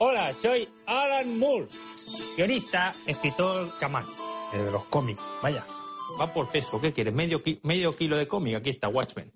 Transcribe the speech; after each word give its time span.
Hola, 0.00 0.32
soy 0.40 0.68
Alan 0.86 1.40
Moore, 1.40 1.66
guionista, 2.36 2.94
escritor, 3.04 3.68
chamán, 3.80 4.04
de 4.52 4.70
los 4.70 4.84
cómics. 4.84 5.20
Vaya, 5.42 5.66
va 6.20 6.32
por 6.32 6.48
peso. 6.48 6.80
¿Qué 6.80 6.92
quieres? 6.92 7.12
Medio, 7.12 7.42
medio 7.64 7.96
kilo 7.96 8.16
de 8.16 8.28
cómic. 8.28 8.54
Aquí 8.54 8.70
está, 8.70 8.86
Watchmen. 8.86 9.32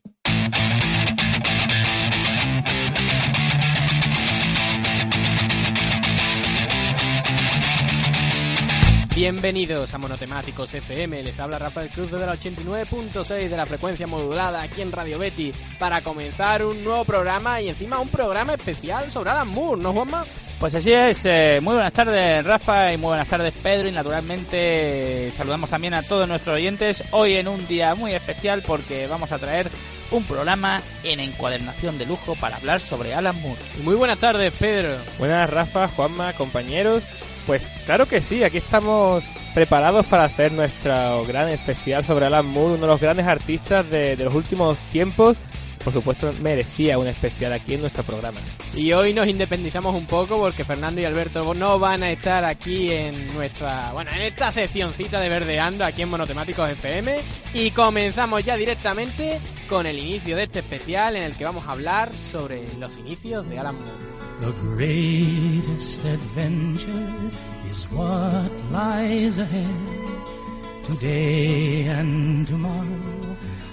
Bienvenidos 9.17 9.93
a 9.93 9.99
Monotemáticos 9.99 10.73
FM, 10.73 11.23
les 11.23 11.39
habla 11.39 11.59
Rafael 11.59 11.91
Cruz 11.91 12.11
desde 12.11 12.25
la 12.25 12.35
89.6 12.35 13.49
de 13.49 13.57
la 13.57 13.67
frecuencia 13.67 14.07
modulada 14.07 14.63
aquí 14.63 14.81
en 14.81 14.91
Radio 14.91 15.19
Betty 15.19 15.53
para 15.79 16.03
comenzar 16.03 16.65
un 16.65 16.83
nuevo 16.83 17.05
programa 17.05 17.61
y 17.61 17.69
encima 17.69 17.99
un 17.99 18.09
programa 18.09 18.55
especial 18.55 19.11
sobre 19.11 19.31
Alan 19.31 19.49
Moore, 19.49 19.83
¿no 19.83 19.93
Juanma? 19.93 20.25
Pues 20.63 20.77
así 20.77 20.93
es, 20.93 21.25
eh, 21.25 21.59
muy 21.61 21.75
buenas 21.75 21.93
tardes 21.93 22.45
Rafa 22.45 22.93
y 22.93 22.97
muy 22.97 23.09
buenas 23.09 23.27
tardes 23.27 23.53
Pedro 23.65 23.89
y 23.89 23.91
naturalmente 23.91 25.29
saludamos 25.33 25.69
también 25.69 25.93
a 25.93 26.05
todos 26.05 26.29
nuestros 26.29 26.55
oyentes 26.55 27.03
hoy 27.11 27.35
en 27.35 27.49
un 27.49 27.67
día 27.67 27.97
muy 27.97 28.13
especial 28.13 28.63
porque 28.65 29.09
vamos 29.09 29.33
a 29.33 29.41
traer 29.41 29.69
un 30.13 30.23
programa 30.23 30.81
en 31.03 31.19
encuadernación 31.19 31.99
de 31.99 32.07
lujo 32.07 32.37
para 32.37 32.59
hablar 32.59 32.81
sobre 32.81 33.13
Alan 33.13 33.43
Moore. 33.43 33.61
Muy 33.83 33.97
buenas 33.97 34.21
tardes 34.21 34.55
Pedro. 34.57 34.99
Buenas 35.19 35.51
Rafa, 35.51 35.89
Juanma, 35.89 36.33
compañeros. 36.35 37.03
Pues 37.45 37.69
claro 37.85 38.07
que 38.07 38.21
sí, 38.21 38.45
aquí 38.45 38.59
estamos 38.59 39.25
preparados 39.55 40.07
para 40.07 40.25
hacer 40.25 40.53
nuestro 40.53 41.25
gran 41.25 41.49
especial 41.49 42.05
sobre 42.05 42.27
Alan 42.27 42.47
Moore, 42.47 42.75
uno 42.75 42.83
de 42.83 42.87
los 42.87 43.01
grandes 43.01 43.27
artistas 43.27 43.91
de, 43.91 44.17
los 44.17 44.33
últimos 44.33 44.79
tiempos. 44.93 45.39
Por 45.85 45.93
supuesto, 45.93 46.33
merecía 46.41 46.99
un 46.99 47.09
especial 47.09 47.53
aquí 47.53 47.75
en 47.75 47.81
nuestro 47.81 48.05
programa. 48.05 48.41
Y 48.75 48.93
hoy 48.93 49.13
nos 49.13 49.27
independizamos 49.27 49.95
un 49.95 50.07
poco 50.07 50.39
porque 50.39 50.65
Fernando 50.65 51.01
y 51.01 51.05
Alberto 51.05 51.55
no 51.55 51.79
van 51.79 52.05
a 52.05 52.11
estar 52.11 52.45
aquí 52.45 52.93
en 52.93 53.35
nuestra, 53.35 53.93
bueno, 53.93 54.13
en 54.13 54.23
esta 54.23 54.53
seccioncita 54.53 55.21
de 55.21 55.29
Verdeando 55.29 55.85
aquí 55.85 56.03
en 56.03 56.11
Monotemáticos 56.11 56.71
FM. 56.71 57.19
Y 57.55 57.73
comenzamos 57.73 58.45
ya 58.45 58.57
directamente 58.57 59.41
con 59.69 59.87
el 59.87 59.99
inicio 59.99 60.37
de 60.37 60.45
este 60.45 60.61
especial 60.61 61.17
en 61.17 61.25
el 61.25 61.37
que 61.37 61.45
vamos 61.45 61.67
a 61.67 61.73
hablar 61.73 62.13
sobre 62.31 62.63
los 62.79 62.97
inicios 62.99 63.49
de 63.51 63.59
Alan 63.59 63.75
Moore. 63.75 64.13
The 64.41 64.53
greatest 64.61 66.05
adventure 66.05 67.31
is 67.71 67.87
what 67.93 68.51
lies 68.73 69.39
ahead 69.39 69.67
today 70.85 71.87
and 71.87 72.47
tomorrow. 72.47 73.32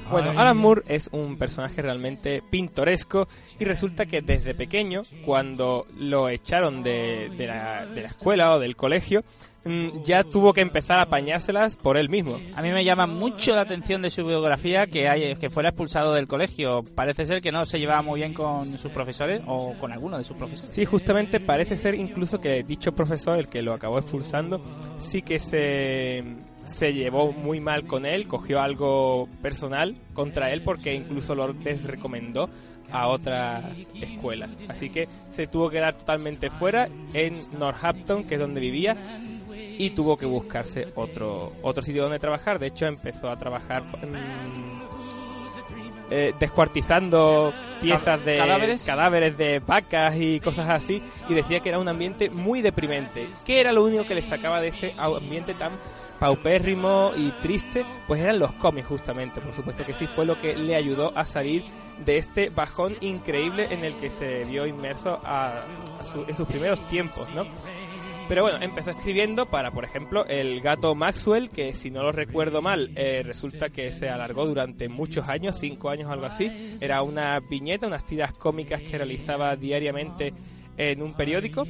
Bueno, 0.10 0.32
Alan 0.32 0.58
Moore 0.58 0.84
es 0.88 1.10
un 1.12 1.38
personaje 1.38 1.82
realmente 1.82 2.42
pintoresco 2.50 3.28
y 3.60 3.66
resulta 3.66 4.06
que 4.06 4.22
desde 4.22 4.54
pequeño, 4.56 5.04
cuando 5.26 5.86
lo 5.98 6.30
echaron 6.30 6.84
de, 6.84 7.32
de, 7.38 7.48
la, 7.48 7.86
de 7.86 8.02
la 8.02 8.08
escuela 8.08 8.54
o 8.56 8.60
del 8.60 8.76
colegio, 8.76 9.24
Mm, 9.66 10.04
ya 10.04 10.24
tuvo 10.24 10.54
que 10.54 10.62
empezar 10.62 11.00
a 11.00 11.04
apañárselas 11.04 11.76
por 11.76 11.98
él 11.98 12.10
mismo. 12.10 12.40
A 12.56 12.62
mí 12.62 12.72
me 12.72 12.86
llama 12.86 13.08
mucho 13.08 13.54
la 13.54 13.62
atención 13.62 14.02
de 14.02 14.10
su 14.10 14.26
biografía 14.26 14.88
que, 14.88 15.10
hay, 15.10 15.36
que 15.36 15.50
fuera 15.50 15.70
expulsado 15.70 16.14
del 16.14 16.28
colegio. 16.28 16.84
Parece 16.96 17.26
ser 17.26 17.42
que 17.42 17.52
no 17.52 17.66
se 17.66 17.78
llevaba 17.78 18.02
muy 18.02 18.22
bien 18.22 18.34
con 18.34 18.66
sus 18.78 18.92
profesores 18.92 19.42
o 19.48 19.74
con 19.80 19.92
alguno 19.92 20.18
de 20.18 20.24
sus 20.24 20.38
profesores. 20.38 20.74
Sí, 20.74 20.86
justamente 20.86 21.40
parece 21.40 21.76
ser 21.76 21.96
incluso 21.96 22.40
que 22.40 22.64
dicho 22.64 22.94
profesor, 22.94 23.38
el 23.38 23.50
que 23.50 23.62
lo 23.62 23.74
acabó 23.74 24.00
expulsando, 24.00 24.62
sí 25.00 25.22
que 25.22 25.40
se, 25.40 26.24
se 26.70 26.94
llevó 26.94 27.32
muy 27.32 27.60
mal 27.60 27.86
con 27.86 28.06
él, 28.06 28.28
cogió 28.28 28.62
algo 28.62 29.28
personal 29.42 29.96
contra 30.14 30.52
él 30.52 30.62
porque 30.64 30.94
incluso 30.94 31.36
lo 31.36 31.52
desrecomendó 31.54 32.50
a 32.92 33.08
otras 33.08 33.66
escuelas. 33.96 34.50
Así 34.68 34.90
que 34.90 35.08
se 35.30 35.48
tuvo 35.48 35.70
que 35.70 35.80
dar 35.80 35.96
totalmente 35.96 36.50
fuera 36.50 36.90
en 37.14 37.36
Northampton, 37.58 38.24
que 38.24 38.36
es 38.36 38.40
donde 38.40 38.62
vivía, 38.62 38.96
y 39.78 39.92
tuvo 39.92 40.18
que 40.18 40.26
buscarse 40.26 40.88
otro, 40.96 41.54
otro 41.62 41.84
sitio 41.84 42.04
donde 42.04 42.20
trabajar. 42.20 42.60
De 42.60 42.68
hecho, 42.68 42.86
empezó 42.86 43.30
a 43.30 43.38
trabajar 43.38 43.84
mm, 43.84 44.89
eh, 46.10 46.34
descuartizando 46.40 47.54
piezas 47.82 48.24
de 48.26 48.38
¿Cadáveres? 48.38 48.86
cadáveres 48.86 49.38
de 49.38 49.60
vacas 49.60 50.16
y 50.18 50.40
cosas 50.40 50.70
así 50.70 51.02
y 51.28 51.34
decía 51.34 51.60
que 51.60 51.70
era 51.70 51.80
un 51.80 51.88
ambiente 51.88 52.30
muy 52.30 52.62
deprimente. 52.62 53.30
¿Qué 53.46 53.60
era 53.62 53.72
lo 53.72 53.84
único 53.84 54.06
que 54.06 54.16
le 54.16 54.22
sacaba 54.22 54.60
de 54.60 54.70
ese 54.70 54.94
ambiente 54.98 55.54
tan 55.54 55.74
paupérrimo 56.20 57.12
y 57.16 57.32
triste? 57.42 57.86
Pues 58.08 58.22
eran 58.22 58.40
los 58.40 58.52
cómics 58.54 58.88
justamente, 58.88 59.42
por 59.42 59.54
supuesto 59.54 59.86
que 59.86 59.94
sí, 59.94 60.08
fue 60.08 60.26
lo 60.26 60.38
que 60.40 60.56
le 60.56 60.76
ayudó 60.76 61.14
a 61.16 61.26
salir 61.26 61.64
de 62.06 62.18
este 62.18 62.50
bajón 62.50 62.96
increíble 63.02 63.68
en 63.72 63.84
el 63.84 63.96
que 63.98 64.10
se 64.10 64.46
vio 64.46 64.66
inmerso 64.66 65.20
a, 65.24 65.62
en 66.28 66.36
sus 66.36 66.48
primeros 66.48 66.86
tiempos, 66.88 67.30
¿no? 67.34 67.46
Pero 68.30 68.44
bueno, 68.44 68.60
empezó 68.62 68.92
escribiendo 68.92 69.48
para, 69.48 69.72
por 69.72 69.84
ejemplo, 69.84 70.24
el 70.28 70.62
gato 70.62 70.94
Maxwell, 70.94 71.50
que 71.50 71.74
si 71.74 71.90
no 71.90 72.04
lo 72.04 72.12
recuerdo 72.12 72.62
mal, 72.62 72.92
eh, 72.96 73.24
resulta 73.26 73.72
que 73.72 73.92
se 73.92 74.08
alargó 74.08 74.46
durante 74.46 74.88
muchos 74.88 75.28
años, 75.28 75.58
cinco 75.60 75.90
años 75.90 76.08
o 76.08 76.12
algo 76.12 76.28
así. 76.28 76.78
Era 76.80 77.02
una 77.02 77.40
viñeta, 77.40 77.88
unas 77.88 78.06
tiras 78.06 78.32
cómicas 78.34 78.82
que 78.84 79.00
realizaba 79.00 79.56
diariamente 79.56 80.32
en 80.78 81.02
un 81.02 81.16
periódico. 81.16 81.66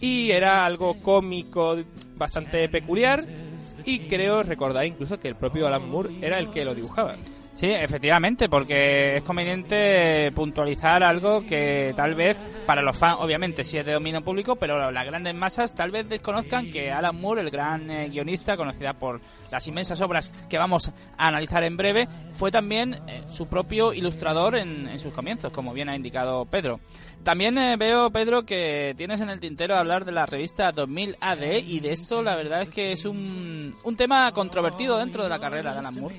Y 0.00 0.30
era 0.30 0.64
algo 0.64 1.00
cómico 1.00 1.76
bastante 2.16 2.68
peculiar. 2.68 3.24
Y 3.84 4.06
creo 4.06 4.44
recordar 4.44 4.86
incluso 4.86 5.18
que 5.18 5.26
el 5.26 5.34
propio 5.34 5.66
Alan 5.66 5.90
Moore 5.90 6.18
era 6.22 6.38
el 6.38 6.50
que 6.50 6.64
lo 6.64 6.72
dibujaba. 6.72 7.16
Sí, 7.54 7.66
efectivamente, 7.70 8.48
porque 8.48 9.16
es 9.16 9.24
conveniente 9.24 10.32
puntualizar 10.32 11.02
algo 11.02 11.44
que 11.44 11.92
tal 11.94 12.14
vez 12.14 12.38
para 12.64 12.80
los 12.80 12.96
fans, 12.96 13.18
obviamente, 13.20 13.64
sí 13.64 13.76
es 13.76 13.84
de 13.84 13.92
dominio 13.92 14.22
público, 14.22 14.56
pero 14.56 14.90
las 14.90 15.04
grandes 15.04 15.34
masas 15.34 15.74
tal 15.74 15.90
vez 15.90 16.08
desconozcan 16.08 16.70
que 16.70 16.90
Alan 16.90 17.20
Moore, 17.20 17.42
el 17.42 17.50
gran 17.50 17.90
eh, 17.90 18.08
guionista, 18.08 18.56
conocida 18.56 18.94
por 18.94 19.20
las 19.50 19.66
inmensas 19.66 20.00
obras 20.00 20.32
que 20.48 20.58
vamos 20.58 20.88
a 21.18 21.26
analizar 21.26 21.62
en 21.64 21.76
breve, 21.76 22.08
fue 22.32 22.50
también 22.50 22.94
eh, 23.08 23.24
su 23.28 23.46
propio 23.46 23.92
ilustrador 23.92 24.56
en, 24.56 24.98
sus 24.98 25.12
comienzos, 25.12 25.52
como 25.52 25.74
bien 25.74 25.88
ha 25.88 25.96
indicado 25.96 26.46
Pedro. 26.46 26.80
También 27.24 27.58
eh, 27.58 27.76
veo, 27.76 28.10
Pedro, 28.10 28.46
que 28.46 28.94
tienes 28.96 29.20
en 29.20 29.28
el 29.28 29.40
tintero 29.40 29.76
hablar 29.76 30.04
de 30.04 30.12
la 30.12 30.24
revista 30.24 30.72
2000 30.72 31.16
AD 31.20 31.42
y 31.66 31.80
de 31.80 31.92
esto 31.92 32.22
la 32.22 32.36
verdad 32.36 32.62
es 32.62 32.68
que 32.70 32.92
es 32.92 33.04
un, 33.04 33.74
un 33.84 33.96
tema 33.96 34.32
controvertido 34.32 34.96
dentro 34.98 35.24
de 35.24 35.28
la 35.28 35.38
carrera 35.38 35.72
de 35.72 35.78
Alan 35.80 36.00
Moore 36.00 36.16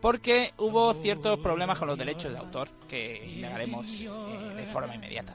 porque 0.00 0.52
hubo 0.58 0.92
ciertos 0.94 1.38
problemas 1.40 1.78
con 1.78 1.88
los 1.88 1.98
derechos 1.98 2.32
de 2.32 2.38
autor 2.38 2.68
que 2.88 3.24
indagaremos 3.36 3.86
eh, 4.00 4.08
de 4.56 4.66
forma 4.66 4.94
inmediata. 4.94 5.32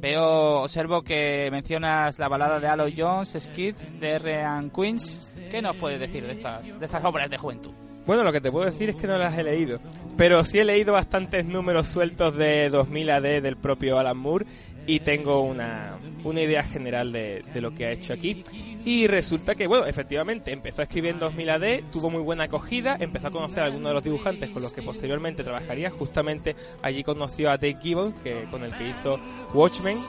Veo, 0.00 0.62
observo 0.62 1.02
que 1.02 1.48
mencionas 1.50 2.18
la 2.18 2.28
balada 2.28 2.60
de 2.60 2.66
Aloy 2.66 2.94
Jones, 2.96 3.36
Skid, 3.38 3.74
de 3.74 4.10
R. 4.10 4.70
Queens. 4.74 5.32
¿Qué 5.50 5.62
nos 5.62 5.76
puedes 5.76 6.00
decir 6.00 6.26
de 6.26 6.32
estas, 6.32 6.78
de 6.78 6.84
estas 6.84 7.04
obras 7.04 7.30
de 7.30 7.38
juventud? 7.38 7.72
Bueno, 8.06 8.22
lo 8.22 8.32
que 8.32 8.40
te 8.40 8.52
puedo 8.52 8.66
decir 8.66 8.90
es 8.90 8.96
que 8.96 9.06
no 9.06 9.16
las 9.16 9.36
he 9.38 9.42
leído, 9.42 9.80
pero 10.18 10.44
sí 10.44 10.58
he 10.58 10.64
leído 10.64 10.92
bastantes 10.92 11.46
números 11.46 11.86
sueltos 11.86 12.36
de 12.36 12.68
2000 12.68 13.10
AD 13.10 13.42
del 13.42 13.56
propio 13.56 13.98
Alan 13.98 14.18
Moore 14.18 14.44
y 14.86 15.00
tengo 15.00 15.42
una, 15.42 15.98
una 16.24 16.40
idea 16.40 16.62
general 16.62 17.12
de, 17.12 17.42
de, 17.52 17.60
lo 17.60 17.74
que 17.74 17.86
ha 17.86 17.92
hecho 17.92 18.12
aquí. 18.12 18.44
Y 18.84 19.06
resulta 19.06 19.54
que, 19.54 19.66
bueno, 19.66 19.86
efectivamente, 19.86 20.52
empezó 20.52 20.82
a 20.82 20.84
escribir 20.84 21.12
en 21.12 21.18
2000 21.18 21.50
AD, 21.50 21.80
tuvo 21.90 22.10
muy 22.10 22.20
buena 22.20 22.44
acogida, 22.44 22.96
empezó 23.00 23.28
a 23.28 23.30
conocer 23.30 23.62
a 23.62 23.66
algunos 23.66 23.90
de 23.90 23.94
los 23.94 24.04
dibujantes 24.04 24.50
con 24.50 24.62
los 24.62 24.72
que 24.72 24.82
posteriormente 24.82 25.42
trabajaría. 25.42 25.90
Justamente 25.90 26.54
allí 26.82 27.02
conoció 27.02 27.50
a 27.50 27.56
Dave 27.56 27.78
Gibbons, 27.80 28.14
que, 28.16 28.44
con 28.50 28.62
el 28.62 28.72
que 28.74 28.88
hizo 28.88 29.18
Watchmen. 29.54 30.04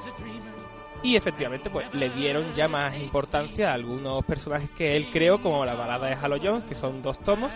Y 1.03 1.15
efectivamente, 1.15 1.69
pues 1.69 1.93
le 1.93 2.09
dieron 2.09 2.53
ya 2.55 2.67
más 2.67 2.97
importancia 2.99 3.69
a 3.69 3.73
algunos 3.75 4.25
personajes 4.25 4.71
que 4.71 4.97
él 4.97 5.09
creó, 5.11 5.39
como 5.39 5.63
la 5.63 5.75
balada 5.75 6.07
de 6.07 6.15
Halo 6.15 6.37
Jones, 6.41 6.63
que 6.63 6.73
son 6.73 7.01
dos 7.03 7.19
tomos, 7.19 7.53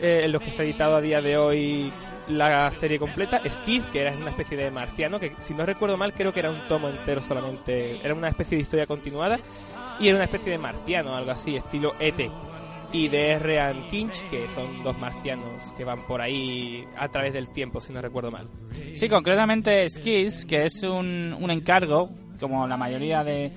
eh, 0.00 0.22
en 0.24 0.32
los 0.32 0.42
que 0.42 0.50
se 0.50 0.62
ha 0.62 0.64
editado 0.64 0.96
a 0.96 1.00
día 1.00 1.22
de 1.22 1.36
hoy 1.36 1.92
la 2.28 2.70
serie 2.70 2.98
completa, 2.98 3.40
Skid, 3.48 3.84
que 3.84 4.02
era 4.02 4.16
una 4.16 4.30
especie 4.30 4.56
de 4.56 4.70
marciano, 4.70 5.18
que 5.18 5.34
si 5.38 5.54
no 5.54 5.64
recuerdo 5.64 5.96
mal 5.96 6.12
creo 6.12 6.32
que 6.32 6.40
era 6.40 6.50
un 6.50 6.66
tomo 6.68 6.88
entero 6.88 7.22
solamente, 7.22 8.04
era 8.04 8.14
una 8.14 8.28
especie 8.28 8.56
de 8.56 8.62
historia 8.62 8.86
continuada, 8.86 9.38
y 9.98 10.08
era 10.08 10.16
una 10.16 10.24
especie 10.24 10.52
de 10.52 10.58
marciano, 10.58 11.14
algo 11.16 11.30
así, 11.30 11.56
estilo 11.56 11.94
ET. 11.98 12.30
Y 12.90 13.08
de 13.08 13.32
R. 13.32 13.60
and 13.60 13.88
Kinch, 13.90 14.26
que 14.30 14.46
son 14.54 14.82
dos 14.82 14.98
marcianos 14.98 15.62
que 15.76 15.84
van 15.84 16.00
por 16.06 16.22
ahí 16.22 16.86
a 16.96 17.08
través 17.08 17.34
del 17.34 17.50
tiempo, 17.50 17.82
si 17.82 17.92
no 17.92 18.00
recuerdo 18.00 18.30
mal. 18.30 18.48
Sí, 18.94 19.10
concretamente 19.10 19.86
Skids, 19.90 20.46
que 20.46 20.64
es 20.64 20.82
un, 20.82 21.36
un 21.38 21.50
encargo, 21.50 22.08
como 22.38 22.66
la 22.66 22.76
mayoría 22.76 23.24
de, 23.24 23.52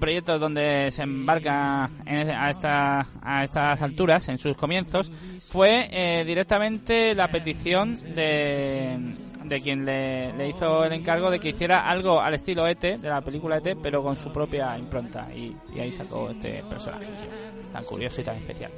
proyectos 0.00 0.40
donde 0.40 0.90
se 0.90 1.02
embarca 1.02 1.84
a, 1.84 2.50
esta, 2.50 3.06
a 3.22 3.44
estas 3.44 3.80
alturas, 3.80 4.28
en 4.28 4.38
sus 4.38 4.56
comienzos, 4.56 5.10
fue 5.40 5.88
eh, 5.90 6.24
directamente 6.24 7.14
la 7.14 7.28
petición 7.28 7.94
de, 8.14 8.98
de 9.44 9.60
quien 9.60 9.84
le, 9.84 10.48
hizo 10.48 10.84
el 10.84 10.92
encargo 10.92 11.30
de 11.30 11.38
que 11.38 11.50
hiciera 11.50 11.88
algo 11.88 12.20
al 12.20 12.34
estilo 12.34 12.66
ET, 12.66 12.80
de 12.80 13.08
la 13.08 13.20
película 13.20 13.58
ET, 13.58 13.76
pero 13.82 14.02
con 14.02 14.16
su 14.16 14.32
propia 14.32 14.76
impronta. 14.78 15.28
Y, 15.34 15.54
y 15.74 15.80
ahí 15.80 15.92
sacó 15.92 16.30
este 16.30 16.62
personaje 16.64 17.12
tan 17.72 17.84
curioso 17.84 18.20
y 18.20 18.24
tan 18.24 18.36
especial. 18.36 18.70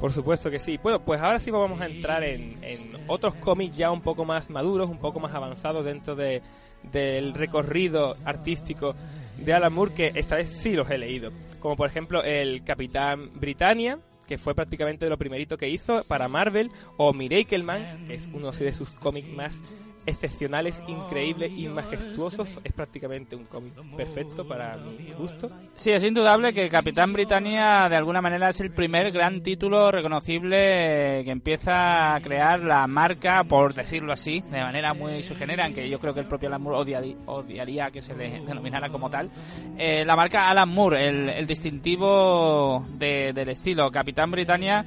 Por 0.00 0.12
supuesto 0.12 0.50
que 0.50 0.58
sí. 0.58 0.78
Bueno, 0.82 1.00
pues 1.00 1.20
ahora 1.20 1.38
sí 1.38 1.50
vamos 1.50 1.78
a 1.80 1.86
entrar 1.86 2.24
en, 2.24 2.58
en 2.64 3.04
otros 3.06 3.34
cómics 3.34 3.76
ya 3.76 3.90
un 3.90 4.00
poco 4.00 4.24
más 4.24 4.48
maduros, 4.48 4.88
un 4.88 4.98
poco 4.98 5.20
más 5.20 5.34
avanzados 5.34 5.84
dentro 5.84 6.16
de, 6.16 6.40
del 6.82 7.34
recorrido 7.34 8.16
artístico 8.24 8.94
de 9.38 9.52
Alan 9.52 9.72
Moore 9.72 9.94
que 9.94 10.12
esta 10.14 10.36
vez 10.36 10.48
sí 10.48 10.72
los 10.72 10.90
he 10.90 10.98
leído. 10.98 11.32
Como 11.58 11.76
por 11.76 11.88
ejemplo 11.88 12.22
el 12.22 12.64
Capitán 12.64 13.30
Britannia, 13.34 13.98
que 14.26 14.38
fue 14.38 14.54
prácticamente 14.54 15.08
lo 15.08 15.18
primerito 15.18 15.56
que 15.56 15.68
hizo 15.68 16.02
para 16.06 16.28
Marvel, 16.28 16.70
o 16.96 17.12
Miracleman, 17.12 18.04
que 18.06 18.14
es 18.14 18.28
uno 18.32 18.52
de 18.52 18.72
sus 18.72 18.90
cómics 18.90 19.28
más 19.28 19.60
excepcionales, 20.06 20.82
increíbles 20.86 21.52
y 21.56 21.68
majestuosos. 21.68 22.58
Es 22.64 22.72
prácticamente 22.72 23.36
un 23.36 23.44
cómic 23.44 23.74
perfecto 23.96 24.46
para 24.46 24.76
mi 24.76 25.12
gusto. 25.12 25.50
Sí, 25.74 25.90
es 25.90 26.04
indudable 26.04 26.52
que 26.52 26.68
Capitán 26.68 27.12
Britannia 27.12 27.88
de 27.88 27.96
alguna 27.96 28.20
manera 28.20 28.48
es 28.48 28.60
el 28.60 28.70
primer 28.70 29.10
gran 29.12 29.42
título 29.42 29.90
reconocible 29.90 31.22
que 31.24 31.30
empieza 31.30 32.14
a 32.14 32.20
crear 32.20 32.60
la 32.60 32.86
marca, 32.86 33.44
por 33.44 33.74
decirlo 33.74 34.12
así, 34.12 34.40
de 34.50 34.60
manera 34.60 34.94
muy 34.94 35.22
sugenera, 35.22 35.64
aunque 35.64 35.88
yo 35.88 35.98
creo 35.98 36.14
que 36.14 36.20
el 36.20 36.26
propio 36.26 36.48
Alan 36.48 36.62
Moore 36.62 37.16
odiaría, 37.26 37.90
que 37.90 38.02
se 38.02 38.14
le 38.14 38.40
denominara 38.40 38.88
como 38.90 39.10
tal. 39.10 39.30
Eh, 39.78 40.04
la 40.04 40.16
marca 40.16 40.48
Alan 40.48 40.68
Moore, 40.68 41.38
el, 41.38 41.46
distintivo 41.46 42.86
del 42.92 43.48
estilo. 43.48 43.90
Capitán 43.90 44.30
Britannia 44.30 44.84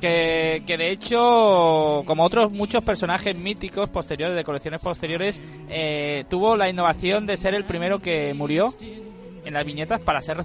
que, 0.00 0.62
que, 0.66 0.76
de 0.76 0.90
hecho, 0.90 2.02
como 2.06 2.24
otros 2.24 2.50
muchos 2.50 2.82
personajes 2.82 3.36
míticos 3.36 3.90
posteriores, 3.90 4.36
de 4.36 4.44
colecciones 4.44 4.82
posteriores, 4.82 5.40
eh, 5.68 6.24
tuvo 6.28 6.56
la 6.56 6.68
innovación 6.68 7.26
de 7.26 7.36
ser 7.36 7.54
el 7.54 7.64
primero 7.64 8.00
que 8.00 8.34
murió 8.34 8.74
en 9.44 9.54
las 9.54 9.64
viñetas 9.64 10.00
para 10.00 10.20
ser 10.20 10.36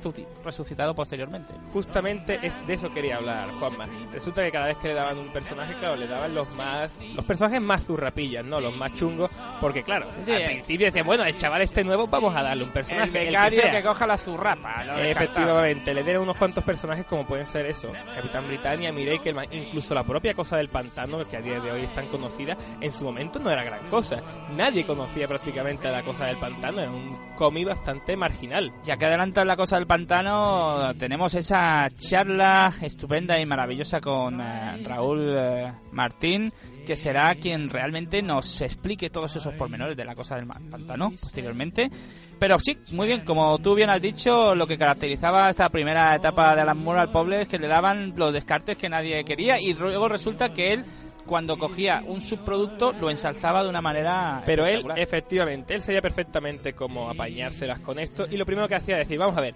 resucitado 0.43 0.93
posteriormente. 0.93 1.53
Justamente 1.73 2.39
es 2.41 2.65
de 2.65 2.73
eso 2.73 2.91
quería 2.91 3.17
hablar, 3.17 3.51
Juanma. 3.59 3.87
Resulta 4.11 4.43
que 4.43 4.51
cada 4.51 4.67
vez 4.67 4.77
que 4.77 4.89
le 4.89 4.93
daban 4.93 5.17
un 5.17 5.31
personaje, 5.31 5.73
claro, 5.75 5.95
le 5.95 6.07
daban 6.07 6.33
los 6.33 6.55
más 6.55 6.97
los 7.13 7.25
personajes 7.25 7.61
más 7.61 7.85
zurrapillas, 7.85 8.45
¿no? 8.45 8.59
Los 8.59 8.75
más 8.75 8.93
chungos, 8.93 9.31
porque 9.59 9.83
claro, 9.83 10.09
al 10.09 10.29
eh. 10.29 10.45
principio 10.45 10.87
decían, 10.87 11.05
bueno, 11.05 11.23
el 11.23 11.35
chaval 11.35 11.61
este 11.61 11.83
nuevo 11.83 12.07
vamos 12.07 12.35
a 12.35 12.43
darle 12.43 12.63
un 12.63 12.71
personaje. 12.71 13.05
El 13.05 13.25
becario 13.25 13.61
que, 13.71 13.83
coja 13.83 14.07
la 14.07 14.17
zurrapa. 14.17 14.83
Efectivamente, 14.99 15.93
le 15.93 16.03
dieron 16.03 16.23
unos 16.23 16.37
cuantos 16.37 16.63
personajes 16.63 17.05
como 17.05 17.25
pueden 17.25 17.45
ser 17.45 17.65
eso, 17.65 17.91
Capitán 18.13 18.47
Britannia, 18.47 18.91
Mireille, 18.91 19.33
incluso 19.51 19.93
la 19.93 20.03
propia 20.03 20.33
cosa 20.33 20.57
del 20.57 20.69
pantano, 20.69 21.19
que 21.29 21.37
a 21.37 21.41
día 21.41 21.59
de 21.59 21.71
hoy 21.71 21.83
es 21.83 21.93
tan 21.93 22.07
conocida, 22.07 22.57
en 22.79 22.91
su 22.91 23.03
momento 23.03 23.39
no 23.39 23.49
era 23.49 23.63
gran 23.63 23.87
cosa. 23.89 24.21
Nadie 24.55 24.85
conocía 24.85 25.27
prácticamente 25.27 25.89
la 25.89 26.03
cosa 26.03 26.25
del 26.25 26.37
pantano, 26.37 26.81
era 26.81 26.91
un 26.91 27.17
cómic 27.35 27.67
bastante 27.67 28.15
marginal. 28.15 28.71
Ya 28.85 28.97
que 28.97 29.07
adelanta 29.07 29.43
la 29.43 29.55
cosa 29.55 29.77
del 29.77 29.87
pantano, 29.87 30.93
tenemos 30.99 31.33
esa 31.33 31.89
charla 31.97 32.71
estupenda 32.79 33.39
y 33.39 33.45
maravillosa 33.47 33.99
con 33.99 34.39
eh, 34.39 34.83
Raúl 34.83 35.35
eh, 35.35 35.73
Martín, 35.91 36.53
que 36.85 36.95
será 36.95 37.33
quien 37.33 37.67
realmente 37.67 38.21
nos 38.21 38.61
explique 38.61 39.09
todos 39.09 39.35
esos 39.35 39.55
pormenores 39.55 39.97
de 39.97 40.05
la 40.05 40.13
cosa 40.13 40.35
del 40.35 40.45
pantano 40.45 41.09
posteriormente. 41.09 41.89
Pero 42.37 42.59
sí, 42.59 42.77
muy 42.91 43.07
bien, 43.07 43.25
como 43.25 43.57
tú 43.57 43.73
bien 43.73 43.89
has 43.89 43.99
dicho, 43.99 44.53
lo 44.53 44.67
que 44.67 44.77
caracterizaba 44.77 45.49
esta 45.49 45.69
primera 45.69 46.15
etapa 46.15 46.53
de 46.53 46.61
Alan 46.61 46.77
Moore 46.77 47.01
al 47.01 47.11
pobre 47.11 47.41
es 47.41 47.47
que 47.47 47.57
le 47.57 47.67
daban 47.67 48.13
los 48.15 48.33
descartes 48.33 48.77
que 48.77 48.87
nadie 48.87 49.23
quería 49.23 49.59
y 49.59 49.73
luego 49.73 50.07
resulta 50.07 50.53
que 50.53 50.73
él 50.73 50.85
cuando 51.25 51.57
cogía 51.57 52.03
un 52.05 52.21
subproducto 52.21 52.93
lo 52.93 53.09
ensalzaba 53.09 53.63
de 53.63 53.69
una 53.69 53.81
manera. 53.81 54.43
Pero 54.45 54.65
él, 54.65 54.85
efectivamente, 54.95 55.73
él 55.75 55.81
sabía 55.81 56.01
perfectamente 56.01 56.73
cómo 56.73 57.09
apañárselas 57.09 57.79
con 57.79 57.99
esto 57.99 58.27
y 58.29 58.37
lo 58.37 58.45
primero 58.45 58.67
que 58.67 58.75
hacía 58.75 58.95
era 58.95 59.03
decir, 59.03 59.17
vamos 59.17 59.37
a 59.37 59.41
ver, 59.41 59.55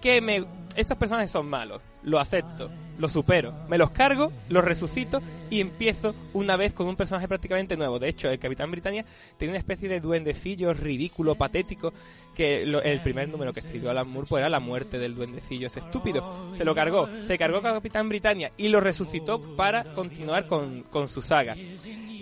que 0.00 0.20
me 0.20 0.44
estos 0.76 0.98
personajes 0.98 1.30
son 1.30 1.48
malos, 1.48 1.80
lo 2.02 2.20
acepto, 2.20 2.70
lo 2.98 3.08
supero, 3.08 3.54
me 3.68 3.78
los 3.78 3.90
cargo, 3.90 4.30
los 4.50 4.62
resucito 4.62 5.22
y 5.48 5.60
empiezo 5.60 6.14
una 6.34 6.56
vez 6.56 6.74
con 6.74 6.86
un 6.86 6.96
personaje 6.96 7.26
prácticamente 7.26 7.76
nuevo. 7.76 7.98
De 7.98 8.08
hecho, 8.08 8.28
el 8.28 8.38
Capitán 8.38 8.70
Britannia 8.70 9.04
tiene 9.38 9.52
una 9.52 9.58
especie 9.58 9.88
de 9.88 10.00
duendecillo 10.00 10.74
ridículo, 10.74 11.34
patético, 11.34 11.94
que 12.34 12.62
el 12.62 13.00
primer 13.00 13.30
número 13.30 13.54
que 13.54 13.60
escribió 13.60 13.90
Alan 13.90 14.10
Moore 14.10 14.26
pues, 14.28 14.40
era 14.40 14.50
la 14.50 14.60
muerte 14.60 14.98
del 14.98 15.14
duendecillo, 15.14 15.66
es 15.66 15.78
estúpido. 15.78 16.54
Se 16.54 16.64
lo 16.64 16.74
cargó, 16.74 17.08
se 17.22 17.38
cargó 17.38 17.62
con 17.62 17.72
Capitán 17.72 18.10
Britannia 18.10 18.52
y 18.58 18.68
lo 18.68 18.80
resucitó 18.80 19.56
para 19.56 19.94
continuar 19.94 20.46
con, 20.46 20.84
su 21.08 21.22
saga. 21.22 21.56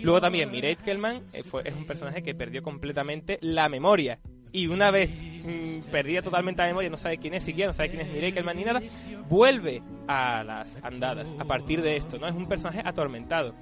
Luego 0.01 0.21
también 0.21 0.49
Mireille 0.49 0.81
Kellman 0.81 1.17
eh, 1.33 1.43
es 1.65 1.75
un 1.75 1.85
personaje 1.85 2.23
que 2.23 2.35
perdió 2.35 2.63
completamente 2.63 3.37
la 3.41 3.67
memoria 3.67 4.19
y 4.51 4.67
una 4.67 4.91
vez 4.91 5.11
mm, 5.45 5.91
perdía 5.91 6.21
totalmente 6.21 6.61
la 6.61 6.67
memoria, 6.67 6.89
no 6.89 6.97
sabe 6.97 7.17
quién 7.17 7.33
es 7.33 7.43
siquiera, 7.43 7.69
no 7.69 7.73
sabe 7.73 7.89
quién 7.89 8.01
es 8.01 8.07
Mireille 8.07 8.33
Kelman 8.33 8.57
ni 8.57 8.63
nada, 8.63 8.81
vuelve 9.29 9.81
a 10.07 10.43
las 10.43 10.77
andadas 10.83 11.33
a 11.39 11.45
partir 11.45 11.81
de 11.81 11.95
esto, 11.95 12.17
¿no? 12.17 12.27
Es 12.27 12.35
un 12.35 12.47
personaje 12.47 12.81
atormentado. 12.83 13.53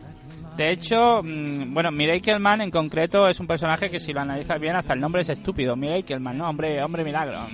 De 0.55 0.69
hecho, 0.69 1.21
mm, 1.23 1.73
bueno, 1.73 1.91
Mireille 1.91 2.21
Kelman 2.21 2.61
en 2.61 2.69
concreto 2.69 3.27
es 3.27 3.39
un 3.39 3.47
personaje 3.47 3.89
que 3.89 3.99
si 3.99 4.13
lo 4.13 4.21
analizas 4.21 4.59
bien 4.59 4.75
hasta 4.75 4.93
el 4.93 4.99
nombre 4.99 5.23
es 5.23 5.29
estúpido. 5.29 5.75
Mireille 5.75 6.03
Kelman, 6.03 6.37
¿no? 6.37 6.47
Hombre, 6.47 6.83
hombre 6.83 7.03
milagro. 7.03 7.47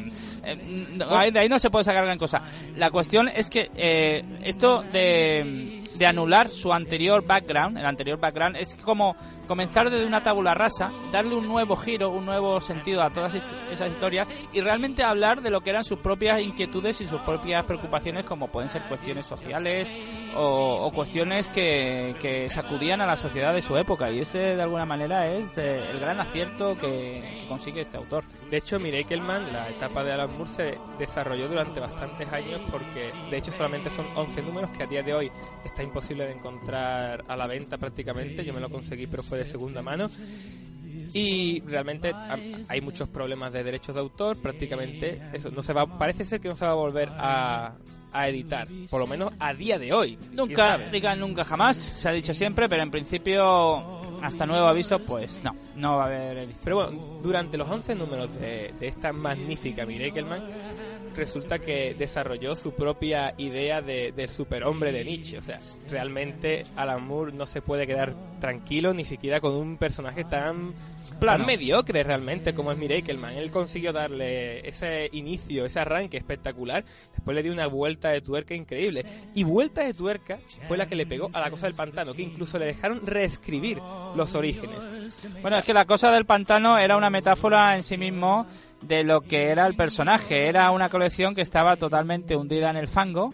Eh, 0.43 1.31
de 1.31 1.39
ahí 1.39 1.47
no 1.47 1.59
se 1.59 1.69
puede 1.69 1.85
sacar 1.85 2.03
gran 2.03 2.17
cosa. 2.17 2.41
La 2.75 2.91
cuestión 2.91 3.29
es 3.33 3.49
que 3.49 3.69
eh, 3.75 4.21
esto 4.43 4.83
de, 4.91 5.81
de 5.97 6.05
anular 6.05 6.49
su 6.49 6.73
anterior 6.73 7.25
background, 7.25 7.77
el 7.77 7.85
anterior 7.85 8.19
background, 8.19 8.57
es 8.57 8.75
como 8.75 9.15
comenzar 9.47 9.89
desde 9.89 10.05
una 10.05 10.21
tabula 10.21 10.53
rasa, 10.53 10.91
darle 11.11 11.35
un 11.35 11.47
nuevo 11.47 11.77
giro, 11.77 12.09
un 12.09 12.25
nuevo 12.25 12.59
sentido 12.59 13.01
a 13.01 13.11
todas 13.11 13.33
esas 13.33 13.91
historias 13.91 14.18
y 14.53 14.61
realmente 14.61 15.03
hablar 15.03 15.41
de 15.41 15.49
lo 15.49 15.61
que 15.61 15.69
eran 15.69 15.83
sus 15.83 15.99
propias 15.99 16.41
inquietudes 16.41 17.01
y 17.01 17.07
sus 17.07 17.21
propias 17.21 17.65
preocupaciones, 17.65 18.25
como 18.25 18.47
pueden 18.47 18.69
ser 18.69 18.83
cuestiones 18.83 19.25
sociales 19.25 19.95
o, 20.35 20.91
cuestiones 20.93 21.47
que, 21.47 22.47
sacudían 22.49 23.01
a 23.01 23.05
la 23.05 23.15
sociedad 23.15 23.53
de 23.53 23.61
su 23.61 23.77
época. 23.77 24.11
Y 24.11 24.19
ese, 24.19 24.39
de 24.39 24.61
alguna 24.61 24.85
manera, 24.85 25.27
es 25.31 25.57
eh, 25.57 25.89
el 25.91 25.99
gran 25.99 26.19
acierto 26.19 26.75
que, 26.75 27.45
consigue 27.47 27.81
este 27.81 27.97
autor. 27.97 28.23
De 28.49 28.57
hecho, 28.57 28.79
Mireille 28.79 29.07
Kellman, 29.07 29.51
la 29.51 29.69
etapa 29.69 30.03
de 30.03 30.13
Alan 30.13 30.31
Moore 30.35 30.51
se 30.51 30.77
desarrolló 30.97 31.47
durante 31.47 31.79
bastantes 31.79 32.31
años 32.31 32.61
porque, 32.71 33.11
de 33.29 33.37
hecho, 33.37 33.51
solamente 33.51 33.89
son 33.89 34.07
11 34.15 34.41
números 34.41 34.69
que 34.71 34.83
a 34.83 34.87
día 34.87 35.03
de 35.03 35.13
hoy 35.13 35.31
está 35.63 35.83
imposible 35.83 36.25
de 36.25 36.33
encontrar 36.33 37.23
a 37.27 37.35
la 37.35 37.47
venta 37.47 37.77
prácticamente. 37.77 38.43
Yo 38.43 38.53
me 38.53 38.59
lo 38.59 38.69
conseguí, 38.69 39.07
pero 39.07 39.23
fue 39.23 39.39
de 39.39 39.45
segunda 39.45 39.81
mano. 39.81 40.09
Y 41.13 41.61
realmente 41.61 42.11
hay 42.67 42.81
muchos 42.81 43.09
problemas 43.09 43.53
de 43.53 43.63
derechos 43.63 43.95
de 43.95 44.01
autor, 44.01 44.41
prácticamente 44.41 45.21
eso 45.33 45.49
no 45.51 45.61
se 45.61 45.73
va, 45.73 45.85
parece 45.97 46.25
ser 46.25 46.39
que 46.39 46.49
no 46.49 46.55
se 46.55 46.65
va 46.65 46.71
a 46.71 46.75
volver 46.75 47.09
a, 47.11 47.75
a 48.11 48.27
editar, 48.27 48.67
por 48.89 48.99
lo 48.99 49.07
menos 49.07 49.31
a 49.39 49.53
día 49.53 49.77
de 49.77 49.93
hoy. 49.93 50.17
Nunca, 50.31 50.77
digan 50.91 51.19
nunca 51.19 51.43
jamás, 51.43 51.77
se 51.77 52.09
ha 52.09 52.11
dicho 52.11 52.33
siempre, 52.33 52.67
pero 52.67 52.83
en 52.83 52.91
principio, 52.91 54.01
hasta 54.21 54.45
nuevo 54.45 54.67
aviso, 54.67 54.99
pues 54.99 55.41
no, 55.43 55.55
no 55.75 55.97
va 55.97 56.03
a 56.03 56.05
haber 56.07 56.37
edición. 56.39 56.61
Pero 56.63 56.75
bueno, 56.75 57.19
durante 57.21 57.57
los 57.57 57.69
11 57.69 57.95
números 57.95 58.33
de, 58.39 58.73
de 58.79 58.87
esta 58.87 59.13
magnífica 59.13 59.85
Mirakelman, 59.85 60.43
resulta 61.15 61.59
que 61.59 61.95
desarrolló 61.97 62.55
su 62.55 62.73
propia 62.73 63.33
idea 63.37 63.81
de, 63.81 64.11
de, 64.11 64.27
superhombre 64.27 64.91
de 64.91 65.03
Nietzsche. 65.03 65.37
O 65.37 65.41
sea, 65.41 65.59
realmente 65.89 66.63
Alan 66.75 67.05
Moore 67.05 67.33
no 67.33 67.45
se 67.45 67.61
puede 67.61 67.87
quedar 67.87 68.13
tranquilo 68.39 68.93
ni 68.93 69.03
siquiera 69.03 69.39
con 69.39 69.53
un 69.53 69.77
personaje 69.77 70.23
tan, 70.23 70.73
tan 71.19 71.45
mediocre 71.45 72.03
realmente 72.03 72.53
como 72.53 72.71
es 72.71 72.77
Mirakelman. 72.77 73.35
Él 73.35 73.51
consiguió 73.51 73.93
darle 73.93 74.67
ese 74.67 75.09
inicio, 75.11 75.65
ese 75.65 75.79
arranque 75.79 76.17
espectacular. 76.17 76.83
Después 77.11 77.35
le 77.35 77.43
dio 77.43 77.51
una 77.51 77.67
vuelta 77.67 78.09
de 78.09 78.21
tuerca 78.21 78.55
increíble. 78.55 79.05
Y 79.35 79.43
vuelta 79.43 79.83
de 79.83 79.93
tuerca 79.93 80.39
fue 80.67 80.77
la 80.77 80.87
que 80.87 80.95
le 80.95 81.05
pegó 81.05 81.29
a 81.33 81.39
la 81.39 81.51
cosa 81.51 81.67
del 81.67 81.75
pantano, 81.75 82.13
que 82.13 82.21
incluso 82.21 82.57
le 82.57 82.65
dejaron 82.65 83.05
reescribir 83.05 83.79
los 84.15 84.35
orígenes. 84.35 84.87
Bueno, 85.41 85.57
es 85.57 85.65
que 85.65 85.73
la 85.73 85.85
cosa 85.85 86.11
del 86.11 86.25
pantano 86.25 86.77
era 86.77 86.97
una 86.97 87.09
metáfora 87.09 87.75
en 87.75 87.83
sí 87.83 87.97
mismo 87.97 88.47
de 88.81 89.03
lo 89.03 89.21
que 89.21 89.49
era 89.49 89.65
el 89.65 89.75
personaje. 89.75 90.47
Era 90.47 90.71
una 90.71 90.89
colección 90.89 91.35
que 91.35 91.41
estaba 91.41 91.75
totalmente 91.75 92.35
hundida 92.35 92.69
en 92.69 92.77
el 92.77 92.87
fango 92.87 93.33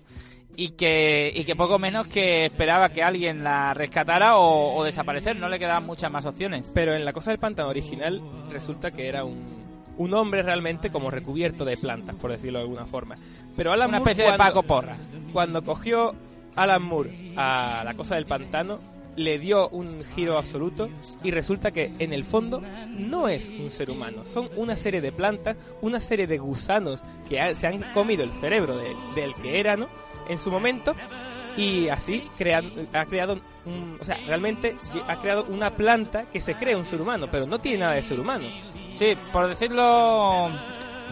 y 0.56 0.70
que, 0.70 1.32
y 1.34 1.44
que 1.44 1.56
poco 1.56 1.80
menos 1.80 2.08
que 2.08 2.46
esperaba 2.46 2.90
que 2.90 3.04
alguien 3.04 3.44
la 3.44 3.74
rescatara 3.74 4.38
o, 4.38 4.84
desaparecer. 4.84 5.38
No 5.38 5.50
le 5.50 5.60
quedaban 5.60 5.86
muchas 5.86 6.12
más 6.12 6.26
opciones. 6.26 6.72
Pero 6.74 6.96
en 6.96 7.06
la 7.06 7.14
cosa 7.14 7.32
del 7.32 7.40
pantano 7.40 7.70
original 7.70 8.22
resulta 8.50 8.92
que 8.92 9.08
era 9.08 9.24
un, 9.24 9.66
un 9.98 10.14
hombre 10.14 10.44
realmente 10.44 10.92
como 10.92 11.12
recubierto 11.12 11.66
de 11.66 11.78
plantas, 11.78 12.16
por 12.16 12.32
decirlo 12.32 12.60
de 12.60 12.64
alguna 12.64 12.86
forma. 12.86 13.18
Pero 13.56 13.72
Alan 13.72 13.90
Una 13.90 13.98
especie 13.98 14.32
de 14.32 14.38
Paco 14.38 14.64
Porra. 14.64 14.96
Cuando 15.34 15.64
cogió 15.64 16.16
Alan 16.56 16.84
Moore 16.84 17.34
a 17.36 17.84
la 17.84 17.94
cosa 17.94 18.16
del 18.16 18.26
pantano, 18.26 18.95
le 19.16 19.40
dio 19.40 19.70
un 19.70 20.04
giro 20.16 20.38
absoluto 20.38 20.90
y 21.24 21.32
resulta 21.32 21.72
que 21.72 21.94
en 22.00 22.14
el 22.14 22.24
fondo 22.24 22.62
no 22.90 23.28
es 23.30 23.50
un 23.50 23.70
ser 23.70 23.90
humano, 23.90 24.26
son 24.26 24.50
una 24.56 24.76
serie 24.76 25.02
de 25.02 25.12
plantas, 25.12 25.58
una 25.82 26.00
serie 26.00 26.28
de 26.28 26.38
gusanos 26.38 27.02
que 27.28 27.56
se 27.56 27.68
han 27.68 27.82
comido 27.94 28.24
el 28.24 28.32
cerebro 28.34 28.78
del 28.78 29.34
que 29.36 29.60
era, 29.60 29.78
¿no? 29.78 29.88
En 30.28 30.38
su 30.38 30.52
momento 30.52 30.96
y 31.58 31.88
así 31.88 32.24
ha 32.94 33.06
creado 33.06 33.40
un, 33.66 33.98
o 34.00 34.04
sea, 34.04 34.18
realmente 34.28 34.76
ha 35.08 35.20
creado 35.20 35.46
una 35.46 35.76
planta 35.76 36.26
que 36.30 36.40
se 36.40 36.56
cree 36.56 36.76
un 36.76 36.86
ser 36.86 37.02
humano, 37.02 37.28
pero 37.32 37.46
no 37.48 37.60
tiene 37.60 37.80
nada 37.80 37.94
de 37.94 38.04
ser 38.04 38.20
humano. 38.20 38.46
Sí, 38.92 39.18
por 39.32 39.48
decirlo 39.48 40.50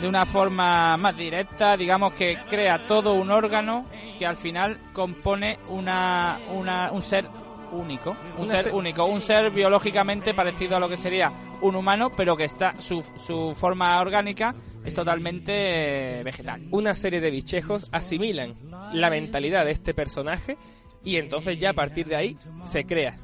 de 0.01 0.07
una 0.07 0.25
forma 0.25 0.98
más 0.98 1.15
directa, 1.15 1.77
digamos 1.77 2.13
que 2.13 2.39
crea 2.50 2.86
todo 2.88 3.13
un 3.13 3.31
órgano 3.31 3.86
que 4.17 4.25
al 4.25 4.36
final 4.36 4.79
compone 4.91 5.60
una, 5.69 6.39
una 6.51 6.91
un 6.91 7.01
ser 7.01 7.27
único, 7.74 8.15
un 8.38 8.48
ser, 8.48 8.72
único, 8.74 9.06
un 9.06 9.22
ser 9.22 9.51
biológicamente 9.51 10.34
parecido 10.34 10.77
a 10.77 10.80
lo 10.80 10.88
que 10.88 10.98
sería 10.98 11.32
un 11.62 11.75
humano, 11.75 12.10
pero 12.15 12.38
que 12.38 12.46
está 12.46 12.74
su, 12.80 13.03
su 13.18 13.53
forma 13.56 14.00
orgánica 14.00 14.56
es 14.84 14.96
totalmente 14.96 16.20
eh, 16.20 16.24
vegetal. 16.24 16.68
Una 16.72 16.96
serie 16.96 17.22
de 17.22 17.32
bichejos 17.32 17.89
asimilan 17.92 18.56
la 18.94 19.10
mentalidad 19.10 19.65
de 19.65 19.72
este 19.72 19.94
personaje 19.94 20.58
y 21.03 21.18
entonces 21.18 21.58
ya 21.58 21.72
a 21.72 21.74
partir 21.74 22.08
de 22.08 22.15
ahí 22.15 22.38
se 22.63 22.86
crea. 22.86 23.18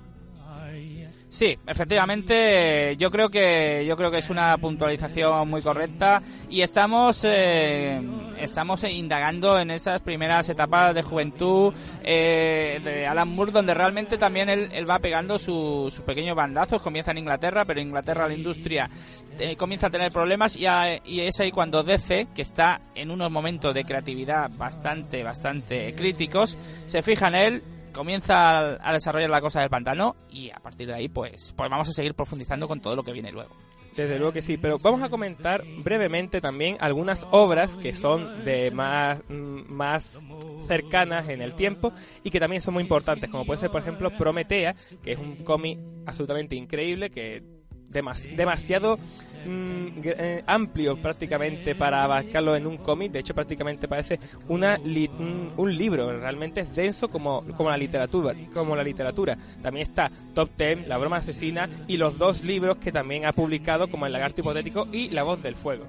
Sí, 1.30 1.56
efectivamente, 1.68 2.96
yo 2.98 3.12
creo 3.12 3.30
que 3.30 3.86
yo 3.86 3.96
creo 3.96 4.10
que 4.10 4.18
es 4.18 4.32
una 4.32 4.58
puntualización 4.58 5.48
muy 5.48 5.62
correcta 5.62 6.24
y 6.50 6.62
estamos 6.62 7.22
eh, 7.24 8.02
estamos 8.40 8.84
indagando 8.86 9.60
en 9.60 9.70
esas 9.70 10.02
primeras 10.02 10.50
etapas 10.50 10.96
de 10.96 11.04
juventud 11.04 11.72
eh, 12.04 12.80
de 12.84 13.06
Alan 13.06 13.28
Moore, 13.28 13.52
donde 13.52 13.76
realmente 13.76 14.18
también 14.18 14.50
él, 14.50 14.90
va 14.90 14.98
pegando 14.98 15.38
sus 15.38 15.94
su 15.94 16.04
pequeños 16.04 16.36
bandazos. 16.36 16.82
Comienza 16.82 17.12
en 17.12 17.20
Inglaterra, 17.20 17.64
pero 17.64 17.80
en 17.80 17.90
Inglaterra 17.90 18.28
la 18.28 18.34
industria 18.34 18.90
eh, 19.38 19.56
comienza 19.56 19.86
a 19.86 19.92
tener 19.92 20.12
problemas 20.12 20.58
y, 20.58 20.66
y 21.06 21.22
es 21.22 21.40
ahí 21.40 21.52
cuando 21.52 21.84
DC, 21.84 22.30
que 22.34 22.42
está 22.42 22.82
en 22.96 23.12
unos 23.12 23.30
momentos 23.30 23.72
de 23.76 23.84
creatividad 23.84 24.50
bastante 24.58 25.24
bastante 25.24 25.94
críticos, 25.94 26.58
se 26.88 27.04
fija 27.04 27.28
en 27.28 27.36
él 27.36 27.64
comienza 28.00 28.78
a, 28.82 28.94
desarrollar 28.94 29.30
la 29.30 29.42
cosa 29.42 29.60
del 29.60 29.70
pantano 29.70 30.16
y 30.30 30.50
a 30.52 30.60
partir 30.60 30.88
de 30.88 30.94
ahí 30.94 31.10
pues, 31.10 31.54
pues 31.54 31.70
vamos 31.70 31.90
a 31.90 31.92
seguir 31.92 32.14
profundizando 32.14 32.66
con 32.66 32.80
todo 32.80 32.96
lo 32.96 33.04
que 33.04 33.12
viene 33.12 33.30
luego. 33.30 33.54
Desde 33.94 34.18
luego 34.18 34.32
que 34.32 34.42
sí, 34.42 34.56
pero 34.56 34.78
vamos 34.82 35.02
a 35.02 35.10
comentar 35.10 35.66
brevemente 35.84 36.40
también 36.40 36.78
algunas 36.80 37.28
obras 37.32 37.76
que 37.76 37.94
son 37.94 38.46
de 38.46 38.72
más, 38.72 39.22
más 39.28 40.18
cercanas 40.66 41.28
en 41.28 41.42
el 41.42 41.56
tiempo 41.56 41.92
y 42.24 42.30
que 42.30 42.40
también 42.40 42.62
son 42.62 42.76
muy 42.76 42.84
importantes, 42.84 43.30
como 43.30 43.46
puede 43.46 43.60
ser 43.60 43.70
por 43.70 43.82
ejemplo 43.82 44.12
Prometea, 44.18 44.76
que 45.04 45.12
es 45.12 45.18
un 45.18 45.44
cómic 45.44 45.78
absolutamente 46.06 46.56
increíble 46.56 47.10
que 47.10 47.59
demasiado 47.90 48.98
mm, 49.46 49.88
eh, 50.04 50.44
amplio 50.46 51.02
prácticamente 51.02 51.76
para 51.76 52.04
abarcarlo 52.04 52.56
en 52.56 52.68
un 52.68 52.78
cómic. 52.78 53.12
De 53.12 53.20
hecho, 53.20 53.34
prácticamente 53.34 53.88
parece 53.88 54.20
una 54.48 54.78
un, 54.78 55.78
libro. 55.78 56.20
Realmente 56.20 56.62
es 56.62 56.76
denso 56.76 57.10
como, 57.10 57.44
como 57.56 57.70
la 57.70 57.78
literatura. 57.78 58.36
Como 58.54 58.76
la 58.76 58.84
literatura. 58.84 59.38
También 59.62 59.84
está 59.84 60.12
Top 60.34 60.50
Ten, 60.56 60.88
La 60.88 60.98
broma 60.98 61.18
asesina 61.18 61.70
y 61.88 61.98
los 61.98 62.18
dos 62.18 62.44
libros 62.44 62.78
que 62.78 62.92
también 62.92 63.26
ha 63.26 63.34
publicado 63.34 63.90
como 63.90 64.06
El 64.06 64.14
lagarto 64.14 64.42
hipotético 64.42 64.88
y 64.92 65.10
La 65.10 65.24
voz 65.24 65.42
del 65.42 65.56
fuego. 65.56 65.86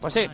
Pues 0.00 0.14
sí. 0.14 0.26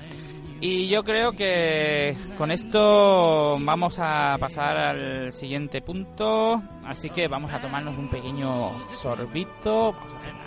Y 0.59 0.88
yo 0.88 1.04
creo 1.04 1.33
que 1.33 2.16
con 2.38 2.50
esto 2.50 3.59
vamos 3.61 3.99
a 3.99 4.38
pasar 4.38 4.76
al 4.78 5.33
siguiente 5.33 5.83
punto. 5.83 6.62
Así 6.85 7.11
que 7.11 7.28
vamos 7.28 7.52
a 7.52 7.61
tomarnos 7.61 7.97
un 7.99 8.09
pequeño 8.09 8.83
sorbito. 8.85 9.92
Vamos 9.92 10.14
a 10.14 10.46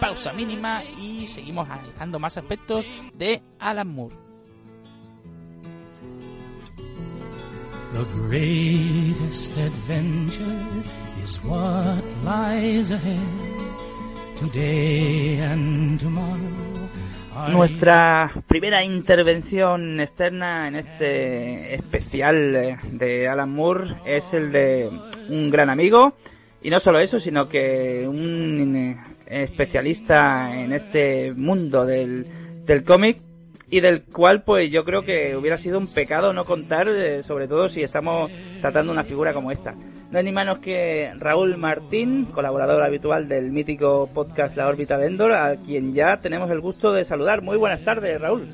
pausa 0.00 0.32
mínima 0.32 0.82
y 0.84 1.26
seguimos 1.26 1.68
analizando 1.68 2.18
más 2.18 2.36
aspectos 2.36 2.86
de 3.14 3.42
Alan 3.58 3.88
Moore. 3.88 4.14
The 7.92 8.04
greatest 8.28 9.56
adventure 9.56 10.84
is 11.22 11.42
what 11.44 12.02
lies 12.24 12.90
ahead 12.90 13.16
today 14.38 15.40
and 15.40 15.98
tomorrow. 15.98 16.76
Nuestra 17.50 18.32
primera 18.46 18.82
intervención 18.82 20.00
externa 20.00 20.68
en 20.68 20.76
este 20.76 21.74
especial 21.74 22.78
de 22.92 23.28
Alan 23.28 23.50
Moore 23.50 23.94
es 24.06 24.24
el 24.32 24.52
de 24.52 24.90
un 25.28 25.50
gran 25.50 25.68
amigo 25.70 26.14
y 26.62 26.70
no 26.70 26.80
solo 26.80 26.98
eso, 26.98 27.20
sino 27.20 27.48
que 27.48 28.06
un 28.08 29.15
especialista 29.26 30.54
en 30.54 30.72
este 30.72 31.32
mundo 31.34 31.84
del, 31.84 32.26
del 32.64 32.84
cómic 32.84 33.18
y 33.68 33.80
del 33.80 34.04
cual 34.04 34.42
pues 34.44 34.70
yo 34.70 34.84
creo 34.84 35.02
que 35.02 35.36
hubiera 35.36 35.58
sido 35.58 35.78
un 35.78 35.86
pecado 35.92 36.32
no 36.32 36.44
contar, 36.44 36.88
eh, 36.88 37.22
sobre 37.24 37.48
todo 37.48 37.68
si 37.68 37.82
estamos 37.82 38.30
tratando 38.60 38.92
una 38.92 39.04
figura 39.04 39.32
como 39.32 39.50
esta. 39.50 39.74
No 40.10 40.18
hay 40.18 40.24
ni 40.24 40.32
menos 40.32 40.60
que 40.60 41.12
Raúl 41.18 41.56
Martín, 41.56 42.26
colaborador 42.26 42.82
habitual 42.84 43.26
del 43.26 43.50
mítico 43.50 44.08
podcast 44.14 44.56
La 44.56 44.68
órbita 44.68 44.96
de 44.96 45.08
Endor, 45.08 45.34
a 45.34 45.56
quien 45.56 45.94
ya 45.94 46.18
tenemos 46.18 46.48
el 46.50 46.60
gusto 46.60 46.92
de 46.92 47.04
saludar. 47.04 47.42
Muy 47.42 47.56
buenas 47.56 47.84
tardes, 47.84 48.20
Raúl. 48.20 48.46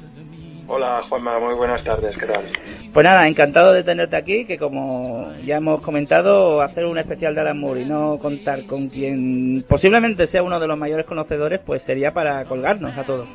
Hola 0.67 1.03
Juanma, 1.09 1.39
muy 1.41 1.55
buenas 1.55 1.83
tardes, 1.85 2.17
¿qué 2.17 2.27
tal? 2.27 2.51
Pues 2.93 3.05
nada, 3.05 3.27
encantado 3.27 3.73
de 3.73 3.83
tenerte 3.83 4.17
aquí, 4.17 4.45
que 4.45 4.59
como 4.59 5.33
ya 5.45 5.57
hemos 5.57 5.83
comentado, 5.83 6.63
hacer 6.63 6.85
un 6.87 6.99
especial 6.99 7.35
de 7.35 7.41
Alan 7.41 7.59
Moore 7.59 7.83
y 7.83 7.85
no 7.85 8.19
contar 8.19 8.65
con 8.67 8.89
quien 8.89 9.65
posiblemente 9.69 10.27
sea 10.29 10.43
uno 10.43 10.61
de 10.61 10.69
los 10.69 10.79
mayores 10.79 11.07
conocedores, 11.07 11.61
pues 11.67 11.83
sería 11.83 12.13
para 12.13 12.45
colgarnos 12.45 12.97
a 12.97 13.05
todos. 13.05 13.29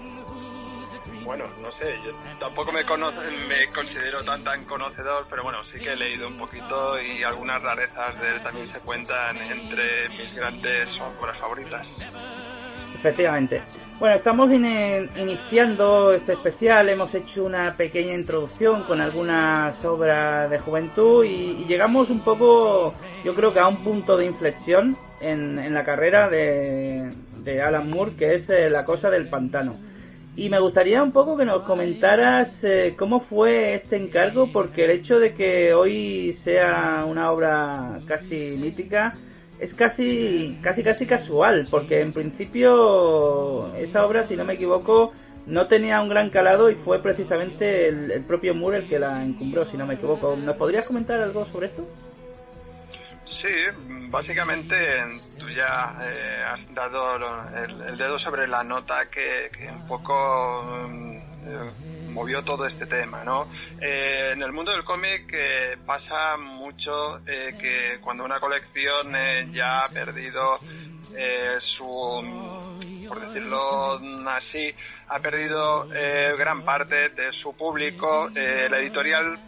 Bueno, 1.25 1.43
no 1.62 1.72
sé, 1.74 1.86
yo 2.05 2.12
tampoco 2.39 2.72
me, 2.72 2.84
me 2.84 3.67
considero 3.75 4.24
tan 4.24 4.43
tan 4.46 4.63
conocedor, 4.63 5.25
pero 5.29 5.43
bueno, 5.43 5.62
sí 5.65 5.77
que 5.77 5.91
he 5.91 5.96
leído 5.96 6.27
un 6.29 6.38
poquito 6.38 7.01
y 7.01 7.22
algunas 7.24 7.62
rarezas 7.62 8.19
de 8.22 8.29
él 8.29 8.41
también 8.41 8.67
se 8.69 8.79
cuentan 8.86 9.36
entre 9.38 10.07
mis 10.10 10.34
grandes 10.34 10.89
obras 11.01 11.38
favoritas. 11.38 11.86
Efectivamente. 12.98 13.62
Bueno, 14.00 14.16
estamos 14.16 14.51
iniciando 14.51 16.13
este 16.13 16.34
especial, 16.34 16.89
hemos 16.89 17.13
hecho 17.13 17.44
una 17.44 17.75
pequeña 17.75 18.13
introducción 18.13 18.84
con 18.84 19.01
algunas 19.01 19.84
obras 19.86 20.50
de 20.50 20.60
juventud 20.60 21.24
y, 21.25 21.66
llegamos 21.66 22.10
un 22.10 22.24
poco, 22.24 22.94
yo 23.24 23.34
creo 23.34 23.54
que 23.54 23.60
a 23.60 23.68
un 23.68 23.84
punto 23.84 24.18
de 24.18 24.25
inflexión 24.25 24.96
en, 25.20 25.74
la 25.74 25.84
carrera 25.84 26.30
de, 26.30 27.10
Alan 27.63 27.89
Moore, 27.89 28.12
que 28.18 28.36
es 28.36 28.50
eh, 28.50 28.70
La 28.70 28.84
cosa 28.84 29.10
del 29.10 29.30
pantano. 29.30 29.75
Y 30.36 30.50
me 30.50 30.60
gustaría 30.60 31.01
un 31.01 31.12
poco 31.12 31.36
que 31.36 31.46
nos 31.46 31.63
comentaras 31.63 32.50
eh, 32.62 32.94
cómo 32.98 33.22
fue 33.22 33.75
este 33.75 33.96
encargo, 33.96 34.51
porque 34.51 34.86
el 34.86 34.92
hecho 34.92 35.18
de 35.18 35.34
que 35.34 35.74
hoy 35.74 36.38
sea 36.44 37.04
una 37.08 37.32
obra 37.32 38.00
casi 38.06 38.58
mítica, 38.58 39.13
es 39.60 39.74
casi, 39.74 40.60
casi, 40.62 40.84
casi 40.84 41.06
casual, 41.06 41.68
porque 41.70 42.02
en 42.02 42.14
principio 42.14 43.74
esa 43.76 44.06
obra, 44.06 44.28
si 44.28 44.36
no 44.36 44.46
me 44.46 44.54
equivoco, 44.54 45.14
no 45.46 45.68
tenía 45.68 46.02
un 46.02 46.10
gran 46.10 46.30
calado 46.30 46.70
y 46.70 46.76
fue 46.76 47.02
precisamente 47.02 47.88
el, 47.88 48.24
propio 48.26 48.54
Moore 48.54 48.80
el 48.80 48.90
que 48.90 49.00
la 49.00 49.24
encumbró, 49.24 49.66
si 49.70 49.78
no 49.78 49.88
me 49.88 49.96
equivoco. 49.96 50.36
¿Nos 50.36 50.58
podrías 50.58 50.86
comentar 50.86 51.20
algo 51.20 51.46
sobre 51.48 51.68
esto? 51.68 51.88
Sí, 53.26 53.54
básicamente 54.10 54.76
tú 55.38 55.50
ya 55.50 55.96
eh, 56.02 56.44
has 56.44 56.74
dado 56.74 57.18
el, 57.88 57.98
dedo 57.98 58.20
sobre 58.20 58.48
la 58.48 58.64
nota 58.64 59.06
que, 59.10 59.50
que 59.58 59.70
un 59.70 59.88
poco 59.88 60.64
mm, 60.90 61.18
eh, 61.46 61.97
movió 62.17 62.41
todo 62.43 62.65
este 62.65 62.88
tema, 62.88 63.24
¿no? 63.24 63.47
Eh, 63.79 64.31
en 64.33 64.41
el 64.41 64.51
mundo 64.51 64.71
del 64.71 64.83
cómic 64.83 65.29
eh, 65.31 65.77
pasa 65.86 66.36
mucho 66.38 67.19
que 67.25 68.00
cuando 68.01 68.25
una 68.25 68.39
colección 68.39 69.13
ya 69.53 69.77
ha 69.77 69.88
perdido 69.89 70.53
su, 71.77 73.07
por 73.07 73.27
decirlo 73.27 74.00
así, 74.29 74.74
ha 75.09 75.19
perdido 75.19 75.88
gran 76.38 76.63
parte 76.63 77.09
de 77.09 77.31
su 77.33 77.55
público, 77.55 78.29
la 78.33 78.79
editorial 78.79 79.39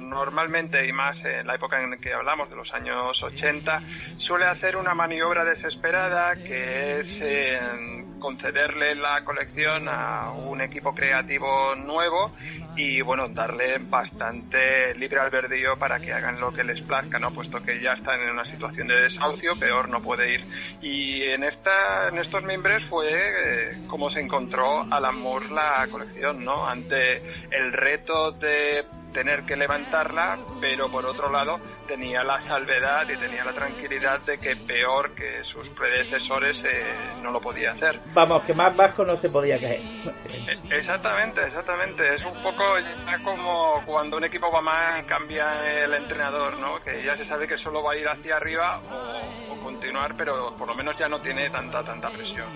normalmente 0.00 0.86
y 0.86 0.92
más 0.92 1.16
en 1.24 1.46
la 1.46 1.54
época 1.54 1.82
en 1.82 1.98
que 2.00 2.12
hablamos 2.12 2.48
de 2.50 2.56
los 2.56 2.72
años 2.72 3.22
80 3.22 3.82
suele 4.16 4.46
hacer 4.46 4.76
una 4.76 4.94
maniobra 4.94 5.44
desesperada 5.44 6.34
que 6.36 7.00
es 7.00 8.14
concederle 8.24 8.94
la 8.94 9.22
colección 9.22 9.86
a 9.86 10.30
un 10.30 10.62
equipo 10.62 10.94
creativo 10.94 11.74
nuevo 11.74 12.32
y 12.74 13.02
bueno, 13.02 13.28
darle 13.28 13.76
bastante 13.78 14.94
libre 14.94 15.20
albedrío 15.20 15.78
para 15.78 16.00
que 16.00 16.10
hagan 16.10 16.40
lo 16.40 16.50
que 16.50 16.64
les 16.64 16.80
plazca, 16.80 17.18
¿no? 17.18 17.34
Puesto 17.34 17.62
que 17.62 17.80
ya 17.82 17.92
están 17.92 18.20
en 18.22 18.30
una 18.30 18.46
situación 18.46 18.88
de 18.88 18.94
desahucio, 18.94 19.58
peor 19.60 19.90
no 19.90 20.00
puede 20.00 20.36
ir. 20.36 20.46
Y 20.80 21.22
en 21.24 21.44
esta, 21.44 22.08
en 22.08 22.18
estos 22.18 22.42
miembros 22.44 22.82
fue 22.88 23.10
eh, 23.10 23.78
como 23.88 24.08
se 24.08 24.20
encontró 24.20 24.90
al 24.90 25.04
amor 25.04 25.50
la 25.50 25.86
colección, 25.90 26.44
¿no? 26.44 26.66
Ante 26.66 27.18
el 27.50 27.72
reto 27.72 28.32
de 28.32 28.86
tener 29.14 29.44
que 29.46 29.56
levantarla, 29.56 30.38
pero 30.60 30.90
por 30.90 31.06
otro 31.06 31.30
lado 31.30 31.58
tenía 31.86 32.22
la 32.22 32.40
salvedad 32.42 33.08
y 33.08 33.16
tenía 33.16 33.44
la 33.44 33.52
tranquilidad 33.52 34.20
de 34.20 34.38
que 34.38 34.56
peor 34.56 35.14
que 35.14 35.42
sus 35.44 35.68
predecesores 35.70 36.56
eh, 36.64 36.82
no 37.22 37.30
lo 37.30 37.40
podía 37.40 37.72
hacer. 37.72 38.00
Vamos, 38.12 38.44
que 38.44 38.52
más 38.52 38.76
bajo 38.76 39.04
no 39.04 39.16
se 39.16 39.30
podía 39.30 39.58
caer. 39.58 39.80
E, 39.80 40.76
exactamente, 40.78 41.42
exactamente. 41.44 42.14
Es 42.14 42.24
un 42.24 42.42
poco 42.42 42.64
ya 43.06 43.18
como 43.22 43.82
cuando 43.86 44.16
un 44.16 44.24
equipo 44.24 44.50
va 44.50 44.60
mal 44.60 45.06
cambia 45.06 45.84
el 45.84 45.94
entrenador, 45.94 46.58
¿no? 46.58 46.80
Que 46.82 47.02
ya 47.04 47.16
se 47.16 47.24
sabe 47.24 47.46
que 47.46 47.56
solo 47.58 47.82
va 47.82 47.92
a 47.92 47.96
ir 47.96 48.08
hacia 48.08 48.36
arriba 48.36 48.80
o, 49.48 49.56
continuar, 49.62 50.14
pero 50.16 50.54
por 50.56 50.68
lo 50.68 50.74
menos 50.74 50.98
ya 50.98 51.08
no 51.08 51.18
tiene 51.20 51.48
tanta 51.50 51.82
tanta 51.84 52.10
presión. 52.10 52.48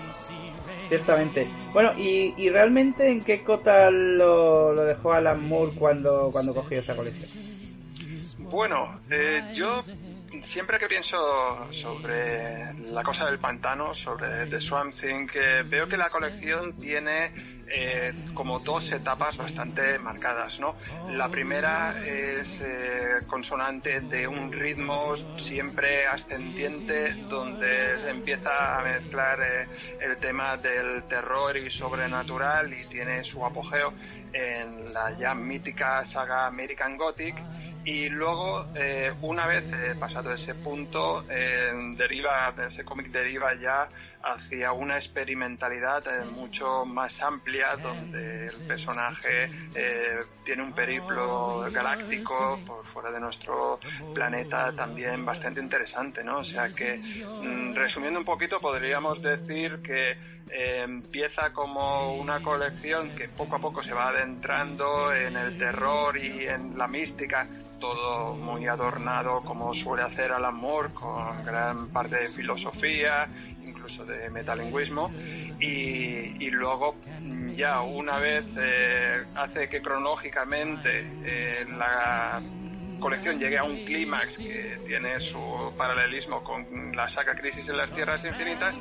Ciertamente. 0.87 1.47
Bueno, 1.73 1.93
y, 1.97 2.33
y 2.37 2.49
realmente 2.49 3.07
en 3.07 3.21
qué 3.21 3.43
cota 3.43 3.89
lo, 3.91 4.73
lo 4.73 4.83
dejó 4.83 5.13
Alan 5.13 5.47
Moore 5.47 5.73
cuando, 5.77 6.29
cuando 6.31 6.53
cogió 6.53 6.79
esa 6.79 6.95
colección? 6.95 7.29
Bueno, 8.39 8.99
eh, 9.09 9.51
yo 9.53 9.79
siempre 10.53 10.79
que 10.79 10.87
pienso 10.87 11.17
sobre 11.81 12.73
la 12.91 13.03
cosa 13.03 13.25
del 13.25 13.39
pantano, 13.39 13.93
sobre 13.95 14.47
The 14.47 14.61
Swamp 14.61 14.95
Thing, 14.99 15.27
que 15.27 15.63
veo 15.67 15.87
que 15.87 15.97
la 15.97 16.09
colección 16.09 16.73
tiene 16.79 17.31
eh, 17.71 18.13
como 18.33 18.59
dos 18.59 18.91
etapas 18.91 19.37
bastante 19.37 19.97
marcadas, 19.99 20.59
¿no? 20.59 20.75
La 21.11 21.29
primera 21.29 22.01
es 22.03 22.47
eh, 22.61 23.25
consonante 23.27 24.01
de 24.01 24.27
un 24.27 24.51
ritmo 24.51 25.15
siempre 25.47 26.07
ascendiente 26.07 27.13
donde 27.29 27.99
se 28.01 28.09
empieza 28.09 28.79
a 28.79 28.83
mezclar 28.83 29.39
eh, 29.41 29.67
el 30.01 30.17
tema 30.17 30.57
del 30.57 31.03
terror 31.03 31.57
y 31.57 31.69
sobrenatural 31.71 32.73
y 32.73 32.87
tiene 32.87 33.23
su 33.23 33.45
apogeo 33.45 33.93
en 34.33 34.93
la 34.93 35.17
ya 35.17 35.33
mítica 35.33 36.05
saga 36.11 36.47
American 36.47 36.97
Gothic 36.97 37.35
y 37.85 38.09
luego 38.09 38.67
eh, 38.75 39.11
una 39.21 39.47
vez 39.47 39.63
eh, 39.73 39.95
pasado 39.99 40.33
ese 40.33 40.53
punto 40.55 41.23
eh, 41.29 41.71
deriva 41.97 42.53
ese 42.67 42.83
cómic 42.83 43.07
deriva 43.07 43.53
ya 43.55 43.87
hacia 44.23 44.71
una 44.73 44.97
experimentalidad 44.97 46.03
mucho 46.25 46.85
más 46.85 47.13
amplia 47.21 47.75
donde 47.81 48.47
el 48.47 48.67
personaje 48.67 49.49
tiene 50.43 50.63
un 50.63 50.73
periplo 50.73 51.65
galáctico 51.71 52.59
por 52.65 52.85
fuera 52.87 53.11
de 53.11 53.19
nuestro 53.19 53.79
planeta 54.13 54.73
también 54.73 55.25
bastante 55.25 55.61
interesante 55.61 56.23
no 56.23 56.39
o 56.39 56.43
sea 56.43 56.69
que 56.69 56.97
mm, 56.97 57.75
resumiendo 57.75 58.19
un 58.19 58.25
poquito 58.25 58.59
podríamos 58.59 59.21
decir 59.21 59.81
que 59.81 60.17
empieza 60.51 61.51
como 61.53 62.15
una 62.15 62.41
colección 62.41 63.15
que 63.15 63.29
poco 63.29 63.55
a 63.55 63.59
poco 63.59 63.83
se 63.83 63.93
va 63.93 64.09
adentrando 64.09 65.13
en 65.13 65.35
el 65.37 65.57
terror 65.57 66.17
y 66.17 66.47
en 66.47 66.77
la 66.77 66.87
mística 66.87 67.47
todo 67.79 68.35
muy 68.35 68.67
adornado 68.67 69.41
como 69.41 69.73
suele 69.73 70.03
hacer 70.03 70.31
Alan 70.31 70.55
Moore, 70.55 70.93
con 70.93 71.45
gran 71.45 71.87
parte 71.89 72.17
de 72.17 72.27
filosofía, 72.27 73.27
incluso 73.89 74.05
de 74.05 74.29
metalingüismo, 74.29 75.11
y, 75.59 76.49
luego 76.51 76.95
ya 77.55 77.81
una 77.81 78.17
vez 78.17 78.45
eh, 78.57 79.23
hace 79.35 79.69
que 79.69 79.81
cronológicamente 79.81 81.07
eh, 81.23 81.65
la 81.77 82.41
colección 82.99 83.39
llegue 83.39 83.57
a 83.57 83.63
un 83.63 83.85
clímax 83.85 84.33
que 84.33 84.77
tiene 84.85 85.19
su 85.31 85.73
paralelismo 85.77 86.43
con 86.43 86.95
la 86.95 87.07
saga 87.09 87.33
Crisis 87.35 87.67
en 87.69 87.77
las 87.77 87.93
Tierras 87.93 88.23
Infinitas, 88.25 88.75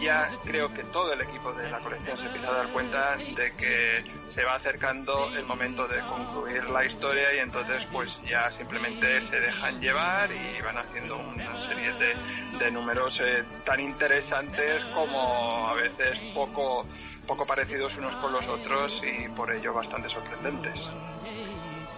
ya 0.00 0.28
creo 0.42 0.72
que 0.74 0.82
todo 0.84 1.12
el 1.12 1.22
equipo 1.22 1.52
de 1.54 1.70
la 1.70 1.78
colección 1.78 2.18
se 2.18 2.26
empieza 2.26 2.48
a 2.50 2.54
dar 2.54 2.68
cuenta 2.72 3.16
de 3.16 3.56
que 3.56 4.04
se 4.34 4.44
va 4.44 4.56
acercando 4.56 5.32
el 5.34 5.46
momento 5.46 5.86
de 5.86 6.00
concluir 6.00 6.64
la 6.64 6.84
historia 6.84 7.34
y 7.34 7.38
entonces 7.38 7.88
pues 7.90 8.20
ya 8.24 8.44
simplemente 8.50 9.22
se 9.22 9.40
dejan 9.40 9.80
llevar 9.80 10.28
y 10.30 10.60
van 10.60 10.76
haciendo 10.76 11.16
una 11.16 11.56
serie 11.68 11.92
de, 11.94 12.14
de 12.58 12.70
números 12.70 13.18
eh, 13.20 13.42
tan 13.64 13.80
interesantes 13.80 14.84
como 14.94 15.68
a 15.68 15.74
veces 15.74 16.18
poco, 16.34 16.86
poco 17.26 17.46
parecidos 17.46 17.96
unos 17.96 18.14
con 18.16 18.32
los 18.32 18.46
otros 18.46 18.92
y 19.02 19.28
por 19.30 19.52
ello 19.52 19.74
bastante 19.74 20.08
sorprendentes. 20.08 20.80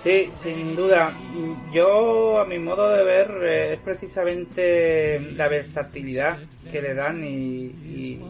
Sí, 0.02 0.30
sin 0.42 0.76
duda. 0.76 1.12
Yo, 1.72 2.40
a 2.40 2.44
mi 2.44 2.58
modo 2.58 2.90
de 2.90 3.04
ver, 3.04 3.30
eh, 3.42 3.72
es 3.74 3.80
precisamente 3.80 5.18
la 5.20 5.48
versatilidad 5.48 6.38
que 6.70 6.80
le 6.80 6.94
dan 6.94 7.24
y, 7.24 8.20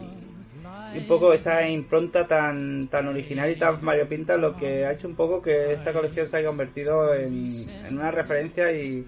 un 0.95 1.07
poco 1.07 1.33
esa 1.33 1.67
impronta 1.67 2.25
tan 2.27 2.87
tan 2.87 3.07
original 3.07 3.49
y 3.51 3.55
tan 3.55 3.83
variopinta 3.83 4.37
lo 4.37 4.55
que 4.55 4.85
ha 4.85 4.93
hecho 4.93 5.07
un 5.07 5.15
poco 5.15 5.41
que 5.41 5.73
esta 5.73 5.93
colección 5.93 6.29
se 6.29 6.37
haya 6.37 6.47
convertido 6.47 7.13
en, 7.13 7.49
una 7.91 8.11
referencia 8.11 8.71
y, 8.71 9.05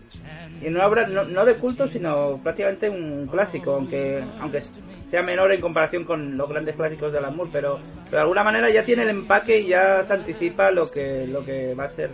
en 0.61 0.75
una 0.75 0.87
obra 0.87 1.07
no, 1.07 1.45
de 1.45 1.55
culto 1.55 1.87
sino 1.87 2.39
prácticamente 2.43 2.89
un 2.89 3.27
clásico 3.27 3.75
aunque 3.75 4.23
aunque 4.39 4.61
sea 5.09 5.21
menor 5.21 5.51
en 5.51 5.61
comparación 5.61 6.03
con 6.05 6.37
los 6.37 6.49
grandes 6.49 6.75
clásicos 6.75 7.11
de 7.11 7.21
la 7.21 7.29
pero, 7.29 7.49
pero 7.51 7.79
de 8.11 8.19
alguna 8.19 8.43
manera 8.43 8.71
ya 8.71 8.83
tiene 8.83 9.03
el 9.03 9.09
empaque 9.09 9.59
y 9.59 9.67
ya 9.69 10.05
se 10.05 10.13
anticipa 10.13 10.71
lo 10.71 10.89
que 10.89 11.25
lo 11.27 11.43
que 11.43 11.73
va 11.73 11.85
a 11.85 11.89
ser 11.91 12.11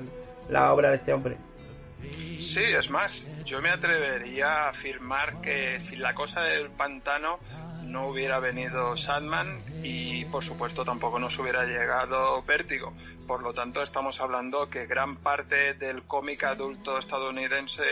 la 0.50 0.74
obra 0.74 0.92
de 0.92 0.98
este 0.98 1.14
hombre. 1.14 1.38
Sí, 2.02 2.64
es 2.64 2.90
más, 2.90 3.28
yo 3.46 3.62
me 3.62 3.70
atrevería 3.70 4.48
a 4.48 4.70
afirmar 4.70 5.42
que 5.42 5.80
si 5.90 5.96
la 5.96 6.14
cosa 6.14 6.42
del 6.42 6.70
pantano 6.70 7.40
no 7.88 8.10
hubiera 8.10 8.40
venido 8.40 8.96
Sandman 8.98 9.62
y 9.84 10.26
por 10.26 10.46
supuesto 10.46 10.84
tampoco 10.84 11.20
nos 11.20 11.38
hubiera 11.40 11.66
llegado 11.66 12.44
Vértigo. 12.44 12.94
Por 13.26 13.44
lo 13.44 13.54
tanto, 13.54 13.84
estamos 13.84 14.18
hablando 14.22 14.70
que 14.70 14.86
gran 14.86 15.18
parte 15.18 15.74
del 15.74 16.04
cómic 16.04 16.44
adulto 16.46 16.98
estadounidense 16.98 17.84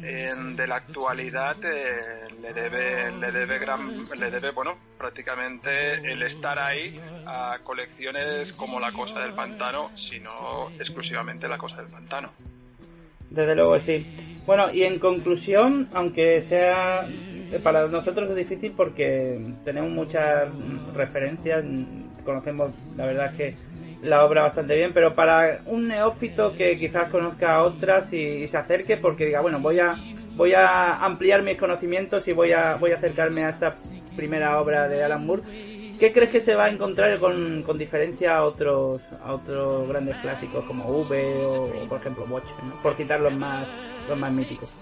de 0.00 0.66
la 0.66 0.76
actualidad 0.76 1.56
eh, 1.62 2.26
le 2.40 2.52
debe 2.52 3.12
le 3.12 3.30
debe 3.30 3.58
gran 3.58 4.02
le 4.18 4.30
debe 4.30 4.50
bueno 4.50 4.76
prácticamente 4.98 5.94
el 5.94 6.22
estar 6.22 6.58
ahí 6.58 7.00
a 7.26 7.58
colecciones 7.62 8.56
como 8.56 8.80
La 8.80 8.92
Cosa 8.92 9.20
del 9.20 9.34
Pantano, 9.34 9.90
sino 9.96 10.70
exclusivamente 10.78 11.46
La 11.48 11.58
Cosa 11.58 11.76
del 11.76 11.86
Pantano. 11.86 12.30
Desde 13.34 13.54
luego 13.54 13.78
sí. 13.80 14.06
Bueno, 14.46 14.64
y 14.72 14.82
en 14.82 14.98
conclusión, 14.98 15.88
aunque 15.92 16.44
sea 16.48 17.06
para 17.62 17.86
nosotros 17.86 18.30
es 18.30 18.36
difícil 18.36 18.72
porque 18.76 19.38
tenemos 19.64 19.90
muchas 19.90 20.48
referencias, 20.94 21.64
conocemos 22.24 22.72
la 22.96 23.06
verdad 23.06 23.34
que 23.36 23.54
la 24.02 24.24
obra 24.24 24.42
bastante 24.42 24.74
bien, 24.74 24.92
pero 24.92 25.14
para 25.14 25.60
un 25.66 25.88
neófito 25.88 26.54
que 26.56 26.74
quizás 26.76 27.10
conozca 27.10 27.62
otras 27.62 28.12
y, 28.12 28.48
se 28.48 28.56
acerque 28.56 28.96
porque 28.96 29.26
diga, 29.26 29.40
bueno, 29.40 29.60
voy 29.60 29.78
a 29.80 29.96
voy 30.34 30.54
a 30.54 30.96
ampliar 31.04 31.42
mis 31.42 31.58
conocimientos 31.58 32.26
y 32.26 32.32
voy 32.32 32.52
a 32.52 32.76
voy 32.76 32.92
a 32.92 32.96
acercarme 32.96 33.44
a 33.44 33.50
esta 33.50 33.76
primera 34.16 34.60
obra 34.60 34.88
de 34.88 35.04
Alan 35.04 35.26
Moore. 35.26 35.42
¿Qué 36.02 36.12
crees 36.12 36.30
que 36.30 36.40
se 36.40 36.56
va 36.56 36.64
a 36.64 36.68
encontrar 36.68 37.16
con, 37.20 37.78
diferencia 37.78 38.38
a 38.38 38.42
otros 38.42 39.00
a 39.24 39.34
otros 39.34 39.86
grandes 39.86 40.16
clásicos 40.16 40.64
como 40.64 40.84
V 40.84 41.46
o, 41.46 41.88
por 41.88 42.00
ejemplo 42.00 42.24
Watchmen, 42.28 42.72
por 42.82 42.96
citar 42.96 43.20
los 43.20 43.32
más 43.32 43.68
los 44.08 44.18
más 44.18 44.34
míticos? 44.34 44.76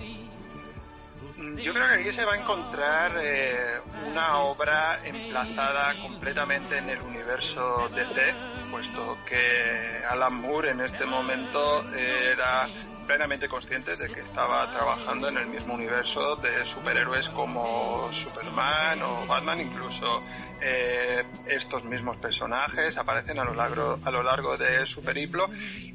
Yo 1.62 1.74
creo 1.74 1.88
que 1.88 1.94
aquí 2.08 2.16
se 2.16 2.24
va 2.24 2.32
a 2.32 2.36
encontrar 2.36 3.12
eh, 3.22 3.80
una 4.10 4.38
obra 4.44 4.98
emplazada 5.04 5.92
completamente 6.00 6.78
en 6.78 6.88
el 6.88 7.02
universo 7.02 7.90
DC, 7.94 8.34
puesto 8.70 9.18
que 9.28 10.02
Alan 10.08 10.40
Moore 10.40 10.70
en 10.70 10.80
este 10.80 11.04
momento 11.04 11.84
era 11.92 12.66
plenamente 13.06 13.46
consciente 13.46 13.94
de 13.94 14.08
que 14.08 14.20
estaba 14.20 14.72
trabajando 14.72 15.28
en 15.28 15.36
el 15.36 15.48
mismo 15.48 15.74
universo 15.74 16.36
de 16.36 16.64
superhéroes 16.72 17.28
como 17.30 18.08
Superman 18.24 19.02
o 19.02 19.26
Batman, 19.26 19.60
incluso 19.60 20.22
eh, 20.60 21.24
estos 21.46 21.84
mismos 21.84 22.16
personajes 22.18 22.96
aparecen 22.96 23.38
a 23.38 23.44
lo 23.44 23.54
largo, 23.54 23.98
a 24.04 24.10
lo 24.10 24.22
largo 24.22 24.56
de 24.56 24.86
su 24.86 25.02
periplo 25.02 25.48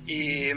y 0.05 0.51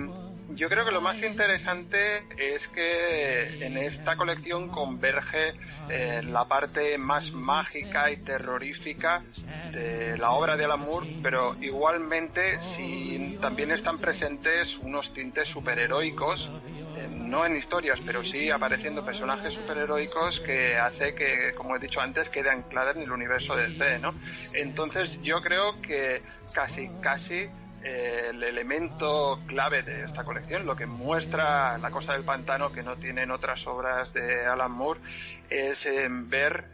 yo 0.55 0.69
creo 0.69 0.85
que 0.85 0.91
lo 0.91 1.01
más 1.01 1.17
interesante 1.23 2.19
es 2.37 2.67
que 2.69 3.65
en 3.65 3.77
esta 3.77 4.17
colección 4.17 4.69
converge 4.69 5.53
eh, 5.91 6.23
la 6.25 6.47
parte 6.47 6.97
más 6.99 7.31
mágica 7.33 8.11
y 8.11 8.19
terrorífica 8.19 9.23
de 9.73 10.17
la 10.19 10.31
obra 10.33 10.57
de 10.57 10.65
Alan 10.65 10.87
pero 11.23 11.55
igualmente 11.61 12.59
si 12.77 13.39
también 13.41 13.73
están 13.73 13.99
presentes 13.99 14.69
unos 14.81 15.13
tintes 15.13 15.49
superheroicos, 15.49 16.41
eh, 16.97 17.09
no 17.11 17.45
en 17.45 17.57
historias, 17.57 17.99
pero 18.07 18.25
sí 18.25 18.51
apareciendo 18.51 19.05
personajes 19.05 19.53
superheroicos 19.55 20.41
que 20.41 20.77
hace 20.77 21.15
que, 21.15 21.53
como 21.57 21.77
he 21.77 21.79
dicho 21.79 22.01
antes, 22.01 22.29
quede 22.31 22.51
anclada 22.51 22.93
en 22.93 23.03
el 23.03 23.13
universo 23.13 23.55
de 23.55 23.77
C, 23.77 23.99
¿no? 23.99 24.15
Entonces 24.55 25.11
yo 25.23 25.41
creo 25.41 25.81
que 25.83 26.23
casi, 26.55 26.89
casi 27.03 27.49
el 27.83 28.43
elemento 28.43 29.41
clave 29.47 29.83
de 29.83 30.05
esta 30.05 30.25
colección, 30.25 30.67
lo 30.67 30.77
que 30.77 30.87
muestra 30.87 31.79
La 31.79 31.91
Cosa 31.91 32.13
del 32.13 32.25
Pantano, 32.25 32.73
que 32.73 32.83
no 32.83 32.97
tienen 32.97 33.31
otras 33.31 33.65
obras 33.67 34.13
de 34.13 34.47
Alan 34.47 34.73
Moore, 34.73 35.01
es 35.49 35.79
ver 36.29 36.71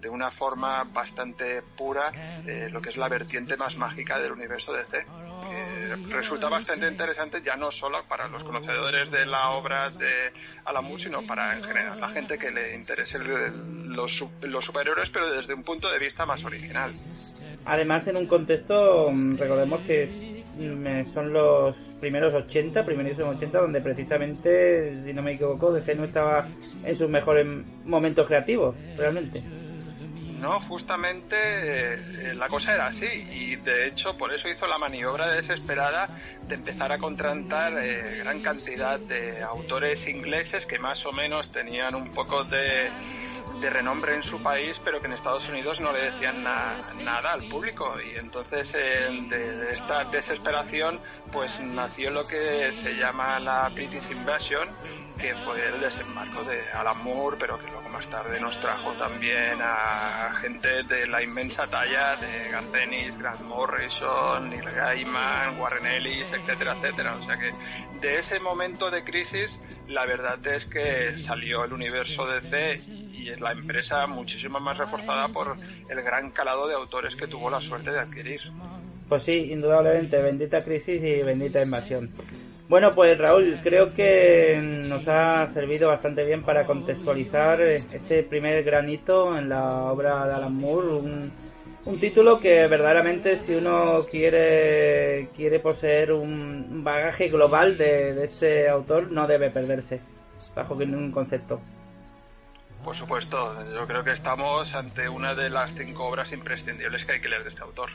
de 0.00 0.08
una 0.08 0.30
forma 0.30 0.84
bastante 0.84 1.62
pura 1.76 2.10
eh, 2.46 2.68
lo 2.70 2.80
que 2.80 2.90
es 2.90 2.96
la 2.96 3.08
vertiente 3.08 3.56
más 3.56 3.76
mágica 3.76 4.18
del 4.18 4.32
universo 4.32 4.72
de 4.72 4.84
C. 5.54 6.14
resulta 6.14 6.48
bastante 6.48 6.88
interesante 6.88 7.42
ya 7.44 7.56
no 7.56 7.70
solo 7.72 7.98
para 8.08 8.28
los 8.28 8.42
conocedores 8.44 9.10
de 9.10 9.26
la 9.26 9.50
obra 9.50 9.90
de 9.90 10.32
Alan 10.64 10.84
Moore, 10.84 11.04
sino 11.04 11.26
para 11.26 11.56
en 11.56 11.64
general 11.64 12.00
la 12.00 12.08
gente 12.10 12.38
que 12.38 12.50
le 12.50 12.74
interese 12.74 13.18
los, 13.18 14.10
los 14.42 14.64
superhéroes, 14.64 15.10
pero 15.10 15.30
desde 15.30 15.54
un 15.54 15.62
punto 15.62 15.90
de 15.90 15.98
vista 15.98 16.26
más 16.26 16.42
original. 16.44 16.92
Además, 17.64 18.06
en 18.06 18.16
un 18.16 18.26
contexto, 18.26 19.10
mm, 19.10 19.36
recordemos 19.36 19.80
que 19.82 20.34
son 21.12 21.32
los 21.32 21.74
primeros 22.00 22.32
80, 22.34 22.84
primeros 22.84 23.18
80, 23.18 23.58
donde 23.58 23.80
precisamente, 23.80 25.02
si 25.04 25.12
no 25.12 25.22
me 25.22 25.32
equivoco, 25.32 25.72
DC 25.72 25.94
no 25.94 26.04
estaba 26.04 26.46
en 26.84 26.98
sus 26.98 27.08
mejores 27.08 27.46
momentos 27.84 28.26
creativos, 28.26 28.76
realmente. 28.96 29.42
No, 30.44 30.60
justamente 30.68 31.34
eh, 31.38 32.34
la 32.34 32.48
cosa 32.50 32.74
era 32.74 32.88
así 32.88 33.06
y 33.06 33.56
de 33.56 33.86
hecho 33.86 34.14
por 34.18 34.30
eso 34.30 34.46
hizo 34.46 34.66
la 34.66 34.76
maniobra 34.76 35.30
desesperada 35.30 36.06
de 36.46 36.56
empezar 36.56 36.92
a 36.92 36.98
contratar 36.98 37.72
eh, 37.82 38.18
gran 38.18 38.42
cantidad 38.42 39.00
de 39.00 39.42
autores 39.42 40.06
ingleses 40.06 40.66
que 40.66 40.78
más 40.78 41.02
o 41.06 41.12
menos 41.12 41.50
tenían 41.50 41.94
un 41.94 42.12
poco 42.12 42.44
de, 42.44 42.90
renombre 43.70 44.14
en 44.14 44.22
su 44.22 44.42
país, 44.42 44.76
pero 44.84 45.00
que 45.00 45.06
en 45.06 45.14
Estados 45.14 45.48
Unidos 45.48 45.80
no 45.80 45.90
le 45.90 46.10
decían 46.10 46.44
nada 46.44 47.32
al 47.32 47.48
público. 47.48 47.94
Y 47.98 48.18
entonces 48.18 48.70
de, 48.70 49.26
de, 49.30 49.64
esta 49.72 50.04
desesperación, 50.04 51.00
pues 51.32 51.50
nació 51.60 52.10
lo 52.10 52.24
que 52.24 52.70
se 52.82 52.92
llama 52.96 53.40
la 53.40 53.70
British 53.70 54.04
Invasion, 54.10 54.68
que 55.20 55.34
fue 55.36 55.56
el 55.68 55.80
desembarco 55.80 56.44
de 56.44 56.60
Alan 56.72 57.02
Moore, 57.02 57.36
pero 57.38 57.58
que 57.58 57.66
luego 57.70 57.88
más 57.88 58.08
tarde 58.10 58.40
nos 58.40 58.58
trajo 58.60 58.92
también 58.94 59.58
a 59.60 60.34
gente 60.40 60.82
de 60.84 61.06
la 61.06 61.22
inmensa 61.22 61.62
talla 61.62 62.16
de 62.16 62.50
Garth 62.50 62.72
Dennis, 62.72 63.18
Grant 63.18 63.40
Morrison, 63.42 64.50
Neil 64.50 64.70
Gaiman, 64.70 65.58
Warren 65.58 65.86
Ellis, 65.86 66.26
etcétera, 66.32 66.74
etcétera. 66.74 67.16
O 67.16 67.24
sea 67.24 67.36
que 67.36 67.50
de 68.00 68.18
ese 68.18 68.40
momento 68.40 68.90
de 68.90 69.04
crisis, 69.04 69.50
la 69.88 70.04
verdad 70.04 70.44
es 70.46 70.64
que 70.66 71.22
salió 71.24 71.64
el 71.64 71.72
universo 71.72 72.26
DC 72.26 72.80
y 73.12 73.30
es 73.30 73.40
la 73.40 73.52
empresa 73.52 74.06
muchísimo 74.06 74.60
más 74.60 74.76
reforzada 74.76 75.28
por 75.28 75.56
el 75.88 76.02
gran 76.02 76.30
calado 76.30 76.66
de 76.68 76.74
autores 76.74 77.14
que 77.16 77.26
tuvo 77.26 77.48
la 77.48 77.60
suerte 77.60 77.90
de 77.90 78.00
adquirir. 78.00 78.40
Pues 79.08 79.22
sí, 79.24 79.32
indudablemente, 79.32 80.20
bendita 80.20 80.62
crisis 80.62 81.02
y 81.02 81.22
bendita 81.22 81.62
invasión. 81.62 82.10
Bueno, 82.68 82.90
pues 82.94 83.18
Raúl, 83.18 83.60
creo 83.62 83.94
que 83.94 84.82
nos 84.88 85.06
ha 85.06 85.46
servido 85.52 85.88
bastante 85.88 86.24
bien 86.24 86.42
para 86.42 86.64
contextualizar 86.64 87.60
este 87.60 88.22
primer 88.22 88.64
granito 88.64 89.36
en 89.36 89.50
la 89.50 89.84
obra 89.92 90.26
de 90.26 90.32
Alan 90.32 90.54
Moore, 90.54 90.88
un, 90.88 91.32
un 91.84 92.00
título 92.00 92.40
que 92.40 92.66
verdaderamente 92.66 93.44
si 93.44 93.54
uno 93.54 93.98
quiere 94.10 95.28
quiere 95.36 95.60
poseer 95.60 96.12
un 96.12 96.82
bagaje 96.82 97.28
global 97.28 97.76
de, 97.76 98.14
de 98.14 98.24
este 98.24 98.68
autor 98.68 99.12
no 99.12 99.26
debe 99.26 99.50
perderse 99.50 100.00
bajo 100.56 100.74
ningún 100.74 101.12
concepto. 101.12 101.60
Por 102.82 102.96
supuesto, 102.96 103.54
yo 103.74 103.86
creo 103.86 104.04
que 104.04 104.12
estamos 104.12 104.72
ante 104.74 105.08
una 105.08 105.34
de 105.34 105.50
las 105.50 105.70
cinco 105.74 106.06
obras 106.06 106.32
imprescindibles 106.32 107.04
que 107.04 107.12
hay 107.12 107.20
que 107.20 107.28
leer 107.28 107.42
de 107.42 107.50
este 107.50 107.62
autor. 107.62 107.90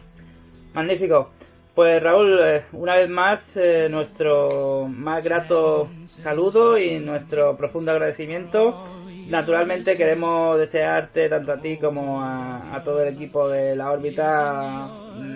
Magnífico. 0.74 1.32
Pues 1.80 2.04
Raúl, 2.04 2.38
eh, 2.44 2.64
una 2.74 2.96
vez 2.96 3.10
más, 3.10 3.40
eh, 3.56 3.88
nuestro 3.90 4.86
más 4.90 5.24
grato 5.24 5.88
saludo 6.04 6.78
y 6.78 7.00
nuestro 7.00 7.56
profundo 7.56 7.92
agradecimiento. 7.92 8.86
Naturalmente 9.30 9.94
queremos 9.94 10.60
desearte 10.60 11.30
tanto 11.30 11.54
a 11.54 11.62
ti 11.62 11.78
como 11.78 12.22
a, 12.22 12.82
todo 12.84 13.02
el 13.02 13.14
equipo 13.14 13.48
de 13.48 13.78
la 13.78 13.94
órbita 13.94 14.90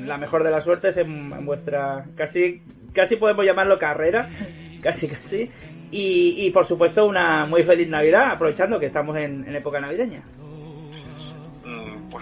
la 0.05 0.17
mejor 0.17 0.43
de 0.43 0.51
las 0.51 0.65
suertes 0.65 0.97
en, 0.97 1.45
vuestra 1.45 2.03
casi 2.17 2.61
casi 2.93 3.15
podemos 3.15 3.45
llamarlo 3.45 3.79
carrera, 3.79 4.27
casi 4.81 5.07
casi. 5.07 5.49
Y, 5.91 6.51
por 6.51 6.67
supuesto 6.67 7.07
una 7.07 7.45
muy 7.45 7.63
feliz 7.63 7.87
Navidad, 7.87 8.31
aprovechando 8.31 8.81
que 8.81 8.87
estamos 8.87 9.15
en 9.15 9.55
época 9.55 9.79
navideña 9.79 10.23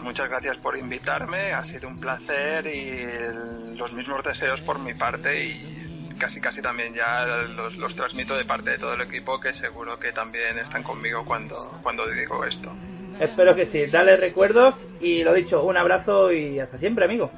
pues 0.02 0.18
muchas 0.18 0.30
gracias 0.30 0.58
por 0.58 0.76
invitarme, 0.78 1.54
ha 1.54 1.64
sido 1.66 1.88
un 1.88 2.00
placer 2.00 2.66
y 2.66 3.78
los 3.78 3.94
mismos 3.94 4.24
deseos 4.24 4.60
por 4.62 4.80
mi 4.80 4.96
parte 4.96 5.46
y 5.46 6.10
casi 6.18 6.42
casi 6.42 6.60
también 6.60 6.94
ya 6.96 7.24
los, 7.26 7.76
los 7.76 7.96
transmito 7.96 8.36
de 8.36 8.46
parte 8.46 8.72
de 8.72 8.78
todo 8.80 8.96
el 8.96 9.02
equipo 9.02 9.40
que 9.40 9.54
seguro 9.54 10.00
que 10.00 10.12
también 10.12 10.58
están 10.58 10.82
conmigo 10.82 11.24
cuando, 11.24 11.56
cuando 11.84 12.08
digo 12.10 12.44
esto. 12.46 12.72
Espero 13.20 13.56
que 13.56 13.68
sí, 13.68 13.86
dale 13.92 14.18
recuerdos 14.18 14.74
y 15.00 15.24
lo 15.24 15.34
dicho, 15.34 15.64
un 15.64 15.78
abrazo 15.78 16.32
y 16.32 16.60
hasta 16.60 16.80
siempre 16.80 17.06
amigo. 17.06 17.30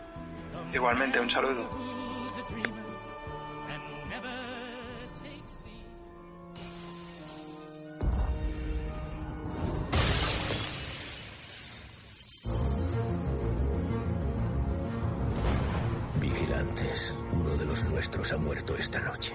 Igualmente, 0.74 1.20
un 1.20 1.30
saludo. 1.30 1.83
Uno 17.32 17.56
de 17.56 17.66
los 17.66 17.84
nuestros 17.86 18.34
ha 18.34 18.38
muerto 18.38 18.76
esta 18.76 19.00
noche. 19.00 19.34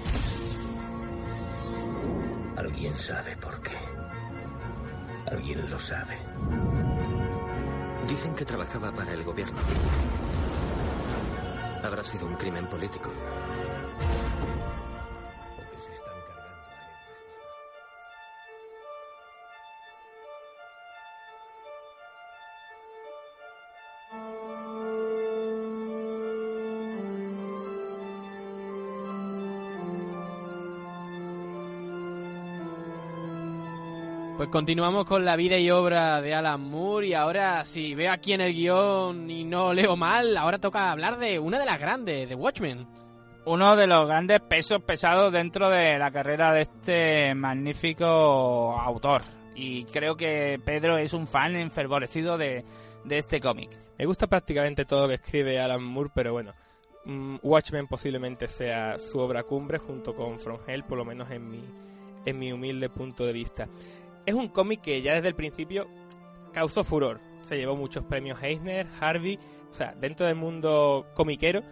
Alguien 2.56 2.96
sabe 2.98 3.34
por 3.36 3.60
qué. 3.62 3.76
Alguien 5.30 5.70
lo 5.70 5.78
sabe. 5.78 6.18
Dicen 8.06 8.34
que 8.34 8.44
trabajaba 8.44 8.92
para 8.92 9.14
el 9.14 9.24
gobierno. 9.24 9.58
Habrá 11.82 12.04
sido 12.04 12.26
un 12.26 12.34
crimen 12.34 12.66
político. 12.66 13.10
Continuamos 34.50 35.04
con 35.04 35.24
la 35.24 35.36
vida 35.36 35.58
y 35.58 35.70
obra 35.70 36.20
de 36.20 36.34
Alan 36.34 36.60
Moore 36.60 37.08
y 37.08 37.14
ahora 37.14 37.64
si 37.64 37.94
veo 37.94 38.12
aquí 38.12 38.32
en 38.32 38.40
el 38.40 38.54
guion 38.54 39.30
y 39.30 39.44
no 39.44 39.72
leo 39.72 39.96
mal, 39.96 40.36
ahora 40.36 40.58
toca 40.58 40.90
hablar 40.90 41.18
de 41.18 41.38
una 41.38 41.58
de 41.58 41.66
las 41.66 41.78
grandes, 41.78 42.28
de 42.28 42.34
Watchmen. 42.34 42.86
Uno 43.44 43.76
de 43.76 43.86
los 43.86 44.06
grandes 44.06 44.40
pesos 44.40 44.82
pesados 44.82 45.32
dentro 45.32 45.70
de 45.70 45.98
la 45.98 46.10
carrera 46.10 46.52
de 46.52 46.62
este 46.62 47.34
magnífico 47.34 48.78
autor. 48.78 49.22
Y 49.54 49.84
creo 49.84 50.16
que 50.16 50.60
Pedro 50.64 50.98
es 50.98 51.12
un 51.12 51.26
fan 51.26 51.56
enfervorecido 51.56 52.38
de, 52.38 52.64
de 53.04 53.18
este 53.18 53.40
cómic. 53.40 53.70
Me 53.98 54.06
gusta 54.06 54.26
prácticamente 54.26 54.84
todo 54.84 55.02
lo 55.02 55.08
que 55.08 55.14
escribe 55.14 55.60
Alan 55.60 55.82
Moore, 55.82 56.10
pero 56.14 56.32
bueno, 56.32 56.52
mm, 57.04 57.36
Watchmen 57.42 57.86
posiblemente 57.86 58.48
sea 58.48 58.98
su 58.98 59.18
obra 59.18 59.42
cumbre 59.42 59.78
junto 59.78 60.14
con 60.14 60.38
From 60.38 60.60
Hell, 60.66 60.84
por 60.84 60.98
lo 60.98 61.04
menos 61.04 61.30
en 61.30 61.50
mi, 61.50 61.64
en 62.24 62.38
mi 62.38 62.52
humilde 62.52 62.88
punto 62.88 63.24
de 63.24 63.32
vista 63.32 63.68
es 64.28 64.34
un 64.34 64.48
cómic 64.48 64.82
que 64.82 65.00
ya 65.00 65.14
desde 65.14 65.28
el 65.28 65.34
principio 65.34 65.88
causó 66.52 66.84
furor. 66.84 67.18
Se 67.40 67.56
llevó 67.56 67.76
muchos 67.76 68.04
premios 68.04 68.42
Eisner, 68.42 68.86
Harvey, 69.00 69.38
o 69.70 69.72
sea, 69.72 69.94
dentro 69.98 70.26
del 70.26 70.36
mundo 70.36 71.06
comiquero 71.14 71.62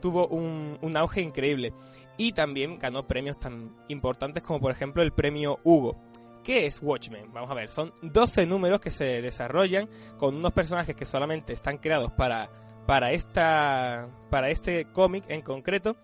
tuvo 0.00 0.26
un, 0.26 0.96
auge 0.96 1.20
increíble. 1.20 1.74
Y 2.16 2.32
también 2.32 2.78
ganó 2.78 3.06
premios 3.06 3.38
tan 3.38 3.76
importantes 3.88 4.42
como 4.42 4.58
por 4.58 4.72
ejemplo 4.72 5.02
el 5.02 5.12
premio 5.12 5.58
Hugo. 5.64 5.98
¿Qué 6.42 6.64
es 6.64 6.80
Watchmen? 6.80 7.30
Vamos 7.30 7.50
a 7.50 7.54
ver, 7.54 7.68
son 7.68 7.92
12 8.00 8.46
números 8.46 8.80
que 8.80 8.90
se 8.90 9.20
desarrollan 9.20 9.86
con 10.16 10.34
unos 10.34 10.54
personajes 10.54 10.96
que 10.96 11.04
solamente 11.04 11.52
están 11.52 11.76
creados 11.76 12.10
para, 12.12 12.48
para, 12.86 13.12
esta, 13.12 14.08
para 14.30 14.48
este 14.48 14.86
cómic 14.92 15.24
en 15.28 15.42
concreto. 15.42 15.94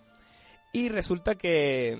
Y 0.71 0.91
resulta 0.91 1.35
que, 1.35 1.99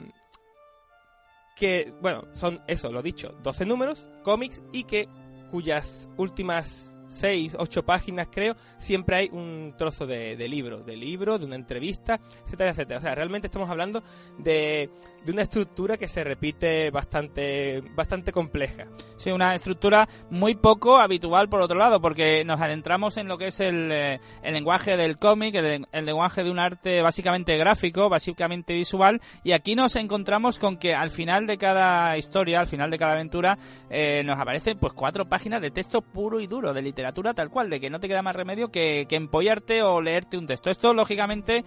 que, 1.55 1.93
bueno, 2.01 2.25
son 2.33 2.61
eso, 2.67 2.91
lo 2.91 3.03
dicho, 3.03 3.35
12 3.43 3.65
números, 3.67 4.09
cómics 4.23 4.63
y 4.73 4.85
que 4.85 5.09
cuyas 5.51 6.11
últimas 6.17 6.95
6, 7.09 7.57
8 7.59 7.85
páginas 7.85 8.29
creo, 8.31 8.57
siempre 8.79 9.17
hay 9.17 9.29
un 9.33 9.75
trozo 9.77 10.07
de, 10.07 10.37
de 10.37 10.49
libro, 10.49 10.83
de 10.83 10.97
libro, 10.97 11.39
de 11.39 11.47
una 11.47 11.57
entrevista, 11.57 12.19
etcétera, 12.45 12.71
etcétera. 12.71 12.99
O 12.99 13.03
sea, 13.03 13.15
realmente 13.15 13.47
estamos 13.47 13.71
hablando 13.71 14.03
de, 14.39 14.91
de 15.25 15.33
una 15.33 15.43
estructura 15.43 15.97
que 15.97 16.09
se 16.09 16.23
repite 16.23 16.91
bastante, 16.91 17.83
bastante 17.95 18.33
compleja. 18.33 18.87
Sí, 19.17 19.31
una 19.31 19.55
estructura 19.55 20.09
muy 20.31 20.55
poco 20.55 20.99
habitual 20.99 21.49
por 21.49 21.63
otro 21.63 21.79
lado, 21.79 22.01
porque 22.01 22.45
nos 22.45 22.61
adentramos 22.61 23.17
en 23.17 23.29
lo 23.29 23.39
que 23.39 23.47
es 23.47 23.61
el, 23.61 23.91
eh, 23.91 24.21
el 24.43 24.55
lenguaje 24.55 24.97
del 24.97 25.19
cómic, 25.19 25.55
el, 25.55 25.87
lenguaje 26.05 26.45
de 26.45 26.51
un 26.51 26.59
arte 26.59 27.01
básicamente 27.01 27.57
gráfico, 27.57 28.09
básicamente 28.09 28.75
visual, 28.75 29.21
y 29.43 29.53
aquí 29.53 29.75
nos 29.75 29.97
encontramos 29.97 30.59
con 30.59 30.77
que 30.77 30.95
al 30.95 31.11
final 31.11 31.47
de 31.47 31.57
cada 31.57 32.17
historia, 32.19 32.61
al 32.61 32.67
final 32.67 32.91
de 32.91 32.99
cada 32.99 33.13
aventura, 33.13 33.59
eh, 33.89 34.23
nos 34.25 34.39
aparecen 34.39 34.79
pues 34.79 34.93
cuatro 34.93 35.27
páginas 35.27 35.63
de 35.63 35.71
texto 35.71 36.03
puro 36.03 36.41
y 36.41 36.47
duro, 36.47 36.75
de 36.75 36.83
literatura 36.83 37.33
tal 37.33 37.51
cual, 37.51 37.71
de 37.71 37.81
que 37.81 37.91
no 37.91 38.01
te 38.01 38.09
queda 38.09 38.23
más 38.23 38.37
remedio 38.37 38.69
que, 38.69 39.07
que 39.09 39.17
empollarte 39.17 39.83
o 39.83 40.03
leerte 40.03 40.37
un 40.37 40.47
texto. 40.47 40.71
Esto, 40.71 40.93
lógicamente, 40.93 41.65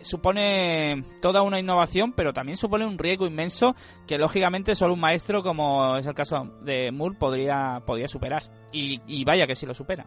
supone 0.00 1.02
toda 1.20 1.42
una 1.42 1.58
innovación, 1.58 2.12
pero 2.12 2.32
también 2.32 2.56
supone 2.56 2.86
un 2.86 2.98
riesgo 2.98 3.26
inmenso 3.26 3.74
que 4.06 4.18
lógicamente 4.18 4.74
solo 4.74 4.94
un 4.94 5.00
maestro, 5.00 5.42
como 5.42 5.96
es 5.96 6.06
el 6.06 6.14
caso 6.14 6.48
de 6.62 6.90
Moore, 6.92 7.16
podría, 7.18 7.82
podría 7.84 8.08
superar. 8.08 8.42
Y, 8.72 9.24
vaya 9.24 9.46
que 9.46 9.54
sí 9.54 9.66
lo 9.66 9.74
supera. 9.74 10.06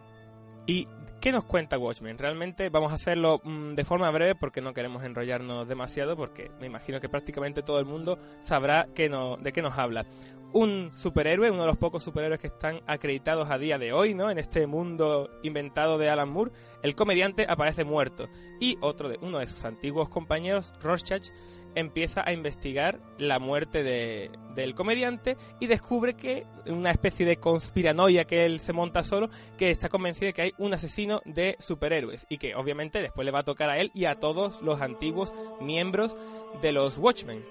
¿Y 0.66 0.86
qué 1.20 1.32
nos 1.32 1.44
cuenta 1.44 1.78
Watchmen? 1.78 2.18
Realmente 2.18 2.68
vamos 2.68 2.92
a 2.92 2.96
hacerlo 2.96 3.40
mm, 3.42 3.74
de 3.74 3.84
forma 3.84 4.10
breve 4.10 4.34
porque 4.34 4.60
no 4.60 4.72
queremos 4.72 5.04
enrollarnos 5.04 5.68
demasiado, 5.68 6.16
porque 6.16 6.50
me 6.60 6.66
imagino 6.66 7.00
que 7.00 7.08
prácticamente 7.08 7.62
todo 7.62 7.78
el 7.78 7.86
mundo 7.86 8.18
sabrá 8.40 8.86
que 8.94 9.08
no, 9.08 9.36
de 9.36 9.52
qué 9.52 9.62
nos 9.62 9.78
habla. 9.78 10.06
Un 10.52 10.90
superhéroe, 10.92 11.50
uno 11.50 11.62
de 11.62 11.66
los 11.66 11.78
pocos 11.78 12.02
superhéroes 12.02 12.40
que 12.40 12.46
están 12.46 12.80
acreditados 12.86 13.50
a 13.50 13.58
día 13.58 13.78
de 13.78 13.92
hoy, 13.92 14.14
¿no? 14.14 14.30
En 14.30 14.38
este 14.38 14.66
mundo 14.66 15.30
inventado 15.42 15.98
de 15.98 16.10
Alan 16.10 16.30
Moore, 16.30 16.52
el 16.82 16.94
comediante 16.94 17.46
aparece 17.48 17.84
muerto 17.84 18.28
y 18.60 18.76
otro 18.80 19.08
de 19.08 19.18
uno 19.22 19.38
de 19.38 19.46
sus 19.46 19.64
antiguos 19.64 20.08
compañeros, 20.08 20.72
Rorschach, 20.80 21.28
empieza 21.74 22.22
a 22.26 22.32
investigar 22.32 23.00
la 23.18 23.38
muerte 23.38 23.82
de, 23.82 24.30
del 24.54 24.74
comediante 24.74 25.36
y 25.60 25.66
descubre 25.66 26.14
que 26.14 26.44
una 26.66 26.90
especie 26.90 27.24
de 27.26 27.36
conspiranoia 27.36 28.24
que 28.24 28.44
él 28.44 28.60
se 28.60 28.72
monta 28.72 29.02
solo, 29.02 29.30
que 29.56 29.70
está 29.70 29.88
convencido 29.88 30.26
de 30.26 30.32
que 30.32 30.42
hay 30.42 30.54
un 30.58 30.74
asesino 30.74 31.20
de 31.24 31.56
superhéroes 31.58 32.26
y 32.28 32.38
que 32.38 32.54
obviamente 32.54 33.00
después 33.00 33.24
le 33.24 33.30
va 33.30 33.40
a 33.40 33.44
tocar 33.44 33.70
a 33.70 33.78
él 33.78 33.90
y 33.94 34.04
a 34.04 34.16
todos 34.16 34.60
los 34.62 34.80
antiguos 34.80 35.32
miembros 35.60 36.16
de 36.60 36.72
los 36.72 36.98
Watchmen. 36.98 37.42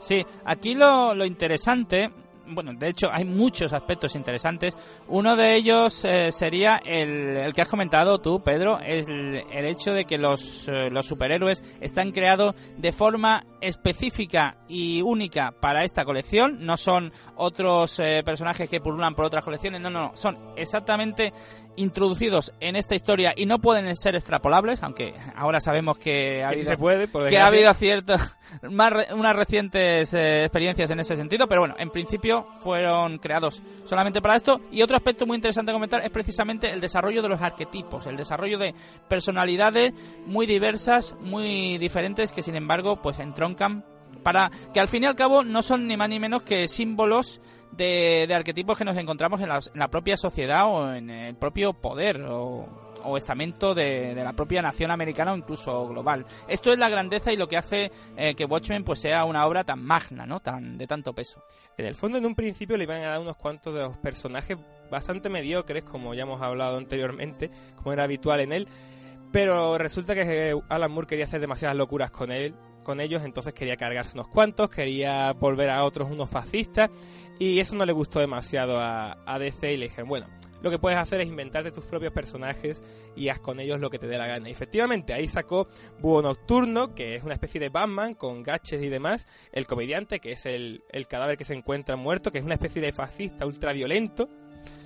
Sí, 0.00 0.24
aquí 0.44 0.74
lo, 0.74 1.14
lo 1.14 1.24
interesante 1.24 2.10
bueno, 2.46 2.72
de 2.74 2.88
hecho 2.88 3.08
hay 3.12 3.24
muchos 3.24 3.72
aspectos 3.72 4.14
interesantes. 4.14 4.74
Uno 5.08 5.36
de 5.36 5.54
ellos 5.54 6.04
eh, 6.04 6.30
sería 6.32 6.80
el, 6.84 7.36
el, 7.36 7.52
que 7.52 7.62
has 7.62 7.68
comentado 7.68 8.18
tú, 8.18 8.42
Pedro, 8.42 8.78
es 8.80 9.08
el, 9.08 9.44
el 9.50 9.66
hecho 9.66 9.92
de 9.92 10.04
que 10.04 10.18
los, 10.18 10.68
eh, 10.68 10.90
los, 10.90 11.06
superhéroes 11.06 11.62
están 11.80 12.12
creados 12.12 12.54
de 12.76 12.92
forma 12.92 13.44
específica 13.60 14.56
y 14.68 15.02
única 15.02 15.52
para 15.60 15.84
esta 15.84 16.04
colección. 16.04 16.64
No 16.64 16.76
son 16.76 17.12
otros 17.36 17.98
eh, 17.98 18.22
personajes 18.24 18.68
que 18.68 18.80
pululan 18.80 19.14
por 19.14 19.24
otras 19.24 19.44
colecciones, 19.44 19.80
no, 19.80 19.90
no, 19.90 20.10
no, 20.10 20.16
son 20.16 20.38
exactamente 20.56 21.32
introducidos 21.76 22.52
en 22.60 22.76
esta 22.76 22.94
historia 22.94 23.32
y 23.36 23.46
no 23.46 23.58
pueden 23.58 23.94
ser 23.96 24.14
extrapolables, 24.14 24.82
aunque 24.82 25.14
ahora 25.34 25.60
sabemos 25.60 25.98
que 25.98 26.42
ha 26.42 26.48
habido, 26.48 26.70
se 26.70 26.76
puede, 26.76 27.08
que 27.28 27.38
ha 27.38 27.46
habido 27.46 27.72
ciertas, 27.74 28.36
más 28.70 28.92
unas 29.12 29.34
recientes 29.34 30.12
eh, 30.14 30.44
experiencias 30.44 30.90
en 30.90 31.00
ese 31.00 31.16
sentido, 31.16 31.46
pero 31.48 31.62
bueno, 31.62 31.74
en 31.78 31.90
principio 31.90 32.33
fueron 32.60 33.18
creados 33.18 33.62
solamente 33.84 34.20
para 34.20 34.36
esto. 34.36 34.60
Y 34.70 34.82
otro 34.82 34.96
aspecto 34.96 35.26
muy 35.26 35.36
interesante 35.36 35.70
a 35.70 35.74
comentar 35.74 36.04
es 36.04 36.10
precisamente 36.10 36.70
el 36.70 36.80
desarrollo 36.80 37.22
de 37.22 37.28
los 37.28 37.40
arquetipos, 37.40 38.06
el 38.06 38.16
desarrollo 38.16 38.58
de 38.58 38.74
personalidades 39.08 39.92
muy 40.26 40.46
diversas, 40.46 41.14
muy 41.20 41.78
diferentes, 41.78 42.32
que 42.32 42.42
sin 42.42 42.56
embargo, 42.56 43.00
pues 43.00 43.18
entroncan 43.18 43.84
para 44.22 44.50
que 44.72 44.80
al 44.80 44.88
fin 44.88 45.02
y 45.04 45.06
al 45.06 45.14
cabo 45.16 45.42
no 45.42 45.62
son 45.62 45.86
ni 45.86 45.96
más 45.96 46.08
ni 46.08 46.18
menos 46.18 46.42
que 46.42 46.68
símbolos 46.68 47.40
de, 47.72 48.26
de 48.26 48.34
arquetipos 48.34 48.78
que 48.78 48.84
nos 48.84 48.96
encontramos 48.96 49.40
en 49.40 49.48
la, 49.48 49.56
en 49.56 49.78
la, 49.78 49.88
propia 49.88 50.16
sociedad 50.16 50.64
o 50.66 50.92
en 50.94 51.10
el 51.10 51.34
propio 51.34 51.72
poder 51.72 52.22
o, 52.22 52.83
o 53.04 53.16
estamento 53.16 53.74
de, 53.74 54.14
la 54.14 54.32
propia 54.32 54.62
nación 54.62 54.90
americana 54.90 55.32
o 55.32 55.36
incluso 55.36 55.86
global. 55.88 56.24
Esto 56.48 56.72
es 56.72 56.78
la 56.78 56.88
grandeza 56.88 57.32
y 57.32 57.36
lo 57.36 57.48
que 57.48 57.56
hace 57.56 57.90
eh, 58.16 58.34
que 58.34 58.44
Watchmen 58.44 58.84
pues 58.84 59.00
sea 59.00 59.24
una 59.24 59.46
obra 59.46 59.64
tan 59.64 59.82
magna, 59.82 60.26
¿no? 60.26 60.40
Tan 60.40 60.78
de 60.78 60.86
tanto 60.86 61.12
peso. 61.12 61.42
En 61.76 61.86
el 61.86 61.94
fondo, 61.94 62.18
en 62.18 62.26
un 62.26 62.34
principio 62.34 62.76
le 62.76 62.84
iban 62.84 63.02
a 63.02 63.10
dar 63.10 63.20
unos 63.20 63.36
cuantos 63.36 63.74
de 63.74 63.80
los 63.80 63.96
personajes 63.98 64.58
bastante 64.90 65.28
mediocres, 65.28 65.84
como 65.84 66.14
ya 66.14 66.22
hemos 66.22 66.40
hablado 66.40 66.76
anteriormente, 66.76 67.50
como 67.76 67.92
era 67.92 68.04
habitual 68.04 68.40
en 68.40 68.52
él, 68.52 68.68
pero 69.32 69.78
resulta 69.78 70.14
que 70.14 70.56
Alan 70.68 70.92
Moore 70.92 71.08
quería 71.08 71.24
hacer 71.24 71.40
demasiadas 71.40 71.76
locuras 71.76 72.10
con 72.10 72.30
él 72.30 72.54
con 72.84 73.00
ellos, 73.00 73.24
entonces 73.24 73.52
quería 73.52 73.76
cargarse 73.76 74.12
unos 74.14 74.28
cuantos, 74.28 74.70
quería 74.70 75.32
volver 75.32 75.70
a 75.70 75.82
otros 75.82 76.08
unos 76.08 76.30
fascistas 76.30 76.90
y 77.40 77.58
eso 77.58 77.74
no 77.74 77.84
le 77.84 77.92
gustó 77.92 78.20
demasiado 78.20 78.78
a, 78.78 79.16
a 79.26 79.38
DC 79.40 79.72
y 79.72 79.76
le 79.76 79.86
dijeron, 79.86 80.08
bueno, 80.08 80.28
lo 80.64 80.70
que 80.70 80.78
puedes 80.78 80.98
hacer 80.98 81.20
es 81.20 81.28
inventarte 81.28 81.70
tus 81.70 81.84
propios 81.84 82.12
personajes 82.12 82.82
y 83.14 83.28
haz 83.28 83.38
con 83.38 83.60
ellos 83.60 83.78
lo 83.80 83.90
que 83.90 83.98
te 83.98 84.06
dé 84.06 84.16
la 84.16 84.26
gana. 84.26 84.48
Efectivamente, 84.48 85.12
ahí 85.12 85.28
sacó 85.28 85.68
Búho 86.00 86.22
Nocturno, 86.22 86.94
que 86.94 87.14
es 87.14 87.22
una 87.22 87.34
especie 87.34 87.60
de 87.60 87.68
Batman 87.68 88.14
con 88.14 88.42
gaches 88.42 88.82
y 88.82 88.88
demás, 88.88 89.26
el 89.52 89.66
comediante, 89.66 90.20
que 90.20 90.32
es 90.32 90.46
el, 90.46 90.82
el 90.90 91.06
cadáver 91.06 91.36
que 91.36 91.44
se 91.44 91.52
encuentra 91.52 91.96
muerto, 91.96 92.32
que 92.32 92.38
es 92.38 92.44
una 92.44 92.54
especie 92.54 92.80
de 92.80 92.92
fascista 92.92 93.44
ultraviolento, 93.44 94.30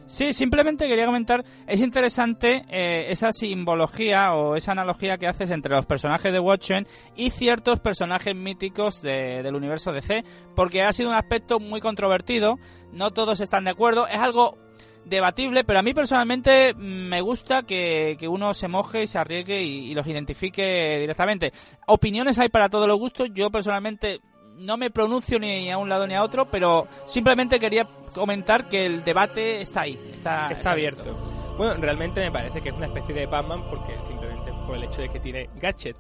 Sí, 0.09 0.33
simplemente 0.33 0.88
quería 0.88 1.05
comentar, 1.05 1.45
es 1.67 1.83
interesante 1.83 2.64
eh, 2.71 3.12
esa 3.12 3.31
simbología 3.31 4.33
o 4.33 4.57
esa 4.57 4.73
analogía 4.73 5.19
que 5.19 5.27
haces 5.27 5.51
entre 5.51 5.75
los 5.75 5.85
personajes 5.85 6.33
de 6.33 6.41
Watchmen 6.41 6.87
y 7.14 7.29
ciertos 7.29 7.79
personajes 7.81 8.35
míticos 8.35 9.03
de, 9.03 9.43
del 9.43 9.55
universo 9.55 9.93
DC, 9.93 10.25
porque 10.57 10.81
ha 10.81 10.95
sido 10.95 11.11
un 11.11 11.14
aspecto 11.14 11.61
muy 11.61 11.81
controvertido, 11.81 12.55
no 12.91 13.11
todos 13.11 13.41
están 13.41 13.64
de 13.64 13.71
acuerdo, 13.71 14.09
es 14.09 14.19
algo 14.19 14.57
debatible, 15.09 15.64
pero 15.64 15.79
a 15.79 15.83
mí 15.83 15.94
personalmente 15.94 16.75
me 16.75 17.21
gusta 17.21 17.62
que, 17.62 18.16
que 18.18 18.29
uno 18.29 18.55
se 18.55 18.68
moje 18.68 19.03
y 19.03 19.07
se 19.07 19.18
arriesgue 19.18 19.62
y, 19.62 19.90
y 19.90 19.94
los 19.94 20.07
identifique 20.07 20.99
directamente. 20.99 21.53
Opiniones 21.87 22.38
hay 22.38 22.49
para 22.49 22.68
todos 22.68 22.87
los 22.87 22.99
gustos, 22.99 23.29
yo 23.33 23.51
personalmente 23.51 24.21
no 24.61 24.77
me 24.77 24.90
pronuncio 24.90 25.38
ni 25.38 25.71
a 25.71 25.79
un 25.79 25.88
lado 25.88 26.07
ni 26.07 26.14
a 26.14 26.23
otro, 26.23 26.51
pero 26.51 26.87
simplemente 27.05 27.59
quería 27.59 27.88
comentar 28.14 28.68
que 28.68 28.87
el 28.87 29.05
debate 29.05 29.61
está 29.61 29.83
ahí, 29.83 29.99
está, 30.12 30.49
está 30.49 30.73
abierto. 30.73 31.16
Bueno, 31.57 31.75
realmente 31.81 32.21
me 32.21 32.31
parece 32.31 32.61
que 32.61 32.68
es 32.68 32.75
una 32.75 32.87
especie 32.87 33.14
de 33.14 33.27
Batman 33.27 33.64
porque 33.68 33.97
simplemente 34.07 34.53
por 34.66 34.77
el 34.77 34.85
hecho 34.85 35.01
de 35.01 35.09
que 35.09 35.21
tiene 35.21 35.51
gadget. 35.57 35.97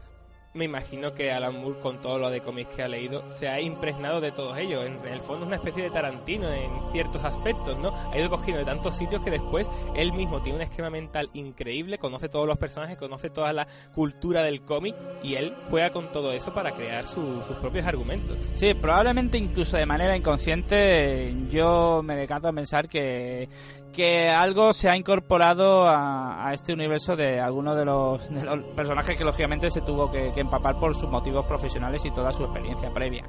Me 0.58 0.64
imagino 0.64 1.14
que 1.14 1.30
Alan 1.30 1.54
Moore, 1.54 1.78
con 1.78 2.00
todo 2.00 2.18
lo 2.18 2.30
de 2.30 2.40
cómics 2.40 2.74
que 2.74 2.82
ha 2.82 2.88
leído, 2.88 3.22
se 3.30 3.48
ha 3.48 3.60
impregnado 3.60 4.20
de 4.20 4.32
todos 4.32 4.58
ellos. 4.58 4.84
En, 4.84 4.98
el 5.06 5.20
fondo 5.20 5.44
es 5.44 5.46
una 5.46 5.54
especie 5.54 5.84
de 5.84 5.90
Tarantino 5.90 6.52
en 6.52 6.68
ciertos 6.90 7.22
aspectos, 7.22 7.78
¿no? 7.78 7.94
Ha 8.10 8.18
ido 8.18 8.28
cogiendo 8.28 8.58
de 8.58 8.64
tantos 8.64 8.96
sitios 8.96 9.22
que 9.22 9.30
después 9.30 9.70
él 9.94 10.12
mismo 10.12 10.42
tiene 10.42 10.56
un 10.56 10.62
esquema 10.62 10.90
mental 10.90 11.30
increíble, 11.34 11.96
conoce 11.98 12.28
todos 12.28 12.48
los 12.48 12.58
personajes, 12.58 12.98
conoce 12.98 13.30
toda 13.30 13.52
la 13.52 13.68
cultura 13.94 14.42
del 14.42 14.62
cómic 14.62 14.96
y 15.22 15.36
él 15.36 15.54
juega 15.70 15.90
con 15.90 16.10
todo 16.10 16.32
eso 16.32 16.52
para 16.52 16.72
crear 16.72 17.06
su, 17.06 17.40
sus 17.46 17.56
propios 17.58 17.86
argumentos. 17.86 18.36
Sí, 18.54 18.74
probablemente 18.74 19.38
incluso 19.38 19.76
de 19.76 19.86
manera 19.86 20.16
inconsciente 20.16 21.36
yo 21.48 22.02
me 22.02 22.16
decanto 22.16 22.48
a 22.48 22.52
pensar 22.52 22.88
que 22.88 23.48
que 23.92 24.28
algo 24.28 24.72
se 24.72 24.88
ha 24.88 24.96
incorporado 24.96 25.88
a, 25.88 26.50
este 26.52 26.72
universo 26.72 27.16
de 27.16 27.40
algunos 27.40 27.76
de 27.76 27.84
los, 27.84 28.30
de 28.32 28.44
los, 28.44 28.64
personajes 28.74 29.16
que 29.16 29.24
lógicamente 29.24 29.70
se 29.70 29.80
tuvo 29.80 30.10
que, 30.10 30.32
que, 30.32 30.40
empapar 30.40 30.78
por 30.78 30.94
sus 30.94 31.08
motivos 31.08 31.46
profesionales 31.46 32.04
y 32.04 32.10
toda 32.10 32.32
su 32.32 32.44
experiencia 32.44 32.92
previa. 32.92 33.24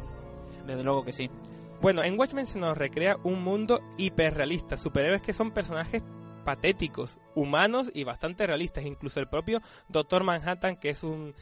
Desde 0.65 0.83
luego 0.83 1.03
que 1.03 1.13
sí. 1.13 1.29
Bueno, 1.81 2.03
en 2.03 2.19
Watchmen 2.19 2.45
se 2.45 2.59
nos 2.59 2.77
recrea 2.77 3.17
un 3.23 3.41
mundo 3.41 3.81
hiperrealista, 3.97 4.77
superhéroes 4.77 5.21
que 5.21 5.33
son 5.33 5.51
personajes 5.51 6.03
patéticos, 6.43 7.17
humanos 7.35 7.91
y 7.93 8.03
bastante 8.03 8.45
realistas. 8.47 8.85
Incluso 8.85 9.19
el 9.19 9.27
propio 9.27 9.61
Doctor 9.87 10.23
Manhattan, 10.23 10.75
que 10.77 10.89
es 10.89 11.03
un, 11.03 11.33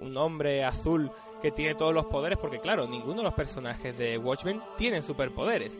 un 0.00 0.16
hombre 0.16 0.64
azul 0.64 1.10
que 1.42 1.50
tiene 1.50 1.74
todos 1.74 1.94
los 1.94 2.06
poderes, 2.06 2.38
porque 2.38 2.60
claro, 2.60 2.86
ninguno 2.86 3.16
de 3.16 3.24
los 3.24 3.34
personajes 3.34 3.96
de 3.96 4.18
Watchmen 4.18 4.60
tienen 4.76 5.02
superpoderes. 5.02 5.78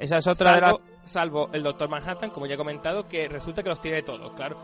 Esa 0.00 0.16
es 0.16 0.26
otra 0.26 0.54
salvo, 0.54 0.78
de 0.78 0.84
las... 1.02 1.10
salvo 1.10 1.50
el 1.52 1.62
Doctor 1.62 1.88
Manhattan, 1.88 2.30
como 2.30 2.46
ya 2.46 2.54
he 2.54 2.58
comentado, 2.58 3.06
que 3.06 3.28
resulta 3.28 3.62
que 3.62 3.68
los 3.68 3.80
tiene 3.80 4.02
todos, 4.02 4.32
claro. 4.32 4.56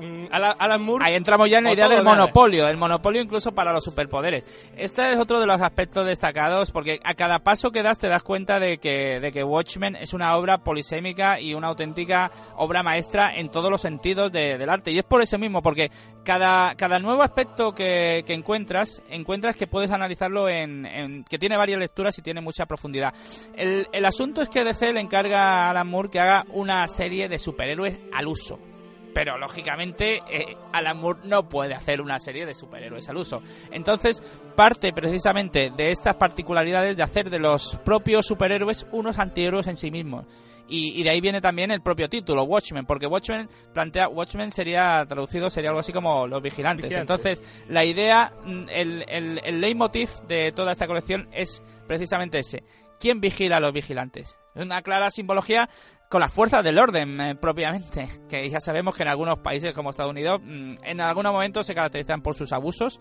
Mm, 0.00 0.26
Alan, 0.30 0.54
Alan 0.58 0.82
Moore. 0.82 1.04
Ahí 1.06 1.14
entramos 1.14 1.50
ya 1.50 1.58
en 1.58 1.64
la 1.64 1.72
idea 1.72 1.88
del 1.88 2.02
monopolio, 2.02 2.66
el 2.66 2.76
monopolio 2.76 3.20
incluso 3.20 3.52
para 3.52 3.72
los 3.72 3.84
superpoderes. 3.84 4.44
Este 4.76 5.12
es 5.12 5.18
otro 5.18 5.38
de 5.40 5.46
los 5.46 5.60
aspectos 5.60 6.06
destacados 6.06 6.70
porque 6.70 7.00
a 7.04 7.14
cada 7.14 7.40
paso 7.40 7.70
que 7.70 7.82
das 7.82 7.98
te 7.98 8.08
das 8.08 8.22
cuenta 8.22 8.58
de 8.58 8.78
que, 8.78 9.20
de 9.20 9.30
que 9.30 9.44
Watchmen 9.44 9.96
es 9.96 10.14
una 10.14 10.36
obra 10.36 10.58
polisémica 10.58 11.38
y 11.38 11.52
una 11.54 11.68
auténtica 11.68 12.30
obra 12.56 12.82
maestra 12.82 13.34
en 13.36 13.50
todos 13.50 13.70
los 13.70 13.82
sentidos 13.82 14.32
de, 14.32 14.56
del 14.56 14.70
arte. 14.70 14.90
Y 14.90 14.98
es 14.98 15.04
por 15.04 15.20
eso 15.20 15.38
mismo, 15.38 15.60
porque 15.60 15.90
cada, 16.24 16.74
cada 16.76 16.98
nuevo 16.98 17.22
aspecto 17.22 17.72
que, 17.72 18.24
que 18.26 18.32
encuentras, 18.32 19.02
encuentras 19.10 19.56
que 19.56 19.66
puedes 19.66 19.90
analizarlo 19.90 20.48
en, 20.48 20.86
en, 20.86 21.24
que 21.24 21.38
tiene 21.38 21.56
varias 21.56 21.78
lecturas 21.78 22.18
y 22.18 22.22
tiene 22.22 22.40
mucha 22.40 22.64
profundidad. 22.64 23.12
El, 23.54 23.86
el 23.92 24.04
asunto 24.06 24.40
es 24.40 24.48
que 24.48 24.64
DC 24.64 24.92
le 24.92 25.00
encarga 25.00 25.66
a 25.66 25.70
Alan 25.70 25.88
Moore 25.88 26.08
que 26.10 26.20
haga 26.20 26.44
una 26.52 26.88
serie 26.88 27.28
de 27.28 27.38
superhéroes 27.38 27.98
al 28.12 28.28
uso 28.28 28.69
pero 29.14 29.38
lógicamente 29.38 30.22
eh, 30.28 30.56
Alan 30.72 30.98
Moore 30.98 31.20
no 31.24 31.48
puede 31.48 31.74
hacer 31.74 32.00
una 32.00 32.18
serie 32.18 32.46
de 32.46 32.54
superhéroes 32.54 33.08
al 33.08 33.16
uso. 33.16 33.42
Entonces 33.70 34.22
parte 34.56 34.92
precisamente 34.92 35.70
de 35.76 35.90
estas 35.90 36.16
particularidades 36.16 36.96
de 36.96 37.02
hacer 37.02 37.30
de 37.30 37.38
los 37.38 37.76
propios 37.84 38.26
superhéroes 38.26 38.86
unos 38.92 39.18
antihéroes 39.18 39.66
en 39.66 39.76
sí 39.76 39.90
mismos. 39.90 40.26
Y, 40.68 41.00
y, 41.00 41.02
de 41.02 41.10
ahí 41.10 41.20
viene 41.20 41.40
también 41.40 41.72
el 41.72 41.82
propio 41.82 42.08
título, 42.08 42.44
Watchmen, 42.44 42.86
porque 42.86 43.08
Watchmen 43.08 43.48
plantea, 43.74 44.06
Watchmen 44.08 44.52
sería 44.52 45.04
traducido, 45.04 45.50
sería 45.50 45.70
algo 45.70 45.80
así 45.80 45.92
como 45.92 46.28
los 46.28 46.40
vigilantes. 46.40 46.84
vigilantes. 46.84 47.26
Entonces, 47.26 47.64
la 47.68 47.84
idea, 47.84 48.32
el, 48.46 49.04
el, 49.08 49.40
el 49.42 49.60
leitmotiv 49.60 50.08
de 50.28 50.52
toda 50.52 50.70
esta 50.70 50.86
colección 50.86 51.28
es 51.32 51.60
precisamente 51.88 52.38
ese. 52.38 52.62
¿Quién 53.00 53.20
vigila 53.20 53.56
a 53.56 53.60
los 53.60 53.72
vigilantes? 53.72 54.38
Una 54.54 54.82
clara 54.82 55.10
simbología 55.10 55.68
con 56.10 56.20
las 56.20 56.34
fuerzas 56.34 56.64
del 56.64 56.76
orden 56.76 57.20
eh, 57.20 57.34
propiamente, 57.36 58.08
que 58.28 58.50
ya 58.50 58.60
sabemos 58.60 58.94
que 58.94 59.04
en 59.04 59.08
algunos 59.08 59.38
países 59.38 59.72
como 59.72 59.90
Estados 59.90 60.10
Unidos 60.10 60.40
mmm, 60.44 60.74
en 60.82 61.00
algunos 61.00 61.32
momentos 61.32 61.66
se 61.66 61.74
caracterizan 61.74 62.20
por 62.20 62.34
sus 62.34 62.52
abusos 62.52 63.00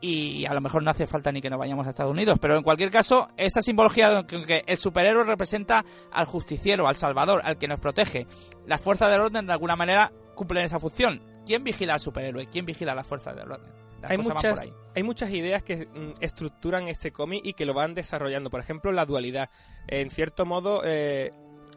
y 0.00 0.46
a 0.46 0.54
lo 0.54 0.60
mejor 0.60 0.84
no 0.84 0.92
hace 0.92 1.08
falta 1.08 1.32
ni 1.32 1.40
que 1.40 1.50
nos 1.50 1.58
vayamos 1.58 1.84
a 1.84 1.90
Estados 1.90 2.12
Unidos, 2.12 2.38
pero 2.40 2.56
en 2.56 2.62
cualquier 2.62 2.88
caso, 2.88 3.26
esa 3.36 3.60
simbología 3.60 4.22
de 4.22 4.24
que 4.24 4.62
el 4.64 4.76
superhéroe 4.76 5.24
representa 5.24 5.84
al 6.12 6.24
justiciero, 6.26 6.86
al 6.86 6.94
salvador, 6.94 7.42
al 7.44 7.58
que 7.58 7.66
nos 7.66 7.80
protege. 7.80 8.28
Las 8.64 8.80
fuerzas 8.80 9.10
del 9.10 9.22
orden 9.22 9.48
de 9.48 9.52
alguna 9.52 9.74
manera 9.74 10.12
cumplen 10.36 10.64
esa 10.64 10.78
función. 10.78 11.20
¿Quién 11.44 11.64
vigila 11.64 11.94
al 11.94 12.00
superhéroe? 12.00 12.46
¿Quién 12.46 12.64
vigila 12.64 12.92
a 12.92 12.94
las 12.94 13.08
fuerzas 13.08 13.34
del 13.34 13.50
orden? 13.50 13.72
Las 14.00 14.12
hay 14.12 14.18
muchas, 14.18 14.68
hay 14.94 15.02
muchas 15.02 15.32
ideas 15.32 15.64
que 15.64 15.86
mm, 15.86 16.12
estructuran 16.20 16.86
este 16.86 17.10
cómic 17.10 17.40
y 17.44 17.54
que 17.54 17.66
lo 17.66 17.74
van 17.74 17.94
desarrollando. 17.94 18.50
Por 18.50 18.60
ejemplo, 18.60 18.92
la 18.92 19.04
dualidad. 19.04 19.50
En 19.88 20.10
cierto 20.10 20.46
modo, 20.46 20.82
eh, 20.84 21.32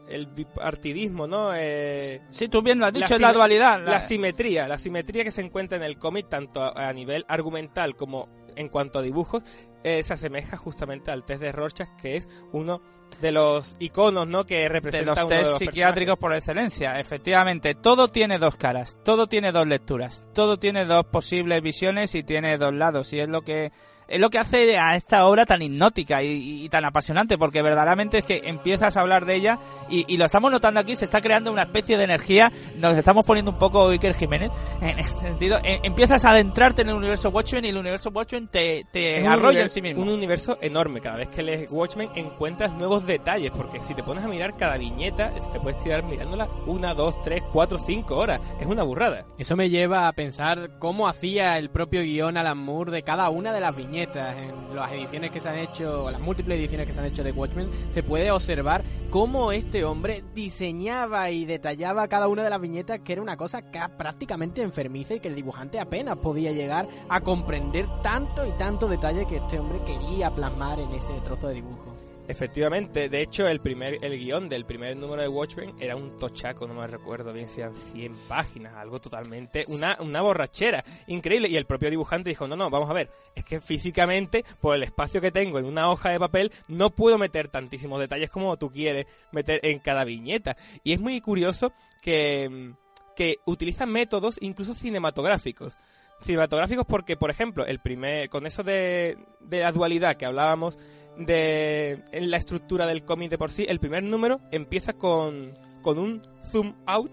el 0.08 0.26
bipartidismo, 0.26 1.26
¿no? 1.26 1.50
Eh, 1.54 2.20
Sí, 2.30 2.48
tú 2.48 2.62
bien 2.62 2.78
lo 2.78 2.86
has 2.86 2.92
dicho, 2.92 3.08
la 3.10 3.14
es 3.16 3.20
la 3.20 3.32
dualidad. 3.32 3.78
la 3.84 3.92
la- 3.92 4.00
simetría, 4.00 4.68
la 4.68 4.78
simetría 4.78 5.24
que 5.24 5.30
se 5.30 5.40
encuentra 5.42 5.78
en 5.78 5.84
el 5.84 5.98
cómic, 5.98 6.28
tanto 6.28 6.62
a, 6.62 6.88
a 6.88 6.92
nivel 6.92 7.24
argumental 7.28 7.96
como 7.96 8.28
en 8.56 8.68
cuanto 8.68 8.98
a 8.98 9.02
dibujos, 9.02 9.42
eh, 9.84 10.02
se 10.02 10.12
asemeja 10.14 10.56
justamente 10.56 11.10
al 11.10 11.24
test 11.24 11.40
de 11.42 11.52
Rorschach, 11.52 11.88
que 12.00 12.16
es 12.16 12.28
uno 12.52 12.80
de 13.20 13.32
los 13.32 13.76
iconos, 13.78 14.26
¿no? 14.28 14.44
Que 14.44 14.60
de 14.60 14.68
representa 14.68 15.10
los 15.10 15.18
uno 15.20 15.28
de 15.28 15.36
test 15.38 15.50
los 15.50 15.58
psiquiátricos 15.58 16.18
por 16.18 16.34
excelencia. 16.34 16.98
Efectivamente, 17.00 17.74
todo 17.74 18.08
tiene 18.08 18.38
dos 18.38 18.56
caras, 18.56 18.98
todo 19.04 19.26
tiene 19.26 19.52
dos 19.52 19.66
lecturas, 19.66 20.24
todo 20.34 20.58
tiene 20.58 20.84
dos 20.84 21.06
posibles 21.06 21.62
visiones 21.62 22.14
y 22.14 22.22
tiene 22.22 22.58
dos 22.58 22.74
lados. 22.74 23.12
Y 23.12 23.20
es 23.20 23.28
lo 23.28 23.42
que 23.42 23.70
es 24.08 24.20
lo 24.20 24.30
que 24.30 24.38
hace 24.38 24.78
a 24.78 24.96
esta 24.96 25.26
obra 25.26 25.46
tan 25.46 25.62
hipnótica 25.62 26.22
y, 26.22 26.64
y 26.64 26.68
tan 26.68 26.84
apasionante, 26.84 27.38
porque 27.38 27.62
verdaderamente 27.62 28.18
es 28.18 28.24
que 28.24 28.42
empiezas 28.44 28.96
a 28.96 29.00
hablar 29.00 29.26
de 29.26 29.34
ella 29.34 29.58
y, 29.88 30.04
y 30.12 30.16
lo 30.16 30.24
estamos 30.24 30.50
notando 30.50 30.80
aquí, 30.80 30.96
se 30.96 31.04
está 31.04 31.20
creando 31.20 31.52
una 31.52 31.62
especie 31.62 31.96
de 31.96 32.04
energía, 32.04 32.52
nos 32.76 32.96
estamos 32.96 33.24
poniendo 33.24 33.52
un 33.52 33.58
poco 33.58 33.88
Iker 33.88 34.14
Jiménez, 34.14 34.50
en 34.80 34.98
ese 34.98 35.14
sentido, 35.20 35.58
Eh, 35.64 35.80
empiezas 35.82 36.24
a 36.24 36.30
adentrarte 36.30 36.82
en 36.82 36.88
el 36.88 36.94
universo 36.94 37.30
Watchmen 37.30 37.64
y 37.64 37.68
el 37.68 37.76
universo 37.76 38.10
Watchmen 38.10 38.48
te, 38.48 38.84
te 38.90 39.26
arrolla 39.26 39.62
en 39.62 39.70
sí 39.70 39.80
mismo. 39.80 40.02
Un 40.02 40.08
universo 40.08 40.58
enorme. 40.60 41.00
Cada 41.00 41.16
vez 41.16 41.28
que 41.28 41.42
lees 41.42 41.70
Watchmen 41.70 42.10
encuentras 42.14 42.72
nuevos 42.72 43.06
detalles. 43.06 43.50
Porque 43.52 43.80
si 43.80 43.94
te 43.94 44.02
pones 44.02 44.24
a 44.24 44.28
mirar 44.28 44.56
cada 44.56 44.76
viñeta, 44.76 45.32
te 45.52 45.60
puedes 45.60 45.78
tirar 45.82 46.02
mirándola 46.04 46.48
una, 46.66 46.94
dos, 46.94 47.20
tres, 47.22 47.42
cuatro, 47.52 47.78
cinco 47.78 48.16
horas. 48.16 48.40
Es 48.60 48.66
una 48.66 48.82
burrada. 48.82 49.24
Eso 49.38 49.56
me 49.56 49.70
lleva 49.70 50.08
a 50.08 50.12
pensar 50.12 50.78
cómo 50.78 51.08
hacía 51.08 51.58
el 51.58 51.70
propio 51.70 52.02
guion 52.02 52.36
Alan 52.36 52.58
Moore 52.58 52.92
de 52.92 53.02
cada 53.02 53.30
una 53.30 53.52
de 53.52 53.60
las 53.60 53.76
viñetas. 53.76 54.01
En 54.02 54.74
las 54.74 54.90
ediciones 54.92 55.30
que 55.30 55.40
se 55.40 55.48
han 55.48 55.58
hecho, 55.58 56.10
las 56.10 56.20
múltiples 56.20 56.58
ediciones 56.58 56.86
que 56.86 56.92
se 56.92 57.00
han 57.00 57.06
hecho 57.06 57.22
de 57.22 57.30
Watchmen, 57.32 57.70
se 57.90 58.02
puede 58.02 58.30
observar 58.30 58.82
cómo 59.10 59.52
este 59.52 59.84
hombre 59.84 60.24
diseñaba 60.34 61.30
y 61.30 61.44
detallaba 61.44 62.08
cada 62.08 62.26
una 62.28 62.42
de 62.42 62.50
las 62.50 62.60
viñetas, 62.60 63.00
que 63.00 63.12
era 63.12 63.22
una 63.22 63.36
cosa 63.36 63.70
ca- 63.70 63.90
prácticamente 63.96 64.60
enfermiza 64.62 65.14
y 65.14 65.20
que 65.20 65.28
el 65.28 65.34
dibujante 65.36 65.78
apenas 65.78 66.18
podía 66.18 66.50
llegar 66.52 66.88
a 67.08 67.20
comprender 67.20 67.86
tanto 68.02 68.46
y 68.46 68.50
tanto 68.52 68.88
detalle 68.88 69.26
que 69.26 69.36
este 69.36 69.58
hombre 69.58 69.80
quería 69.86 70.30
plasmar 70.30 70.80
en 70.80 70.90
ese 70.92 71.12
trozo 71.24 71.48
de 71.48 71.54
dibujo. 71.54 71.91
Efectivamente, 72.28 73.08
de 73.08 73.20
hecho, 73.20 73.48
el 73.48 73.60
primer 73.60 73.98
el 74.02 74.16
guion 74.16 74.46
del 74.48 74.64
primer 74.64 74.96
número 74.96 75.22
de 75.22 75.28
Watchmen 75.28 75.74
era 75.80 75.96
un 75.96 76.16
tochaco, 76.16 76.68
no 76.68 76.74
me 76.74 76.86
recuerdo 76.86 77.32
bien 77.32 77.48
si 77.48 77.60
eran 77.60 77.74
100 77.74 78.16
páginas, 78.28 78.74
algo 78.76 79.00
totalmente, 79.00 79.64
una, 79.66 79.96
una 80.00 80.22
borrachera, 80.22 80.84
increíble. 81.08 81.48
Y 81.48 81.56
el 81.56 81.66
propio 81.66 81.90
dibujante 81.90 82.30
dijo, 82.30 82.46
no, 82.46 82.54
no, 82.54 82.70
vamos 82.70 82.88
a 82.88 82.92
ver, 82.92 83.10
es 83.34 83.44
que 83.44 83.60
físicamente, 83.60 84.44
por 84.60 84.76
el 84.76 84.84
espacio 84.84 85.20
que 85.20 85.32
tengo 85.32 85.58
en 85.58 85.64
una 85.64 85.90
hoja 85.90 86.10
de 86.10 86.20
papel, 86.20 86.52
no 86.68 86.90
puedo 86.90 87.18
meter 87.18 87.48
tantísimos 87.48 87.98
detalles 87.98 88.30
como 88.30 88.56
tú 88.56 88.70
quieres 88.70 89.06
meter 89.32 89.58
en 89.64 89.80
cada 89.80 90.04
viñeta. 90.04 90.56
Y 90.84 90.92
es 90.92 91.00
muy 91.00 91.20
curioso 91.20 91.72
que, 92.00 92.72
que 93.16 93.38
utilizan 93.46 93.90
métodos 93.90 94.38
incluso 94.40 94.74
cinematográficos 94.74 95.76
cinematográficos 96.22 96.86
porque, 96.86 97.16
por 97.16 97.30
ejemplo, 97.30 97.66
el 97.66 97.80
primer 97.80 98.28
con 98.30 98.46
eso 98.46 98.62
de, 98.62 99.18
de 99.40 99.60
la 99.60 99.72
dualidad 99.72 100.16
que 100.16 100.24
hablábamos 100.24 100.78
de 101.16 102.02
en 102.12 102.30
la 102.30 102.36
estructura 102.36 102.86
del 102.86 103.04
cómic 103.04 103.30
de 103.30 103.38
por 103.38 103.50
sí, 103.50 103.66
el 103.68 103.80
primer 103.80 104.02
número 104.02 104.40
empieza 104.50 104.92
con, 104.92 105.52
con 105.82 105.98
un 105.98 106.22
zoom 106.44 106.74
out 106.86 107.10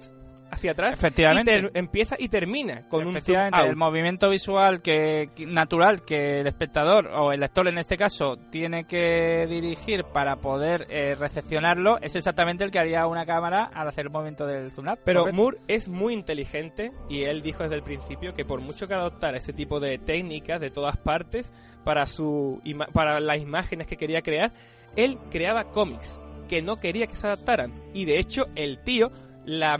hacia 0.51 0.71
atrás 0.71 0.93
Efectivamente. 0.93 1.69
y 1.73 1.77
empieza 1.77 2.15
y 2.19 2.29
termina 2.29 2.87
con 2.87 3.07
un 3.07 3.19
zoom 3.21 3.37
out. 3.53 3.67
el 3.67 3.75
movimiento 3.75 4.29
visual 4.29 4.81
que, 4.81 5.29
natural 5.47 6.03
que 6.03 6.39
el 6.41 6.47
espectador 6.47 7.07
o 7.07 7.31
el 7.31 7.39
lector 7.39 7.67
en 7.67 7.77
este 7.77 7.97
caso 7.97 8.37
tiene 8.49 8.85
que 8.85 9.45
dirigir 9.49 10.03
para 10.05 10.37
poder 10.37 10.87
eh, 10.89 11.15
recepcionarlo 11.15 11.99
es 12.01 12.15
exactamente 12.15 12.63
el 12.63 12.71
que 12.71 12.79
haría 12.79 13.05
una 13.07 13.25
cámara 13.25 13.69
al 13.73 13.87
hacer 13.87 14.05
el 14.05 14.11
movimiento 14.11 14.45
del 14.45 14.71
zoom 14.71 14.89
out. 14.89 14.99
Pero 15.03 15.21
Correcto. 15.21 15.41
Moore 15.41 15.57
es 15.67 15.87
muy 15.87 16.13
inteligente 16.13 16.91
y 17.09 17.23
él 17.23 17.41
dijo 17.41 17.63
desde 17.63 17.75
el 17.75 17.83
principio 17.83 18.33
que 18.33 18.45
por 18.45 18.61
mucho 18.61 18.87
que 18.87 18.93
adoptara 18.93 19.37
ese 19.37 19.53
tipo 19.53 19.79
de 19.79 19.97
técnicas 19.97 20.59
de 20.59 20.71
todas 20.71 20.97
partes 20.97 21.51
para 21.83 22.05
su 22.07 22.61
ima- 22.65 22.87
para 22.91 23.19
las 23.19 23.39
imágenes 23.39 23.87
que 23.87 23.97
quería 23.97 24.21
crear, 24.21 24.51
él 24.95 25.17
creaba 25.31 25.65
cómics 25.65 26.19
que 26.49 26.61
no 26.63 26.77
quería 26.77 27.05
que 27.05 27.15
se 27.15 27.27
adaptaran 27.27 27.71
y 27.93 28.05
de 28.05 28.17
hecho 28.17 28.47
el 28.55 28.79
tío 28.79 29.11
la 29.49 29.77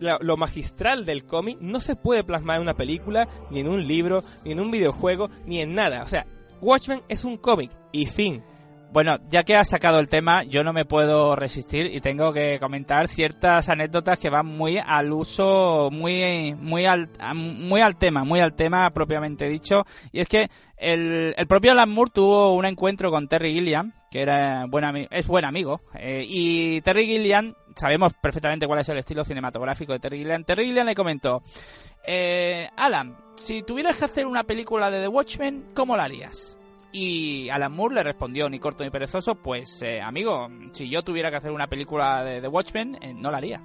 la- 0.00 0.18
lo 0.20 0.36
magistral 0.36 1.04
del 1.04 1.24
cómic 1.24 1.58
no 1.60 1.80
se 1.80 1.94
puede 1.94 2.24
plasmar 2.24 2.56
en 2.56 2.62
una 2.62 2.74
película, 2.76 3.28
ni 3.50 3.60
en 3.60 3.68
un 3.68 3.86
libro, 3.86 4.24
ni 4.44 4.52
en 4.52 4.60
un 4.60 4.70
videojuego, 4.70 5.28
ni 5.46 5.60
en 5.60 5.74
nada. 5.74 6.02
O 6.02 6.08
sea, 6.08 6.26
Watchmen 6.62 7.02
es 7.08 7.24
un 7.24 7.36
cómic 7.36 7.70
y 7.92 8.06
fin. 8.06 8.42
Bueno, 8.94 9.18
ya 9.28 9.42
que 9.42 9.56
has 9.56 9.70
sacado 9.70 9.98
el 9.98 10.06
tema, 10.06 10.44
yo 10.44 10.62
no 10.62 10.72
me 10.72 10.84
puedo 10.84 11.34
resistir 11.34 11.86
y 11.86 12.00
tengo 12.00 12.32
que 12.32 12.60
comentar 12.60 13.08
ciertas 13.08 13.68
anécdotas 13.68 14.20
que 14.20 14.30
van 14.30 14.46
muy 14.46 14.78
al 14.78 15.12
uso, 15.12 15.88
muy, 15.90 16.54
muy 16.54 16.84
al, 16.84 17.10
muy 17.34 17.80
al 17.80 17.96
tema, 17.96 18.22
muy 18.22 18.38
al 18.38 18.54
tema 18.54 18.88
propiamente 18.90 19.48
dicho. 19.48 19.82
Y 20.12 20.20
es 20.20 20.28
que 20.28 20.48
el, 20.76 21.34
el 21.36 21.46
propio 21.48 21.72
Alan 21.72 21.90
Moore 21.90 22.12
tuvo 22.14 22.54
un 22.54 22.66
encuentro 22.66 23.10
con 23.10 23.26
Terry 23.26 23.52
Gilliam, 23.54 23.92
que 24.12 24.22
era 24.22 24.64
buen 24.68 25.08
es 25.10 25.26
buen 25.26 25.44
amigo, 25.44 25.80
eh, 25.98 26.24
y 26.24 26.80
Terry 26.82 27.06
Gilliam, 27.06 27.52
sabemos 27.74 28.12
perfectamente 28.14 28.68
cuál 28.68 28.78
es 28.78 28.88
el 28.90 28.98
estilo 28.98 29.24
cinematográfico 29.24 29.92
de 29.92 29.98
Terry 29.98 30.18
Gilliam. 30.18 30.44
Terry 30.44 30.66
Gilliam 30.66 30.86
le 30.86 30.94
comentó, 30.94 31.42
eh, 32.06 32.68
Alan, 32.76 33.16
si 33.34 33.64
tuvieras 33.64 33.96
que 33.96 34.04
hacer 34.04 34.24
una 34.24 34.44
película 34.44 34.88
de 34.88 35.00
The 35.00 35.08
Watchmen, 35.08 35.70
¿cómo 35.74 35.96
la 35.96 36.04
harías? 36.04 36.56
Y 36.96 37.48
Alan 37.50 37.72
Moore 37.72 37.96
le 37.96 38.02
respondió, 38.04 38.48
ni 38.48 38.60
corto 38.60 38.84
ni 38.84 38.90
perezoso, 38.90 39.34
pues 39.34 39.82
eh, 39.82 40.00
amigo, 40.00 40.48
si 40.70 40.88
yo 40.88 41.02
tuviera 41.02 41.28
que 41.28 41.38
hacer 41.38 41.50
una 41.50 41.66
película 41.66 42.22
de 42.22 42.46
Watchmen, 42.46 42.96
eh, 43.00 43.12
no 43.12 43.32
la 43.32 43.38
haría. 43.38 43.60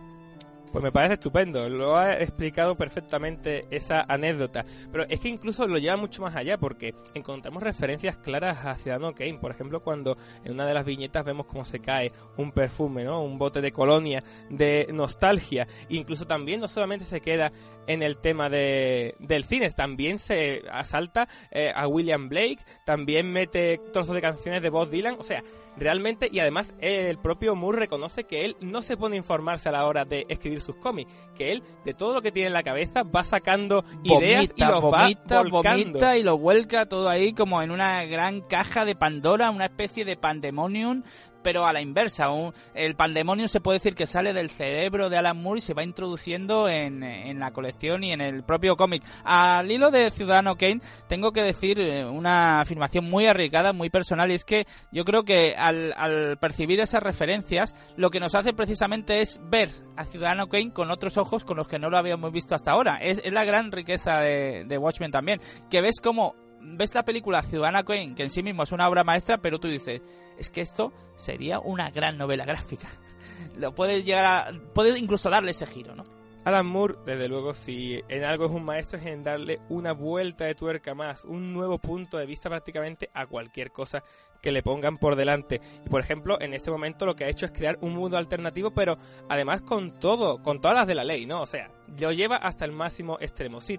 Pues 0.72 0.84
me 0.84 0.92
parece 0.92 1.16
estupendo, 1.16 1.68
lo 1.68 1.98
ha 1.98 2.14
explicado 2.14 2.76
perfectamente 2.76 3.66
esa 3.72 4.06
anécdota. 4.08 4.64
Pero 4.92 5.06
es 5.10 5.20
que 5.20 5.28
incluso 5.28 5.68
lo 5.68 5.80
lleva 5.80 5.98
mucho 5.98 6.22
más 6.22 6.36
allá 6.36 6.60
porque 6.60 6.94
encontramos 7.16 7.64
referencias 7.64 8.18
claras 8.18 8.66
a 8.66 8.76
Ciudadano 8.76 9.14
Kane. 9.14 9.40
Por 9.40 9.52
ejemplo, 9.52 9.82
cuando 9.82 10.18
en 10.44 10.54
una 10.54 10.68
de 10.68 10.74
las 10.76 10.86
viñetas 10.86 11.26
vemos 11.26 11.48
cómo 11.48 11.66
se 11.66 11.80
cae 11.80 12.12
un 12.38 12.52
perfume, 12.52 13.04
¿no? 13.04 13.24
Un 13.24 13.40
bote 13.40 13.62
de 13.62 13.72
colonia, 13.72 14.24
de 14.50 14.88
nostalgia. 14.94 15.68
Incluso 15.90 16.28
también 16.28 16.60
no 16.60 16.68
solamente 16.68 17.06
se 17.06 17.22
queda 17.22 17.52
en 17.88 18.04
el 18.04 18.18
tema 18.18 18.50
de, 18.50 19.16
del 19.20 19.44
cine, 19.44 19.72
también 19.72 20.20
se 20.20 20.62
asalta 20.72 21.28
eh, 21.50 21.72
a 21.74 21.88
William 21.88 22.30
Blake, 22.30 22.60
también 22.86 23.32
mete 23.32 23.80
trozos 23.92 24.14
de 24.14 24.22
canciones 24.22 24.62
de 24.62 24.70
Bob 24.70 24.90
Dylan. 24.90 25.16
O 25.18 25.24
sea, 25.24 25.44
realmente, 25.80 26.30
y 26.32 26.39
además 26.39 26.74
el 26.80 27.18
propio 27.18 27.56
Moore 27.56 27.80
reconoce 27.80 28.26
que 28.26 28.46
él 28.46 28.58
no 28.62 28.82
se 28.82 28.98
pone 28.98 29.15
a 29.15 29.18
informarse 29.18 29.70
a 29.70 29.72
la 29.72 29.86
hora 29.86 30.06
de 30.06 30.26
escribir 30.30 30.62
sus 30.62 30.76
cómics, 30.76 31.12
que 31.36 31.52
él 31.52 31.63
de 31.86 31.94
todo 31.94 32.13
lo 32.13 32.22
que 32.22 32.32
tiene 32.32 32.48
en 32.48 32.54
la 32.54 32.63
cabeza 32.63 33.04
va 33.04 33.24
sacando 33.24 33.84
ideas 34.04 34.54
y 34.56 34.63
los 34.63 34.82
vomita, 34.82 35.36
va 35.36 35.50
volcando. 35.50 35.86
vomita 35.86 36.18
y 36.18 36.24
lo 36.24 36.38
vuelca 36.38 36.88
todo 36.88 37.10
ahí 37.10 37.34
como 37.34 37.62
en 37.62 37.72
una 37.72 38.04
gran 38.06 38.42
caja 38.42 38.86
de 38.86 38.96
Pandora, 38.96 39.50
una 39.52 39.65
especie 39.65 40.06
de 40.06 40.18
pandemonium, 40.18 41.04
pero 41.43 41.65
a 41.65 41.73
la 41.73 41.82
inversa. 41.82 42.30
Un- 42.30 42.54
el 42.73 42.95
pandemonium 42.95 43.47
se 43.47 43.62
puede 43.62 43.78
decir 43.78 43.95
que 43.95 44.06
sale 44.06 44.34
del 44.34 44.49
cerebro 44.49 45.10
de 45.10 45.17
Alan 45.17 45.41
Moore 45.41 45.60
y 45.60 45.62
se 45.62 45.73
va 45.73 45.84
introduciendo 45.84 46.67
en, 46.69 47.04
en 47.04 47.39
la 47.39 47.52
colección 47.52 48.04
y 48.04 48.12
en 48.12 48.21
el 48.21 48.43
propio 48.43 48.75
cómic. 48.75 49.04
Al 49.23 49.71
hilo 49.71 49.91
de 49.91 50.12
Ciudadano 50.12 50.56
Kane, 50.56 50.82
tengo 51.08 51.32
que 51.32 51.41
decir 51.41 51.80
eh, 51.80 52.06
una 52.06 52.62
afirmación 52.62 53.06
muy 53.06 53.25
arriesgada, 53.25 53.73
muy 53.73 53.89
personal, 53.89 54.32
y 54.32 54.36
es 54.36 54.45
que 54.45 54.65
yo 54.91 55.04
creo 55.06 55.23
que 55.23 55.56
al, 55.56 56.38
percibir 56.39 56.80
esas 56.80 57.04
referencias, 57.04 57.75
lo 57.97 58.10
que 58.10 58.19
nos 58.19 58.36
hace 58.36 58.54
precisamente 58.54 59.21
es 59.21 59.39
ver 59.49 59.69
a 59.95 60.06
Ciudadano 60.06 60.47
Kane 60.47 60.71
con 60.73 60.91
otros 60.91 61.17
ojos 61.17 61.43
con 61.43 61.58
los 61.58 61.67
que 61.67 61.80
no 61.80 61.89
lo 61.89 61.97
habíamos 61.97 62.32
visto 62.32 62.56
hasta 62.56 62.71
ahora. 62.71 62.97
Es, 63.02 63.21
es 63.23 63.32
la 63.34 63.43
gran 63.45 63.71
riqueza 63.71 64.19
de, 64.19 64.65
de 64.65 64.78
Watchmen 64.78 65.12
también, 65.12 65.39
que 65.69 65.82
ves 65.82 65.99
como 66.02 66.36
ves 66.62 66.93
la 66.93 67.04
película 67.04 67.41
Ciudadana 67.41 67.84
Kane, 67.84 68.15
que 68.15 68.23
en 68.23 68.30
sí 68.30 68.43
mismo 68.43 68.63
es 68.63 68.71
una 68.71 68.88
obra 68.89 69.04
maestra, 69.06 69.38
pero 69.38 69.60
tú 69.60 69.69
dices, 69.69 70.02
es 70.39 70.49
que 70.49 70.62
esto 70.62 70.93
sería 71.15 71.60
una 71.60 71.91
gran 71.91 72.17
novela 72.17 72.45
gráfica. 72.45 72.88
Lo 73.58 73.75
puedes 73.75 74.06
llegar 74.06 74.25
a, 74.25 74.52
puedes 74.73 74.97
incluso 74.97 75.30
darle 75.30 75.52
ese 75.52 75.65
giro, 75.65 75.95
¿no? 75.95 76.04
Alan 76.45 76.65
Moore, 76.65 76.95
desde 77.06 77.28
luego, 77.28 77.54
si 77.54 78.02
en 78.08 78.23
algo 78.23 78.45
es 78.45 78.52
un 78.52 78.63
maestro, 78.63 78.97
es 78.97 79.06
en 79.06 79.23
darle 79.23 79.60
una 79.67 79.91
vuelta 79.91 80.45
de 80.45 80.56
tuerca 80.56 80.95
más, 80.95 81.25
un 81.25 81.54
nuevo 81.54 81.78
punto 81.80 82.17
de 82.17 82.25
vista 82.25 82.49
prácticamente 82.49 83.10
a 83.13 83.28
cualquier 83.28 83.71
cosa 83.71 84.04
que 84.41 84.54
le 84.54 84.63
pongan 84.63 84.97
por 84.97 85.17
delante. 85.17 85.60
Y 85.86 85.89
por 85.89 85.99
ejemplo, 85.99 86.39
en 86.39 86.54
este 86.54 86.71
momento 86.71 87.06
lo 87.06 87.15
que 87.15 87.25
ha 87.25 87.30
hecho 87.30 87.45
es 87.45 87.52
crear 87.52 87.78
un 87.82 87.93
mundo 87.93 88.17
alternativo, 88.17 88.71
pero 88.71 88.97
además 89.28 89.62
con 89.62 89.99
todo, 89.99 90.41
con 90.41 90.62
todas 90.62 90.78
las 90.78 90.88
de 90.88 90.95
la 90.95 91.04
ley, 91.04 91.25
¿no? 91.25 91.41
O 91.41 91.45
sea, 91.45 91.71
lo 91.99 92.12
lleva 92.13 92.38
hasta 92.38 92.63
el 92.63 92.71
máximo 92.71 93.17
extremo. 93.19 93.60
Si, 93.60 93.77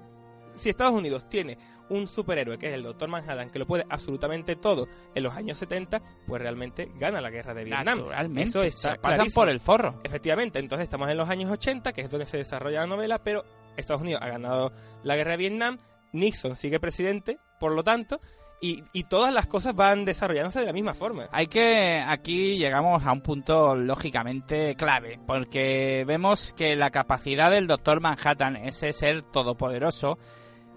si 0.55 0.69
Estados 0.69 0.95
Unidos 0.95 1.29
tiene 1.31 1.57
un 1.91 2.09
superhéroe 2.09 2.59
que 2.59 2.69
es 2.69 2.75
el 2.75 2.83
Doctor 2.83 3.09
Manhattan, 3.09 3.51
que 3.51 3.59
lo 3.59 3.67
puede 3.67 3.85
absolutamente 3.89 4.57
todo 4.57 4.89
en 5.15 5.23
los 5.23 5.35
años 5.35 5.59
70, 5.59 6.01
pues 6.27 6.41
realmente 6.41 6.91
gana 6.97 7.21
la 7.21 7.31
guerra 7.31 7.55
de 7.55 7.65
Vietnam. 7.65 7.99
Naturalmente, 7.99 8.49
Eso 8.49 8.63
está 8.63 8.97
pasan 8.97 9.17
clarísimo. 9.17 9.41
por 9.43 9.49
el 9.49 9.61
forro. 9.61 10.01
Efectivamente, 10.05 10.59
entonces 10.59 10.85
estamos 10.85 11.09
en 11.11 11.19
los 11.19 11.29
años 11.29 11.51
80, 11.51 11.93
que 11.93 12.01
es 12.01 12.11
donde 12.11 12.27
se 12.27 12.39
desarrolla 12.39 12.81
la 12.81 12.87
novela, 12.87 13.19
pero 13.23 13.45
Estados 13.77 14.03
Unidos 14.03 14.23
ha 14.23 14.29
ganado 14.29 14.73
la 15.03 15.17
guerra 15.17 15.33
de 15.33 15.37
Vietnam 15.37 15.79
Nixon 16.13 16.57
sigue 16.57 16.81
presidente, 16.81 17.39
por 17.59 17.73
lo 17.73 17.83
tanto, 17.83 18.21
y, 18.61 18.83
y 18.93 19.05
todas 19.05 19.33
las 19.33 19.47
cosas 19.47 19.75
van 19.75 20.05
desarrollándose 20.05 20.61
de 20.61 20.67
la 20.67 20.73
misma 20.73 20.95
forma. 20.95 21.29
Hay 21.33 21.47
que 21.47 22.03
aquí 22.07 22.59
llegamos 22.59 23.07
a 23.07 23.13
un 23.13 23.23
punto 23.23 23.75
lógicamente 23.75 24.75
clave, 24.75 25.19
porque 25.27 26.05
vemos 26.07 26.53
que 26.53 26.77
la 26.77 26.91
capacidad 26.91 27.51
del 27.51 27.67
Doctor 27.67 28.01
Manhattan, 28.01 28.57
ese 28.57 28.93
ser 28.93 29.23
todopoderoso, 29.23 30.19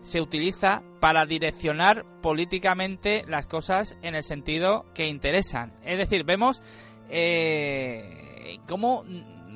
se 0.04 0.22
utiliza 0.22 0.84
para 1.00 1.26
direccionar 1.26 2.06
políticamente 2.22 3.24
las 3.28 3.48
cosas 3.48 3.98
en 4.02 4.16
el 4.16 4.24
sentido 4.24 4.86
que 4.94 5.08
interesan. 5.08 5.74
Es 5.84 5.98
decir, 5.98 6.26
vemos 6.26 6.62
eh, 7.10 8.60
cómo 8.68 9.06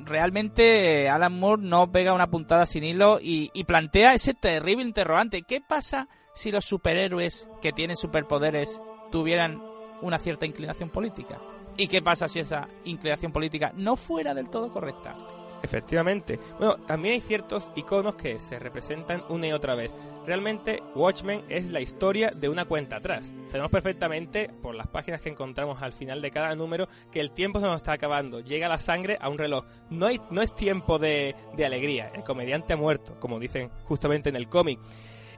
realmente 0.04 1.08
Alan 1.08 1.38
Moore 1.38 1.62
no 1.62 1.92
pega 1.92 2.14
una 2.14 2.30
puntada 2.30 2.66
sin 2.66 2.82
hilo 2.82 3.18
y, 3.20 3.50
y 3.52 3.64
plantea 3.64 4.14
ese 4.14 4.34
terrible 4.34 4.82
interrogante. 4.82 5.42
¿Qué 5.42 5.60
pasa 5.60 6.08
si 6.34 6.50
los 6.50 6.64
superhéroes 6.64 7.46
que 7.60 7.72
tienen 7.72 7.96
superpoderes 7.96 8.80
tuvieran 9.12 9.62
una 10.00 10.18
cierta 10.18 10.46
inclinación 10.46 10.88
política? 10.88 11.38
¿Y 11.76 11.88
qué 11.88 12.00
pasa 12.00 12.26
si 12.26 12.40
esa 12.40 12.68
inclinación 12.84 13.32
política 13.32 13.72
no 13.76 13.96
fuera 13.96 14.34
del 14.34 14.48
todo 14.48 14.72
correcta? 14.72 15.14
Efectivamente. 15.62 16.38
Bueno, 16.58 16.76
también 16.78 17.14
hay 17.14 17.20
ciertos 17.20 17.70
iconos 17.74 18.14
que 18.14 18.40
se 18.40 18.58
representan 18.58 19.24
una 19.28 19.48
y 19.48 19.52
otra 19.52 19.74
vez. 19.74 19.90
Realmente, 20.26 20.82
Watchmen 20.94 21.42
es 21.48 21.70
la 21.70 21.80
historia 21.80 22.30
de 22.34 22.48
una 22.48 22.66
cuenta 22.66 22.96
atrás. 22.96 23.32
Sabemos 23.46 23.70
perfectamente, 23.70 24.50
por 24.62 24.74
las 24.74 24.86
páginas 24.86 25.20
que 25.20 25.30
encontramos 25.30 25.82
al 25.82 25.92
final 25.92 26.20
de 26.20 26.30
cada 26.30 26.54
número, 26.54 26.86
que 27.10 27.20
el 27.20 27.30
tiempo 27.30 27.60
se 27.60 27.66
nos 27.66 27.76
está 27.76 27.92
acabando. 27.92 28.40
Llega 28.40 28.68
la 28.68 28.78
sangre 28.78 29.16
a 29.20 29.28
un 29.28 29.38
reloj. 29.38 29.64
No, 29.90 30.06
hay, 30.06 30.20
no 30.30 30.42
es 30.42 30.54
tiempo 30.54 30.98
de, 30.98 31.34
de 31.56 31.66
alegría. 31.66 32.12
El 32.14 32.24
comediante 32.24 32.74
ha 32.74 32.76
muerto, 32.76 33.18
como 33.18 33.38
dicen 33.38 33.70
justamente 33.84 34.28
en 34.28 34.36
el 34.36 34.48
cómic. 34.48 34.78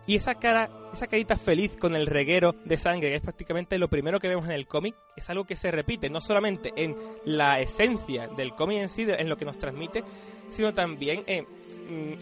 Y 0.07 0.17
esa 0.17 0.35
cara, 0.35 0.69
esa 0.93 1.07
carita 1.07 1.37
feliz 1.37 1.77
con 1.77 1.95
el 1.95 2.07
reguero 2.07 2.55
de 2.65 2.77
sangre, 2.77 3.11
que 3.11 3.15
es 3.17 3.21
prácticamente 3.23 3.79
lo 3.79 3.89
primero 3.89 4.19
que 4.19 4.27
vemos 4.29 4.47
en 4.47 4.53
el 4.53 4.67
cómic, 4.67 4.97
es 5.17 5.29
algo 5.31 5.45
que 5.45 5.55
se 5.55 5.71
repite 5.71 6.11
no 6.11 6.21
solamente 6.21 6.73
en 6.75 6.97
la 7.25 7.61
esencia 7.61 8.27
del 8.29 8.55
cómic 8.55 8.79
en 8.79 8.89
sí, 8.89 9.07
en 9.09 9.29
lo 9.29 9.37
que 9.37 9.45
nos 9.45 9.59
transmite, 9.59 10.03
sino 10.49 10.75
también 10.75 11.23
en, 11.27 11.47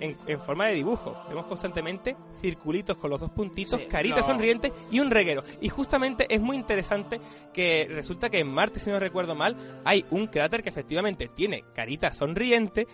en, 0.01 0.19
en 0.27 0.41
forma 0.41 0.67
de 0.67 0.75
dibujo. 0.75 1.17
Vemos 1.31 1.47
constantemente 1.47 2.15
circulitos 2.43 2.99
con 2.99 3.09
los 3.09 3.21
dos 3.21 3.31
puntitos, 3.31 3.81
Sí, 3.81 3.87
caritas 3.87 4.21
no. 4.21 4.27
sonrientes 4.27 4.73
y 4.91 5.01
un 5.01 5.11
reguero. 5.11 5.43
Y 5.63 5.71
justamente 5.71 6.27
es 6.29 6.41
muy 6.41 6.57
interesante 6.57 7.21
que 7.55 7.89
resulta 7.91 8.29
que 8.29 8.41
en 8.41 8.49
Marte, 8.49 8.81
si 8.81 8.91
no 8.91 9.01
recuerdo 9.01 9.35
mal, 9.35 9.81
hay 9.85 10.05
un 10.11 10.27
cráter 10.27 10.63
que 10.63 10.69
efectivamente 10.69 11.29
tiene 11.35 11.65
carita 11.75 12.13
sonriente 12.13 12.87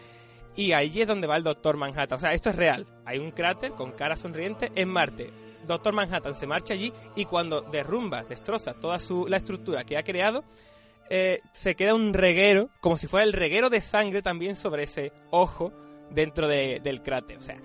y 0.56 0.72
allí 0.72 1.02
es 1.02 1.08
donde 1.08 1.26
va 1.26 1.36
el 1.36 1.42
Doctor 1.42 1.76
Manhattan. 1.76 2.16
O 2.16 2.20
sea, 2.20 2.32
esto 2.32 2.50
es 2.50 2.56
real. 2.56 2.86
Hay 3.04 3.18
un 3.18 3.30
cráter 3.30 3.72
con 3.72 3.92
cara 3.92 4.16
sonriente 4.16 4.70
en 4.74 4.88
Marte. 4.88 5.30
Doctor 5.66 5.94
Manhattan 5.94 6.34
se 6.34 6.46
marcha 6.46 6.74
allí 6.74 6.92
y 7.16 7.24
cuando 7.24 7.62
derrumba, 7.62 8.22
destroza 8.24 8.74
toda 8.74 9.00
su, 9.00 9.26
la 9.28 9.38
estructura 9.38 9.84
que 9.84 9.96
ha 9.96 10.02
creado, 10.02 10.44
eh, 11.10 11.40
se 11.52 11.74
queda 11.74 11.94
un 11.94 12.12
reguero, 12.14 12.68
como 12.80 12.96
si 12.98 13.06
fuera 13.06 13.24
el 13.24 13.32
reguero 13.32 13.70
de 13.70 13.80
sangre 13.80 14.20
también 14.22 14.56
sobre 14.56 14.82
ese 14.84 15.12
ojo 15.30 15.72
dentro 16.10 16.48
de- 16.48 16.80
del 16.80 17.02
cráter. 17.02 17.38
O 17.38 17.42
sea, 17.42 17.58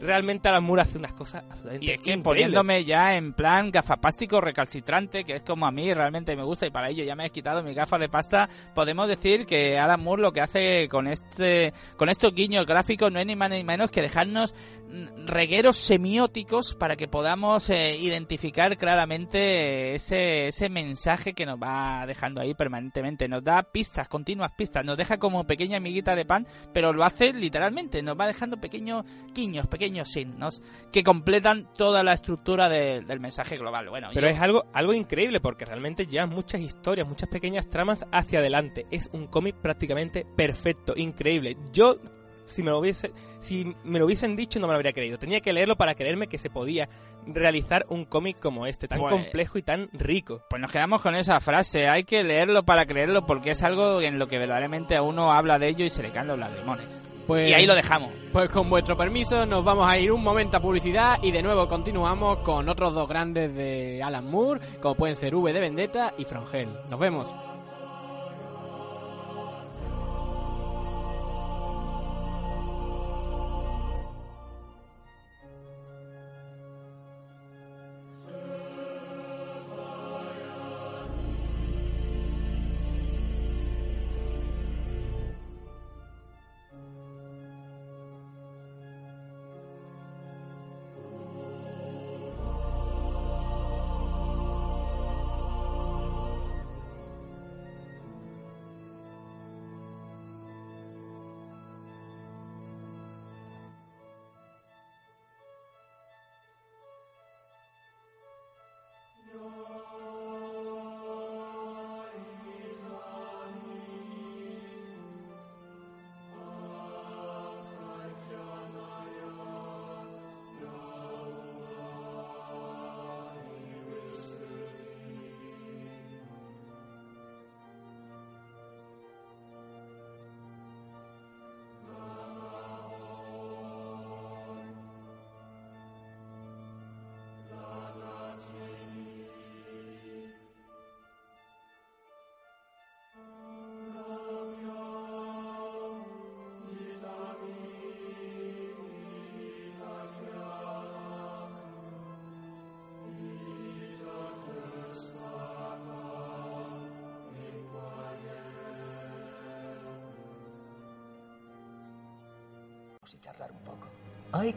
realmente 0.00 0.48
Alan 0.48 0.64
Moore 0.64 0.82
hace 0.82 0.98
unas 0.98 1.12
cosas 1.12 1.44
absolutamente 1.44 1.84
Y 1.84 1.90
es 1.90 1.96
que 2.00 2.12
increíbles. 2.12 2.24
poniéndome 2.24 2.84
ya 2.84 3.14
en 3.14 3.32
plan 3.34 3.70
gafapástico 3.70 4.40
recalcitrante, 4.40 5.24
que 5.24 5.34
es 5.34 5.42
como 5.42 5.66
a 5.66 5.70
mí 5.70 5.92
realmente 5.92 6.34
me 6.34 6.42
gusta 6.42 6.66
y 6.66 6.70
para 6.70 6.88
ello 6.88 7.04
ya 7.04 7.14
me 7.14 7.26
he 7.26 7.30
quitado 7.30 7.62
mi 7.62 7.74
gafa 7.74 7.98
de 7.98 8.08
pasta, 8.08 8.48
podemos 8.74 9.08
decir 9.08 9.46
que 9.46 9.78
Alan 9.78 10.02
Moore 10.02 10.22
lo 10.22 10.32
que 10.32 10.40
hace 10.40 10.88
con 10.88 11.06
este 11.06 11.72
con 11.96 12.08
estos 12.08 12.34
guiños 12.34 12.66
gráficos 12.66 13.12
no 13.12 13.20
es 13.20 13.26
ni 13.26 13.36
más 13.36 13.50
ni 13.50 13.62
menos 13.62 13.90
que 13.90 14.00
dejarnos 14.00 14.54
mm, 14.88 15.26
regueros 15.26 15.76
semióticos 15.76 16.74
para 16.74 16.96
que 16.96 17.06
podamos 17.08 17.68
eh, 17.68 17.96
identificar 17.96 18.78
claramente 18.78 19.94
ese, 19.94 20.48
ese 20.48 20.68
mensaje 20.68 21.34
que 21.34 21.44
nos 21.44 21.58
va 21.58 22.04
dejando 22.06 22.40
ahí 22.40 22.54
permanentemente. 22.54 23.28
Nos 23.28 23.44
da 23.44 23.62
pistas, 23.62 24.08
continuas 24.08 24.52
pistas, 24.56 24.84
nos 24.84 24.96
deja 24.96 25.18
como 25.18 25.44
pequeña 25.44 25.76
amiguita 25.76 26.14
de 26.14 26.24
pan, 26.24 26.46
pero 26.72 26.92
lo 26.92 27.04
hace 27.04 27.32
literalmente, 27.32 28.02
nos 28.02 28.18
va 28.18 28.26
dejando 28.26 28.56
pequeños 28.56 29.04
guiños, 29.34 29.66
pequeños 29.66 29.89
signos 29.98 30.62
que 30.92 31.02
completan 31.04 31.68
toda 31.76 32.02
la 32.02 32.12
estructura 32.12 32.68
de- 32.68 33.00
del 33.02 33.20
mensaje 33.20 33.56
global. 33.56 33.88
Bueno, 33.90 34.08
Pero 34.14 34.28
yo- 34.28 34.34
es 34.34 34.40
algo, 34.40 34.64
algo 34.72 34.92
increíble 34.94 35.40
porque 35.40 35.64
realmente 35.64 36.06
lleva 36.06 36.26
muchas 36.26 36.60
historias, 36.60 37.06
muchas 37.08 37.28
pequeñas 37.28 37.68
tramas 37.68 38.06
hacia 38.12 38.38
adelante. 38.38 38.86
Es 38.90 39.10
un 39.12 39.26
cómic 39.26 39.56
prácticamente 39.56 40.26
perfecto, 40.36 40.94
increíble. 40.96 41.56
Yo, 41.72 41.96
si 42.44 42.62
me, 42.64 42.70
lo 42.70 42.78
hubiese, 42.80 43.12
si 43.38 43.74
me 43.84 43.98
lo 44.00 44.06
hubiesen 44.06 44.34
dicho, 44.34 44.58
no 44.58 44.66
me 44.66 44.72
lo 44.72 44.76
habría 44.76 44.92
creído. 44.92 45.18
Tenía 45.18 45.40
que 45.40 45.52
leerlo 45.52 45.76
para 45.76 45.94
creerme 45.94 46.26
que 46.26 46.38
se 46.38 46.50
podía 46.50 46.88
realizar 47.26 47.86
un 47.90 48.04
cómic 48.06 48.40
como 48.40 48.66
este, 48.66 48.88
tan 48.88 48.98
Pues- 48.98 49.12
complejo 49.12 49.58
y 49.58 49.62
tan 49.62 49.88
rico. 49.92 50.42
Pues 50.50 50.60
nos 50.60 50.72
quedamos 50.72 51.00
con 51.02 51.14
esa 51.14 51.38
frase, 51.40 51.86
hay 51.88 52.04
que 52.04 52.24
leerlo 52.24 52.64
para 52.64 52.86
creerlo 52.86 53.24
porque 53.26 53.50
es 53.50 53.62
algo 53.62 54.00
en 54.00 54.18
lo 54.18 54.26
que 54.26 54.38
verdaderamente 54.38 54.96
a 54.96 55.02
uno 55.02 55.32
habla 55.32 55.58
de 55.58 55.68
ello 55.68 55.84
y 55.84 55.90
se 55.90 56.02
le 56.02 56.10
caen 56.10 56.28
los 56.28 56.38
lagrimones. 56.38 57.04
Pues, 57.26 57.50
Y 57.50 57.54
ahí 57.54 57.66
lo 57.66 57.74
dejamos. 57.74 58.10
Pues 58.32 58.48
con 58.48 58.70
vuestro 58.70 58.96
permiso 58.96 59.44
nos 59.46 59.64
vamos 59.64 59.88
a 59.88 59.98
ir 59.98 60.12
un 60.12 60.22
momento 60.22 60.56
a 60.56 60.60
publicidad 60.60 61.18
y 61.22 61.30
de 61.30 61.42
nuevo 61.42 61.66
continuamos 61.68 62.38
con 62.38 62.68
otros 62.68 62.94
dos 62.94 63.08
grandes 63.08 63.54
de 63.54 64.02
Alan 64.02 64.24
Moore, 64.30 64.60
como 64.80 64.94
pueden 64.94 65.16
ser 65.16 65.34
V 65.34 65.52
de 65.52 65.60
Vendetta 65.60 66.14
y 66.16 66.24
Frangel. 66.24 66.68
Nos 66.88 66.98
vemos. 66.98 67.28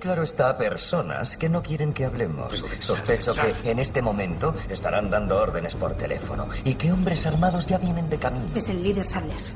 Claro 0.03 0.23
está, 0.23 0.57
personas 0.57 1.37
que 1.37 1.47
no 1.47 1.63
quieren 1.63 1.93
que 1.93 2.03
hablemos. 2.03 2.61
Sospecho 2.81 3.31
que 3.63 3.71
en 3.71 3.79
este 3.79 4.01
momento 4.01 4.53
estarán 4.69 5.09
dando 5.09 5.37
órdenes 5.37 5.75
por 5.75 5.95
teléfono 5.95 6.49
y 6.65 6.75
que 6.75 6.91
hombres 6.91 7.25
armados 7.25 7.65
ya 7.67 7.77
vienen 7.77 8.09
de 8.09 8.19
camino. 8.19 8.49
Es 8.53 8.67
el 8.67 8.83
líder 8.83 9.05
Sables. 9.05 9.55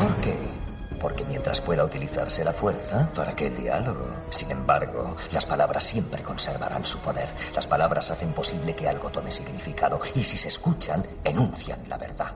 ¿Por 0.00 0.16
qué? 0.22 0.34
Porque 0.98 1.26
mientras 1.26 1.60
pueda 1.60 1.84
utilizarse 1.84 2.42
la 2.42 2.54
fuerza, 2.54 3.10
¿para 3.14 3.36
qué 3.36 3.48
el 3.48 3.58
diálogo? 3.58 4.06
Sin 4.30 4.50
embargo, 4.50 5.14
las 5.30 5.44
palabras 5.44 5.84
siempre 5.84 6.22
conservarán 6.22 6.82
su 6.82 6.98
poder. 7.00 7.28
Las 7.54 7.66
palabras 7.66 8.10
hacen 8.10 8.32
posible 8.32 8.74
que 8.74 8.88
algo 8.88 9.10
tome 9.10 9.30
significado 9.30 10.00
y 10.14 10.24
si 10.24 10.38
se 10.38 10.48
escuchan, 10.48 11.06
enuncian 11.22 11.86
la 11.86 11.98
verdad. 11.98 12.34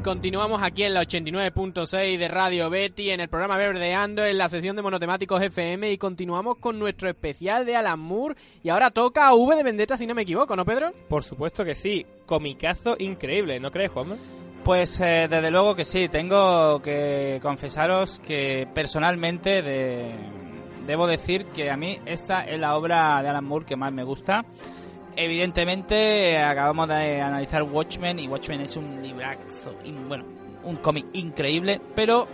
Y 0.00 0.02
continuamos 0.02 0.62
aquí 0.62 0.84
en 0.84 0.94
la 0.94 1.02
89.6 1.02 2.16
de 2.16 2.28
Radio 2.28 2.70
Betty, 2.70 3.10
en 3.10 3.20
el 3.20 3.28
programa 3.28 3.58
Verdeando, 3.58 4.24
en 4.24 4.38
la 4.38 4.48
sesión 4.48 4.74
de 4.74 4.80
monotemáticos 4.80 5.42
FM, 5.42 5.92
y 5.92 5.98
continuamos 5.98 6.56
con 6.56 6.78
nuestro 6.78 7.10
especial 7.10 7.66
de 7.66 7.76
Alan 7.76 8.00
Moore. 8.00 8.34
Y 8.62 8.70
ahora 8.70 8.90
toca 8.92 9.26
a 9.26 9.34
V 9.34 9.54
de 9.56 9.62
Vendetta, 9.62 9.98
si 9.98 10.06
no 10.06 10.14
me 10.14 10.22
equivoco, 10.22 10.56
¿no, 10.56 10.64
Pedro? 10.64 10.90
Por 11.06 11.22
supuesto 11.22 11.66
que 11.66 11.74
sí. 11.74 12.06
Comicazo 12.24 12.96
increíble, 12.98 13.60
¿no 13.60 13.70
crees, 13.70 13.92
Juanma? 13.92 14.16
Pues 14.64 14.98
eh, 15.02 15.28
desde 15.28 15.50
luego 15.50 15.74
que 15.74 15.84
sí. 15.84 16.08
Tengo 16.08 16.80
que 16.80 17.38
confesaros 17.42 18.20
que 18.20 18.66
personalmente 18.72 19.60
de... 19.60 20.14
debo 20.86 21.06
decir 21.06 21.44
que 21.52 21.70
a 21.70 21.76
mí 21.76 21.98
esta 22.06 22.40
es 22.46 22.58
la 22.58 22.74
obra 22.74 23.20
de 23.20 23.28
Alan 23.28 23.44
Moore 23.44 23.66
que 23.66 23.76
más 23.76 23.92
me 23.92 24.04
gusta. 24.04 24.46
Evidentemente 25.16 26.38
acabamos 26.38 26.88
de 26.88 27.20
analizar 27.20 27.62
Watchmen 27.62 28.18
y 28.18 28.28
Watchmen 28.28 28.60
es 28.60 28.76
un 28.76 29.02
librazo, 29.02 29.76
bueno, 30.08 30.24
un 30.64 30.76
cómic 30.76 31.06
increíble, 31.14 31.80
pero 31.94 32.26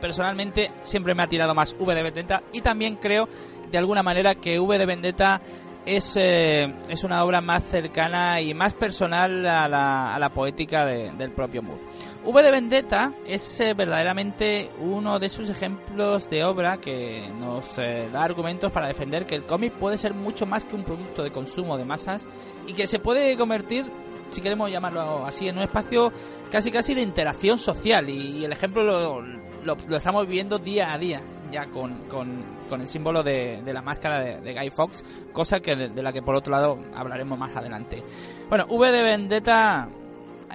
personalmente 0.00 0.70
siempre 0.82 1.14
me 1.14 1.22
ha 1.22 1.28
tirado 1.28 1.54
más 1.54 1.76
V 1.78 1.94
de 1.94 2.02
Vendetta 2.02 2.42
y 2.52 2.60
también 2.60 2.96
creo 2.96 3.28
de 3.70 3.78
alguna 3.78 4.02
manera 4.02 4.34
que 4.34 4.58
V 4.58 4.78
de 4.78 4.86
Vendetta 4.86 5.40
es, 5.86 6.16
eh, 6.16 6.72
es 6.88 7.02
una 7.04 7.24
obra 7.24 7.40
más 7.40 7.64
cercana 7.64 8.40
y 8.40 8.54
más 8.54 8.74
personal 8.74 9.44
a 9.46 9.68
la, 9.68 10.14
a 10.14 10.18
la 10.18 10.28
poética 10.30 10.86
de- 10.86 11.10
del 11.12 11.32
propio 11.32 11.62
Moore. 11.62 11.80
V 12.24 12.42
de 12.42 12.50
Vendetta 12.52 13.12
es 13.26 13.58
eh, 13.60 13.74
verdaderamente 13.74 14.70
uno 14.78 15.18
de 15.18 15.28
sus 15.28 15.48
ejemplos 15.48 16.30
de 16.30 16.44
obra 16.44 16.76
que 16.78 17.28
nos 17.36 17.66
eh, 17.78 18.08
da 18.12 18.22
argumentos 18.22 18.70
para 18.70 18.86
defender 18.86 19.26
que 19.26 19.34
el 19.34 19.44
cómic 19.44 19.72
puede 19.74 19.96
ser 19.98 20.14
mucho 20.14 20.46
más 20.46 20.64
que 20.64 20.76
un 20.76 20.84
producto 20.84 21.22
de 21.24 21.32
consumo 21.32 21.76
de 21.76 21.84
masas 21.84 22.24
y 22.66 22.74
que 22.74 22.86
se 22.86 23.00
puede 23.00 23.36
convertir, 23.36 23.84
si 24.28 24.40
queremos 24.40 24.70
llamarlo 24.70 25.26
así, 25.26 25.48
en 25.48 25.56
un 25.56 25.64
espacio 25.64 26.12
casi 26.50 26.70
casi 26.70 26.94
de 26.94 27.02
interacción 27.02 27.58
social 27.58 28.08
y, 28.08 28.44
el 28.44 28.52
ejemplo 28.52 28.84
lo, 28.84 29.20
lo- 29.20 29.76
lo 29.88 29.96
estamos 29.96 30.26
viviendo 30.26 30.58
día 30.58 30.92
a 30.92 30.98
día 30.98 31.22
ya 31.52 31.66
con, 31.66 32.08
con, 32.08 32.80
el 32.80 32.88
símbolo 32.88 33.22
de, 33.22 33.62
la 33.64 33.82
máscara 33.82 34.40
de, 34.40 34.54
Guy 34.54 34.70
Fawkes, 34.70 35.04
cosa 35.32 35.60
que 35.60 35.76
de, 35.76 35.88
de 35.90 36.02
la 36.02 36.12
que 36.12 36.22
por 36.22 36.34
otro 36.34 36.50
lado 36.50 36.78
hablaremos 36.94 37.38
más 37.38 37.54
adelante. 37.54 38.02
Bueno, 38.48 38.66
V 38.68 38.90
de 38.90 39.02
Vendetta 39.02 39.88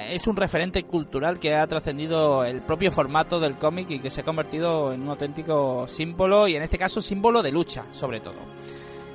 es 0.10 0.28
un 0.28 0.36
referente 0.36 0.84
cultural 0.84 1.40
que 1.40 1.56
ha 1.56 1.66
trascendido 1.68 2.44
el 2.44 2.62
propio 2.62 2.92
formato 2.92 3.40
del 3.40 3.58
cómic 3.58 3.90
y 3.90 4.00
que 4.00 4.10
se 4.10 4.22
ha 4.22 4.24
convertido 4.24 4.94
en 4.94 5.02
un 5.02 5.10
auténtico 5.10 5.88
símbolo 5.88 6.48
y 6.48 6.56
en 6.56 6.64
este 6.64 6.78
caso 6.78 7.02
símbolo 7.02 7.42
de 7.42 7.52
lucha 7.52 7.86
sobre 7.92 8.20
todo. 8.20 8.36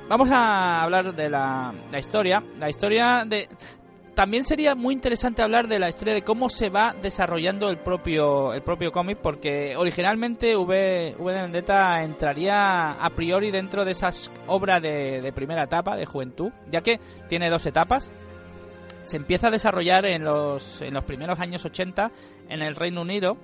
Vamos 0.09 0.31
a 0.31 0.83
hablar 0.83 1.15
de 1.15 1.31
la, 1.31 1.73
la 1.91 1.99
historia. 1.99 2.43
La 2.59 2.69
historia 2.69 3.25
de... 3.27 3.49
También 4.15 4.45
sería 4.45 4.75
muy 4.75 4.93
interesante 4.93 5.41
hablar 5.41 5.69
de 5.69 5.79
la 5.79 5.89
historia 5.89 6.13
de 6.13 6.23
cómo 6.23 6.51
se 6.51 6.69
va 6.69 6.95
desarrollando 7.01 7.71
el 7.71 7.79
propio 7.79 8.53
el 8.53 8.61
propio 8.61 8.93
cómic 8.93 9.17
porque 9.23 9.75
originalmente 9.75 10.55
V, 10.55 11.17
v 11.19 11.33
de 11.33 11.41
Vendetta 11.41 12.03
entraría 12.03 12.93
a 12.93 13.11
priori 13.11 13.51
dentro 13.51 13.87
de 13.87 13.93
esas 13.93 14.31
obras 14.47 14.83
de, 14.83 15.33
primera 15.35 15.63
etapa 15.63 15.97
de 15.97 16.05
juventud, 16.05 16.53
ya 16.71 16.83
que 16.83 17.01
tiene 17.31 17.49
dos 17.49 17.65
etapas 17.65 18.13
se 19.03 19.17
empieza 19.17 19.49
a 19.49 19.51
desarrollar 19.51 20.05
en 20.05 20.25
los, 20.25 20.83
en 20.83 20.93
los 20.93 21.05
primeros 21.05 21.41
años 21.41 21.65
80 21.65 22.13
en 22.51 22.63
el 22.63 22.77
Reino 22.77 23.01
Unido, 23.01 23.37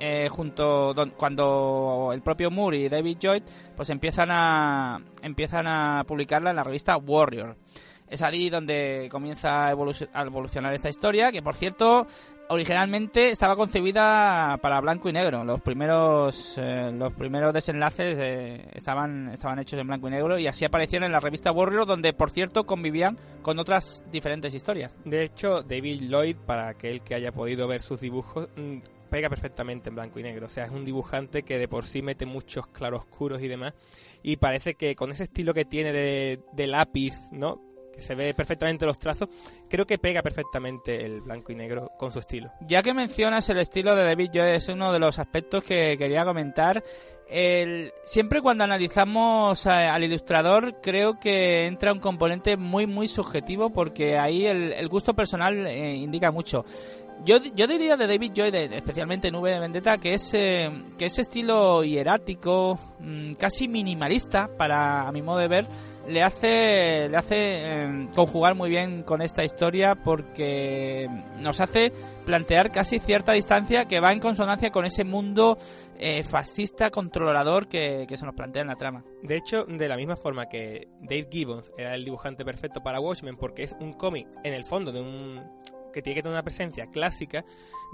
eh, 0.00 0.28
junto 0.30 0.92
don- 0.94 1.10
cuando 1.10 2.10
el 2.14 2.22
propio 2.22 2.50
Moore 2.50 2.78
y 2.78 2.88
David 2.88 3.18
Lloyd 3.20 3.42
pues 3.76 3.90
empiezan 3.90 4.30
a 4.32 5.00
empiezan 5.22 5.66
a 5.66 6.02
publicarla 6.04 6.48
en 6.50 6.56
la 6.56 6.64
revista 6.64 6.96
Warrior. 6.96 7.56
Es 8.14 8.22
ahí 8.22 8.48
donde 8.48 9.08
comienza 9.10 9.66
a, 9.66 9.72
evolu- 9.74 10.08
a 10.12 10.22
evolucionar 10.22 10.72
esta 10.72 10.88
historia, 10.88 11.30
que 11.32 11.42
por 11.42 11.54
cierto 11.56 12.06
originalmente 12.48 13.30
estaba 13.30 13.56
concebida 13.56 14.56
para 14.60 14.80
blanco 14.80 15.08
y 15.08 15.12
negro. 15.12 15.44
Los 15.44 15.60
primeros 15.62 16.56
eh, 16.58 16.90
los 16.92 17.12
primeros 17.14 17.52
desenlaces 17.52 18.16
eh, 18.20 18.68
estaban 18.74 19.28
estaban 19.32 19.58
hechos 19.58 19.80
en 19.80 19.86
blanco 19.86 20.08
y 20.08 20.10
negro 20.12 20.38
y 20.38 20.46
así 20.46 20.64
aparecieron 20.64 21.06
en 21.06 21.12
la 21.12 21.20
revista 21.20 21.52
Warrior, 21.52 21.86
donde 21.86 22.12
por 22.12 22.30
cierto 22.30 22.64
convivían 22.64 23.18
con 23.42 23.58
otras 23.58 24.02
diferentes 24.10 24.54
historias. 24.54 24.94
De 25.04 25.24
hecho, 25.24 25.62
David 25.62 26.02
Lloyd, 26.02 26.36
para 26.46 26.68
aquel 26.68 27.02
que 27.02 27.14
haya 27.14 27.32
podido 27.32 27.66
ver 27.66 27.82
sus 27.82 28.00
dibujos, 28.00 28.48
mm, 28.56 28.78
pega 29.10 29.28
perfectamente 29.28 29.88
en 29.88 29.94
blanco 29.96 30.18
y 30.20 30.22
negro. 30.22 30.46
O 30.46 30.50
sea, 30.50 30.64
es 30.64 30.70
un 30.70 30.84
dibujante 30.84 31.42
que 31.42 31.58
de 31.58 31.68
por 31.68 31.86
sí 31.86 32.02
mete 32.02 32.26
muchos 32.26 32.66
claroscuros 32.68 33.42
y 33.42 33.48
demás. 33.48 33.74
Y 34.22 34.36
parece 34.36 34.74
que 34.74 34.94
con 34.96 35.12
ese 35.12 35.24
estilo 35.24 35.52
que 35.54 35.64
tiene 35.64 35.92
de 35.92 36.66
lápiz, 36.66 37.14
¿no? 37.30 37.60
Se 37.98 38.14
ve 38.14 38.34
perfectamente 38.34 38.86
los 38.86 38.98
trazos, 38.98 39.28
creo 39.68 39.86
que 39.86 39.98
pega 39.98 40.22
perfectamente 40.22 41.04
el 41.04 41.20
blanco 41.20 41.52
y 41.52 41.54
negro 41.54 41.92
con 41.98 42.12
su 42.12 42.18
estilo. 42.18 42.50
Ya 42.60 42.82
que 42.82 42.94
mencionas 42.94 43.48
el 43.48 43.58
estilo 43.58 43.94
de 43.96 44.04
David 44.04 44.30
Joy, 44.32 44.50
es 44.54 44.68
uno 44.68 44.92
de 44.92 44.98
los 44.98 45.18
aspectos 45.18 45.62
que 45.62 45.96
quería 45.98 46.24
comentar. 46.24 46.82
Siempre 48.04 48.40
cuando 48.42 48.64
analizamos 48.64 49.66
al 49.66 50.04
ilustrador 50.04 50.80
creo 50.80 51.18
que 51.18 51.66
entra 51.66 51.92
un 51.92 51.98
componente 51.98 52.56
muy 52.56 52.86
muy 52.86 53.08
subjetivo 53.08 53.70
porque 53.70 54.18
ahí 54.18 54.46
el, 54.46 54.88
gusto 54.88 55.14
personal 55.14 55.66
eh, 55.66 55.96
indica 55.96 56.30
mucho. 56.30 56.64
Yo, 57.24 57.38
yo 57.38 57.66
diría 57.66 57.96
de 57.96 58.06
David 58.06 58.32
Joy, 58.34 58.50
especialmente 58.72 59.28
en 59.28 59.36
V 59.36 59.50
de 59.50 59.58
Vendetta, 59.58 59.98
que 59.98 60.14
es 60.14 60.30
eh, 60.34 60.70
que 60.98 61.06
ese 61.06 61.22
estilo 61.22 61.82
hierático, 61.82 62.78
mm, 63.00 63.34
casi 63.34 63.66
minimalista 63.66 64.48
para 64.58 65.10
mi 65.10 65.22
modo 65.22 65.38
de 65.38 65.48
ver, 65.48 65.68
le 66.08 66.22
hace 66.22 67.08
le 67.08 67.16
hace 67.16 67.36
eh, 67.38 68.08
conjugar 68.14 68.54
muy 68.54 68.70
bien 68.70 69.02
con 69.02 69.22
esta 69.22 69.44
historia 69.44 69.94
porque 69.94 71.08
nos 71.38 71.60
hace 71.60 71.92
plantear 72.24 72.70
casi 72.70 72.98
cierta 72.98 73.32
distancia 73.32 73.84
que 73.84 74.00
va 74.00 74.12
en 74.12 74.20
consonancia 74.20 74.70
con 74.70 74.84
ese 74.84 75.04
mundo 75.04 75.58
eh, 75.98 76.22
fascista 76.22 76.90
controlador 76.90 77.68
que, 77.68 78.06
que 78.08 78.16
se 78.16 78.24
nos 78.24 78.34
plantea 78.34 78.62
en 78.62 78.68
la 78.68 78.76
trama. 78.76 79.04
De 79.22 79.36
hecho, 79.36 79.64
de 79.64 79.88
la 79.88 79.96
misma 79.96 80.16
forma 80.16 80.46
que 80.46 80.88
Dave 81.00 81.28
Gibbons 81.30 81.70
era 81.76 81.94
el 81.94 82.04
dibujante 82.04 82.44
perfecto 82.44 82.82
para 82.82 83.00
Watchmen, 83.00 83.36
porque 83.36 83.62
es 83.62 83.76
un 83.80 83.92
cómic 83.92 84.28
en 84.42 84.54
el 84.54 84.64
fondo 84.64 84.92
de 84.92 85.00
un 85.00 85.42
que 85.94 86.02
tiene 86.02 86.16
que 86.16 86.22
tener 86.22 86.34
una 86.34 86.42
presencia 86.42 86.86
clásica, 86.88 87.44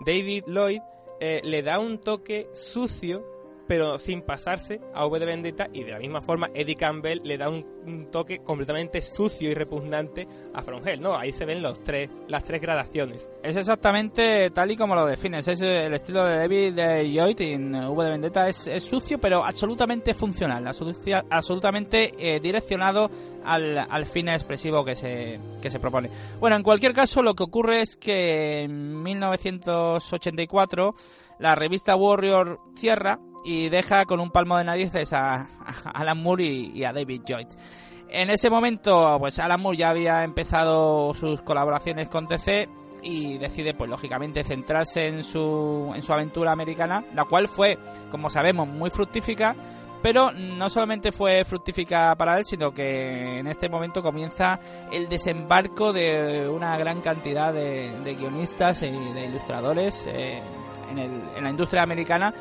David 0.04 0.44
Lloyd 0.46 0.80
eh, 1.20 1.42
le 1.44 1.62
da 1.62 1.78
un 1.78 2.00
toque 2.00 2.48
sucio, 2.54 3.24
pero 3.70 4.00
sin 4.00 4.22
pasarse 4.22 4.80
a 4.92 5.06
V 5.06 5.20
de 5.20 5.26
Vendetta, 5.26 5.68
y 5.72 5.84
de 5.84 5.92
la 5.92 6.00
misma 6.00 6.20
forma 6.20 6.50
Eddie 6.52 6.74
Campbell 6.74 7.20
le 7.22 7.38
da 7.38 7.48
un, 7.48 8.08
toque 8.10 8.40
completamente 8.40 9.00
sucio 9.00 9.48
y 9.48 9.54
repugnante 9.54 10.26
a 10.52 10.60
From 10.60 10.84
Hell. 10.84 11.00
No, 11.00 11.14
ahí 11.14 11.30
se 11.30 11.44
ven 11.44 11.62
los 11.62 11.80
tres, 11.80 12.10
las 12.26 12.42
tres 12.42 12.60
gradaciones. 12.60 13.28
Es 13.44 13.54
exactamente 13.54 14.50
tal 14.50 14.72
y 14.72 14.76
como 14.76 14.96
lo 14.96 15.06
defines. 15.06 15.46
Es 15.46 15.60
el 15.60 15.94
estilo 15.94 16.24
de 16.24 16.36
David 16.36 16.74
de 16.74 17.08
Lloyd 17.12 17.40
en 17.42 17.72
V 17.72 18.04
de 18.04 18.10
Vendetta. 18.10 18.48
Es, 18.48 18.68
sucio, 18.82 19.20
pero 19.20 19.44
absolutamente 19.44 20.14
funcional. 20.14 20.66
absolutamente 21.30 22.12
eh, 22.18 22.40
direccionado 22.40 23.08
al, 23.44 23.78
al 23.78 24.04
fin 24.04 24.30
expresivo 24.30 24.84
que 24.84 24.96
se, 24.96 25.38
que 25.62 25.70
se 25.70 25.78
propone. 25.78 26.10
Bueno, 26.40 26.56
en 26.56 26.64
cualquier 26.64 26.92
caso, 26.92 27.22
lo 27.22 27.34
que 27.34 27.44
ocurre 27.44 27.82
es 27.82 27.94
que 27.96 28.62
en 28.62 29.00
1984 29.00 30.96
la 31.38 31.54
revista 31.54 31.94
Warrior 31.96 32.58
cierra 32.74 33.18
y 33.44 33.68
deja 33.68 34.04
con 34.04 34.20
un 34.20 34.30
palmo 34.30 34.58
de 34.58 34.64
narices 34.64 35.12
a, 35.12 35.34
a 35.36 35.46
Alan 35.94 36.22
Moore 36.22 36.44
y, 36.44 36.84
a 36.84 36.92
David 36.92 37.22
Lloyd. 37.26 37.46
En 38.08 38.28
ese 38.30 38.50
momento, 38.50 39.16
pues 39.18 39.38
Alan 39.38 39.60
Moore 39.60 39.76
ya 39.78 39.90
había 39.90 40.24
empezado 40.24 41.14
sus 41.14 41.40
colaboraciones 41.42 42.08
con 42.08 42.26
DC 42.26 42.68
y 43.02 43.38
decide, 43.38 43.72
pues 43.74 43.88
lógicamente, 43.88 44.42
centrarse 44.44 45.06
en 45.06 45.22
su, 45.22 45.92
en 45.94 46.02
su 46.02 46.12
aventura 46.12 46.52
americana, 46.52 47.04
la 47.14 47.24
cual 47.24 47.48
fue, 47.48 47.78
como 48.10 48.28
sabemos, 48.28 48.68
muy 48.68 48.90
fructífica, 48.90 49.54
pero 50.02 50.32
no 50.32 50.68
solamente 50.68 51.12
fue 51.12 51.44
fructífica 51.44 52.14
para 52.16 52.36
él, 52.38 52.44
sino 52.44 52.72
que 52.72 53.38
en 53.38 53.46
este 53.46 53.68
momento 53.68 54.02
comienza 54.02 54.58
el 54.90 55.08
desembarco 55.08 55.92
de 55.92 56.48
una 56.48 56.76
gran 56.78 57.00
cantidad 57.00 57.52
de, 57.52 57.90
de 58.02 58.14
guionistas 58.14 58.82
y 58.82 58.90
de 58.90 59.26
ilustradores 59.26 60.06
eh, 60.10 60.42
en, 60.90 60.98
el- 60.98 61.22
en 61.36 61.44
la 61.44 61.50
industria 61.50 61.82
americana 61.82 62.34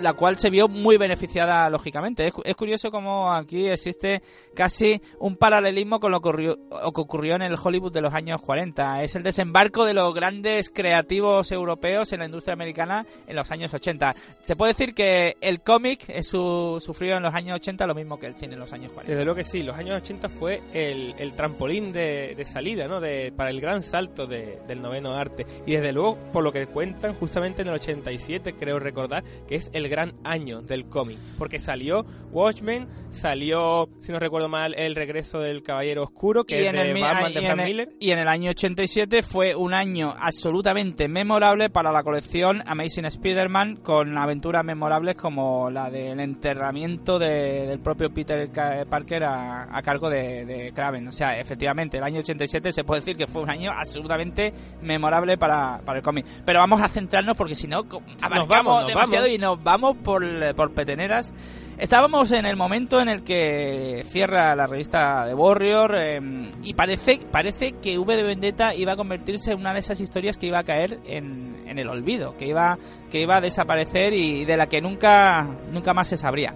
la 0.00 0.14
cual 0.14 0.38
se 0.38 0.50
vio 0.50 0.68
muy 0.68 0.96
beneficiada 0.96 1.68
lógicamente. 1.70 2.26
Es, 2.26 2.32
es 2.44 2.54
curioso 2.56 2.90
como 2.90 3.32
aquí 3.32 3.68
existe 3.68 4.22
casi 4.54 5.00
un 5.18 5.36
paralelismo 5.36 6.00
con 6.00 6.10
lo 6.12 6.20
que 6.20 6.28
ocurrió, 6.28 6.58
o 6.70 6.92
que 6.92 7.00
ocurrió 7.00 7.34
en 7.36 7.42
el 7.42 7.56
Hollywood 7.62 7.92
de 7.92 8.00
los 8.00 8.14
años 8.14 8.40
40. 8.40 9.02
Es 9.02 9.14
el 9.16 9.22
desembarco 9.22 9.84
de 9.84 9.94
los 9.94 10.12
grandes 10.14 10.70
creativos 10.70 11.52
europeos 11.52 12.12
en 12.12 12.20
la 12.20 12.24
industria 12.26 12.54
americana 12.54 13.06
en 13.26 13.36
los 13.36 13.50
años 13.50 13.72
80. 13.74 14.14
Se 14.40 14.56
puede 14.56 14.72
decir 14.72 14.94
que 14.94 15.36
el 15.40 15.60
cómic 15.62 16.22
su- 16.22 16.78
sufrió 16.80 17.16
en 17.16 17.22
los 17.22 17.34
años 17.34 17.56
80 17.56 17.86
lo 17.86 17.94
mismo 17.94 18.18
que 18.18 18.26
el 18.26 18.34
cine 18.34 18.54
en 18.54 18.60
los 18.60 18.72
años 18.72 18.92
40. 18.92 19.10
Desde 19.12 19.24
luego 19.24 19.36
que 19.36 19.44
sí, 19.44 19.62
los 19.62 19.76
años 19.76 19.96
80 19.96 20.28
fue 20.28 20.60
el, 20.72 21.14
el 21.18 21.34
trampolín 21.34 21.92
de, 21.92 22.34
de 22.36 22.44
salida, 22.44 22.88
¿no? 22.88 23.00
De, 23.00 23.32
para 23.36 23.50
el 23.50 23.60
gran 23.60 23.82
salto 23.82 24.26
de- 24.26 24.58
del 24.66 24.80
noveno 24.82 25.12
arte. 25.14 25.46
Y 25.66 25.72
desde 25.72 25.92
luego, 25.92 26.16
por 26.32 26.42
lo 26.42 26.52
que 26.52 26.66
cuentan, 26.66 27.14
justamente 27.14 27.62
en 27.62 27.68
el 27.68 27.74
87, 27.74 28.54
creo 28.54 28.78
recordar, 28.78 29.22
que 29.46 29.56
es 29.56 29.70
el 29.72 29.81
el 29.82 29.88
gran 29.90 30.14
año 30.24 30.62
del 30.62 30.86
cómic, 30.86 31.18
porque 31.38 31.58
salió 31.58 32.04
Watchmen, 32.30 32.88
salió, 33.10 33.88
si 34.00 34.10
no 34.12 34.18
recuerdo 34.18 34.48
mal, 34.48 34.74
El 34.74 34.94
regreso 34.94 35.38
del 35.40 35.62
Caballero 35.62 36.04
Oscuro, 36.04 36.44
que 36.44 36.58
y 36.60 36.62
es 36.64 36.68
en, 36.68 36.76
de 36.76 36.90
el, 36.92 37.00
Batman 37.00 37.30
y 37.30 37.34
de 37.34 37.40
en 37.40 37.46
Frank 37.46 37.58
el- 37.60 37.66
Miller. 37.66 37.88
y 38.00 38.10
en 38.10 38.18
el 38.18 38.28
año 38.28 38.50
87 38.50 39.22
fue 39.22 39.54
un 39.54 39.74
año 39.74 40.14
absolutamente 40.18 41.08
memorable 41.08 41.70
para 41.70 41.92
la 41.92 42.02
colección 42.02 42.62
Amazing 42.66 43.04
Spider-Man 43.06 43.76
con 43.76 44.16
aventuras 44.18 44.64
memorables 44.64 45.14
como 45.16 45.70
la 45.70 45.90
del 45.90 46.20
enterramiento 46.20 47.18
de- 47.18 47.66
del 47.66 47.80
propio 47.80 48.12
Peter 48.12 48.48
Parker 48.88 49.24
a, 49.24 49.76
a 49.76 49.82
cargo 49.82 50.08
de, 50.10 50.44
de 50.44 50.72
Kraven. 50.72 51.08
O 51.08 51.12
sea, 51.12 51.38
efectivamente, 51.38 51.98
el 51.98 52.04
año 52.04 52.20
87 52.20 52.72
se 52.72 52.84
puede 52.84 53.00
decir 53.00 53.16
que 53.16 53.26
fue 53.26 53.42
un 53.42 53.50
año 53.50 53.70
absolutamente 53.76 54.52
memorable 54.82 55.36
para, 55.38 55.80
para 55.84 55.98
el 55.98 56.04
cómic. 56.04 56.26
Pero 56.44 56.60
vamos 56.60 56.80
a 56.80 56.88
centrarnos 56.88 57.36
porque 57.36 57.54
si 57.54 57.66
no, 57.68 57.78
abarcamos 58.20 58.48
vamos, 58.48 58.82
nos 58.82 58.86
demasiado 58.88 59.24
vamos. 59.24 59.34
y 59.36 59.38
nos 59.38 59.62
vamos 59.62 59.71
por, 59.78 60.54
por 60.54 60.72
peteneras. 60.72 61.32
Estábamos 61.78 62.30
en 62.32 62.46
el 62.46 62.56
momento 62.56 63.00
en 63.00 63.08
el 63.08 63.24
que 63.24 64.04
cierra 64.06 64.54
la 64.54 64.66
revista 64.66 65.26
de 65.26 65.34
Warrior 65.34 65.94
eh, 65.96 66.20
y 66.62 66.74
parece, 66.74 67.18
parece 67.30 67.72
que 67.82 67.98
V 67.98 68.14
de 68.14 68.22
Vendetta 68.22 68.74
iba 68.74 68.92
a 68.92 68.96
convertirse 68.96 69.52
en 69.52 69.60
una 69.60 69.72
de 69.72 69.80
esas 69.80 69.98
historias 69.98 70.36
que 70.36 70.46
iba 70.46 70.60
a 70.60 70.64
caer 70.64 71.00
en, 71.06 71.64
en 71.66 71.78
el 71.78 71.88
olvido, 71.88 72.36
que 72.36 72.46
iba, 72.46 72.78
que 73.10 73.20
iba 73.20 73.38
a 73.38 73.40
desaparecer 73.40 74.12
y 74.12 74.44
de 74.44 74.56
la 74.56 74.68
que 74.68 74.80
nunca, 74.80 75.42
nunca 75.72 75.92
más 75.92 76.08
se 76.08 76.16
sabría. 76.16 76.54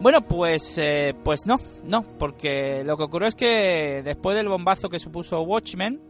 Bueno, 0.00 0.20
pues, 0.20 0.76
eh, 0.78 1.14
pues 1.24 1.46
no, 1.46 1.56
no, 1.84 2.02
porque 2.18 2.82
lo 2.84 2.96
que 2.96 3.04
ocurrió 3.04 3.28
es 3.28 3.34
que 3.34 4.02
después 4.04 4.36
del 4.36 4.48
bombazo 4.48 4.88
que 4.88 4.98
supuso 4.98 5.40
Watchmen, 5.40 6.00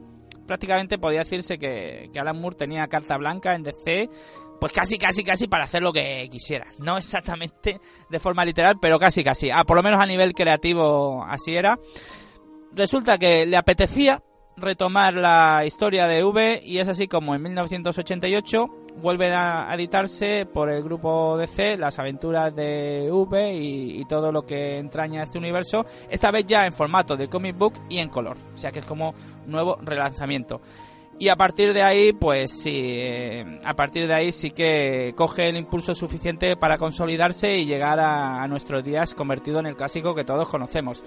prácticamente 0.47 0.99
podía 0.99 1.21
decirse 1.21 1.59
que 1.59 2.11
Alan 2.19 2.41
Moore 2.41 2.57
tenía 2.57 2.87
carta 2.89 3.17
blanca 3.17 3.55
en 3.55 3.63
DC, 3.63 4.09
pues 4.61 4.73
casi, 4.73 4.99
casi, 4.99 5.23
casi 5.23 5.47
para 5.47 5.65
hacer 5.65 5.83
lo 5.83 5.93
que 5.93 6.29
quisiera. 6.31 6.67
No 6.79 6.97
exactamente 6.97 7.81
de 8.09 8.19
forma 8.19 8.45
literal, 8.45 8.77
pero 8.81 8.99
casi, 8.99 9.23
casi. 9.23 9.51
Ah, 9.51 9.65
por 9.65 9.77
lo 9.77 9.83
menos 9.83 10.01
a 10.01 10.07
nivel 10.07 10.33
creativo 10.33 11.25
así 11.25 11.55
era. 11.55 11.79
Resulta 12.73 13.19
que 13.19 13.47
le 13.47 13.57
apetecía 13.57 14.23
retomar 14.57 15.15
la 15.15 15.65
historia 15.65 16.07
de 16.07 16.25
V 16.25 16.63
y 16.65 16.79
es 16.79 16.89
así 16.89 17.07
como 17.07 17.35
en 17.35 17.43
1988 17.43 18.67
vuelve 19.01 19.33
a 19.33 19.73
editarse 19.75 20.47
por 20.47 20.71
el 20.71 20.83
grupo 20.83 21.37
DC 21.37 21.77
las 21.77 21.99
aventuras 21.99 22.55
de 22.55 23.09
V 23.11 23.55
y, 23.55 24.01
y 24.01 24.05
todo 24.07 24.33
lo 24.33 24.43
que 24.43 24.79
entraña 24.79 25.23
este 25.23 25.39
universo, 25.39 25.87
esta 26.11 26.31
vez 26.33 26.47
ya 26.47 26.65
en 26.65 26.73
formato 26.73 27.17
de 27.17 27.29
comic 27.29 27.57
book 27.57 27.75
y 27.89 27.99
en 27.99 28.09
color, 28.09 28.37
o 28.53 28.59
sea 28.59 28.71
que 28.71 28.81
es 28.81 28.85
como 28.85 29.15
nuevo 29.47 29.79
relanzamiento. 29.83 30.61
Y 31.21 31.29
a 31.31 31.37
partir 31.37 31.73
de 31.73 31.83
ahí, 31.83 32.13
pues 32.13 32.53
sí, 32.53 32.73
eh, 32.75 33.59
a 33.65 33.75
partir 33.75 34.07
de 34.07 34.15
ahí 34.15 34.31
sí 34.31 34.53
que 34.53 35.13
coge 35.17 35.49
el 35.49 35.57
impulso 35.57 35.93
suficiente 35.95 36.57
para 36.57 36.79
consolidarse 36.79 37.57
y 37.57 37.67
llegar 37.67 37.99
a, 37.99 38.43
a 38.43 38.47
nuestros 38.47 38.85
días 38.85 39.15
convertido 39.15 39.59
en 39.59 39.67
el 39.67 39.77
clásico 39.77 40.15
que 40.15 40.25
todos 40.25 40.49
conocemos. 40.49 41.03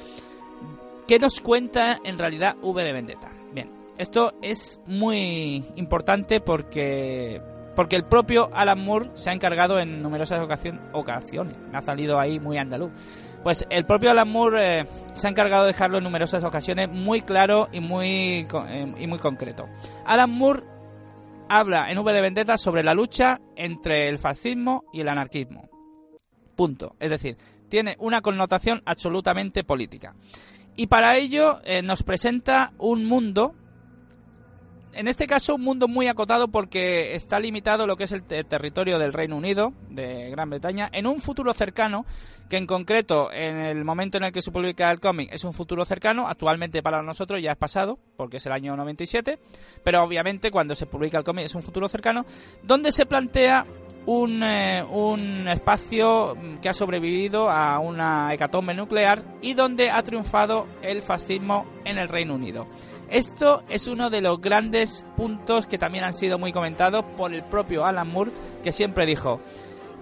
¿Qué 1.08 1.18
nos 1.18 1.40
cuenta 1.40 2.00
en 2.04 2.18
realidad 2.20 2.58
V 2.62 2.84
de 2.84 2.92
Vendetta? 2.92 3.32
Bien, 3.54 3.70
esto 3.98 4.34
es 4.42 4.82
muy 4.86 5.64
importante 5.76 6.42
porque 6.42 7.42
porque 7.76 7.96
el 7.96 8.06
propio 8.06 8.50
Alan 8.54 8.84
Moore 8.84 9.12
se 9.14 9.30
ha 9.30 9.34
encargado 9.34 9.80
en 9.80 10.02
numerosas 10.02 10.42
ocasiones, 10.42 11.58
me 11.72 11.78
ha 11.78 11.82
salido 11.82 12.20
ahí 12.20 12.40
muy 12.40 12.58
andaluz. 12.58 12.92
Pues 13.44 13.66
el 13.70 13.86
propio 13.86 14.12
Alan 14.12 14.30
Moore 14.30 14.82
eh, 14.82 14.86
se 15.14 15.28
ha 15.28 15.32
encargado 15.32 15.64
de 15.64 15.70
dejarlo 15.70 15.98
en 15.98 16.04
numerosas 16.04 16.44
ocasiones 16.44 16.90
muy 16.90 17.22
claro 17.22 17.70
y 17.72 17.80
muy 17.80 18.48
eh, 18.70 18.94
y 18.98 19.08
muy 19.08 19.20
concreto. 19.20 19.66
Alan 20.06 20.30
Moore 20.30 20.64
habla 21.50 21.90
en 21.90 21.98
V 21.98 22.14
de 22.14 22.22
Vendetta 22.22 22.58
sobre 22.58 22.84
la 22.84 22.94
lucha 22.94 23.40
entre 23.56 24.08
el 24.08 24.20
fascismo 24.20 24.84
y 24.94 25.02
el 25.02 25.10
anarquismo. 25.10 25.70
Punto. 26.56 26.96
Es 27.00 27.10
decir, 27.10 27.38
tiene 27.68 27.96
una 28.00 28.22
connotación 28.22 28.82
absolutamente 28.86 29.64
política. 29.64 30.14
Y 30.76 30.88
para 30.88 31.18
ello 31.18 31.60
eh, 31.64 31.82
nos 31.82 32.04
presenta 32.04 32.72
un 32.78 33.06
mundo, 33.06 33.54
en 34.94 35.08
este 35.08 35.26
caso 35.28 35.56
un 35.56 35.62
mundo 35.62 35.88
muy 35.88 36.08
acotado 36.08 36.50
porque 36.50 37.16
está 37.16 37.40
limitado 37.40 37.88
lo 37.88 37.96
que 37.96 38.04
es 38.06 38.12
el 38.12 38.24
te- 38.24 38.44
territorio 38.44 39.00
del 39.00 39.14
Reino 39.14 39.38
Unido, 39.38 39.74
de 39.90 40.30
Gran 40.30 40.50
Bretaña, 40.50 40.90
en 40.92 41.08
un 41.08 41.20
futuro 41.20 41.54
cercano, 41.54 42.06
que 42.50 42.58
en 42.58 42.68
concreto 42.68 43.32
en 43.32 43.58
el 43.58 43.86
momento 43.86 44.18
en 44.18 44.26
el 44.26 44.34
que 44.34 44.42
se 44.42 44.52
publica 44.52 44.92
el 44.92 45.00
cómic 45.00 45.30
es 45.32 45.44
un 45.46 45.54
futuro 45.54 45.86
cercano, 45.86 46.28
actualmente 46.28 46.84
para 46.84 47.02
nosotros 47.02 47.42
ya 47.42 47.52
es 47.52 47.58
pasado, 47.58 47.98
porque 48.18 48.38
es 48.38 48.46
el 48.46 48.52
año 48.52 48.76
97, 48.76 49.40
pero 49.84 50.04
obviamente 50.04 50.52
cuando 50.52 50.76
se 50.76 50.86
publica 50.86 51.18
el 51.18 51.24
cómic 51.24 51.46
es 51.46 51.56
un 51.56 51.62
futuro 51.62 51.88
cercano, 51.88 52.26
donde 52.64 52.92
se 52.92 53.06
plantea 53.06 53.66
un, 54.06 54.44
eh, 54.44 54.84
un 54.84 55.48
espacio 55.48 56.36
mm, 56.36 56.58
que 56.60 56.70
ha 56.70 56.74
sobrevivido 56.74 57.50
a 57.50 57.80
una 57.80 58.34
hecatombe 58.34 58.74
nuclear 58.74 59.24
y 59.42 59.54
donde 59.54 59.90
ha 59.92 60.02
triunfado 60.04 60.68
el 60.82 61.02
fascismo 61.02 61.66
en 61.86 62.00
el 62.00 62.10
Reino 62.10 62.34
Unido. 62.36 62.68
Esto 63.12 63.64
es 63.68 63.90
uno 63.90 64.10
de 64.10 64.22
los 64.22 64.40
grandes 64.40 65.06
puntos 65.18 65.68
que 65.68 65.78
también 65.78 66.06
han 66.06 66.14
sido 66.14 66.40
muy 66.40 66.54
comentados 66.54 67.04
por 67.18 67.34
el 67.34 67.44
propio 67.44 67.86
Alan 67.86 68.10
Moore, 68.10 68.32
que 68.64 68.72
siempre 68.72 69.06
dijo, 69.06 69.42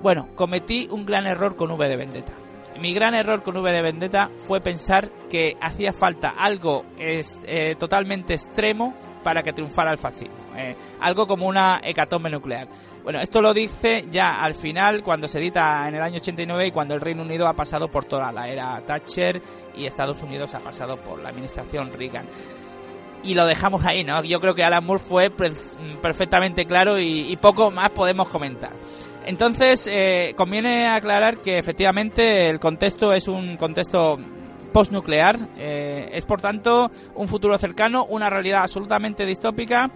bueno, 0.03 0.29
cometí 0.35 0.87
un 0.91 1.05
gran 1.05 1.25
error 1.25 1.55
con 1.55 1.71
V 1.71 1.89
de 1.89 1.97
Vendetta. 1.97 2.33
Mi 2.79 2.93
gran 2.93 3.15
error 3.15 3.41
con 3.41 3.57
V 3.57 3.71
de 3.71 3.81
Vendetta 3.81 4.29
fue 4.45 4.61
pensar 4.61 5.09
que 5.27 5.57
hacía 5.59 5.91
falta 5.91 6.35
algo 6.37 6.85
es, 6.99 7.43
eh, 7.47 7.75
totalmente 7.79 8.35
extremo 8.35 8.93
para 9.23 9.41
que 9.41 9.53
triunfara 9.53 9.91
el 9.91 9.97
fascismo. 9.97 10.37
eh, 10.55 10.75
algo 10.99 11.25
como 11.25 11.47
una 11.47 11.79
hecatombe 11.81 12.29
nuclear. 12.29 12.67
Bueno, 13.03 13.21
esto 13.21 13.41
lo 13.41 13.53
dice 13.53 14.05
ya 14.11 14.27
al 14.41 14.55
final, 14.55 15.01
cuando 15.03 15.27
se 15.27 15.39
edita 15.39 15.87
en 15.87 15.95
el 15.95 16.01
año 16.01 16.17
89 16.17 16.67
y 16.67 16.71
cuando 16.71 16.95
el 16.95 17.01
Reino 17.01 17.23
Unido 17.23 17.47
ha 17.47 17.53
pasado 17.53 17.87
por 17.87 18.05
toda 18.05 18.31
la 18.31 18.47
era 18.49 18.81
Thatcher 18.85 19.41
y 19.75 19.85
Estados 19.85 20.21
Unidos 20.21 20.53
ha 20.55 20.59
pasado 20.59 20.97
por 20.97 21.21
la 21.21 21.29
administración 21.29 21.93
Reagan 21.93 22.27
y 23.23 23.33
lo 23.33 23.45
dejamos 23.45 23.85
ahí, 23.85 24.03
¿no? 24.03 24.23
Yo 24.23 24.39
creo 24.39 24.55
que 24.55 24.63
Alan 24.63 24.85
Moore 24.85 25.01
fue 25.01 25.29
perfectamente 26.01 26.65
claro 26.65 26.99
y, 26.99 27.31
y 27.31 27.37
poco 27.37 27.71
más 27.71 27.89
podemos 27.91 28.29
comentar. 28.29 28.71
Entonces, 29.25 29.87
eh, 29.91 30.33
conviene 30.35 30.87
aclarar 30.87 31.41
que 31.41 31.57
efectivamente 31.59 32.49
el 32.49 32.59
contexto 32.59 33.13
es 33.13 33.27
un 33.27 33.57
contexto 33.57 34.17
postnuclear, 34.73 35.37
eh, 35.57 36.09
es 36.13 36.25
por 36.25 36.41
tanto 36.41 36.89
un 37.15 37.27
futuro 37.27 37.57
cercano, 37.57 38.05
una 38.05 38.29
realidad 38.29 38.61
absolutamente 38.61 39.25
distópica 39.25 39.89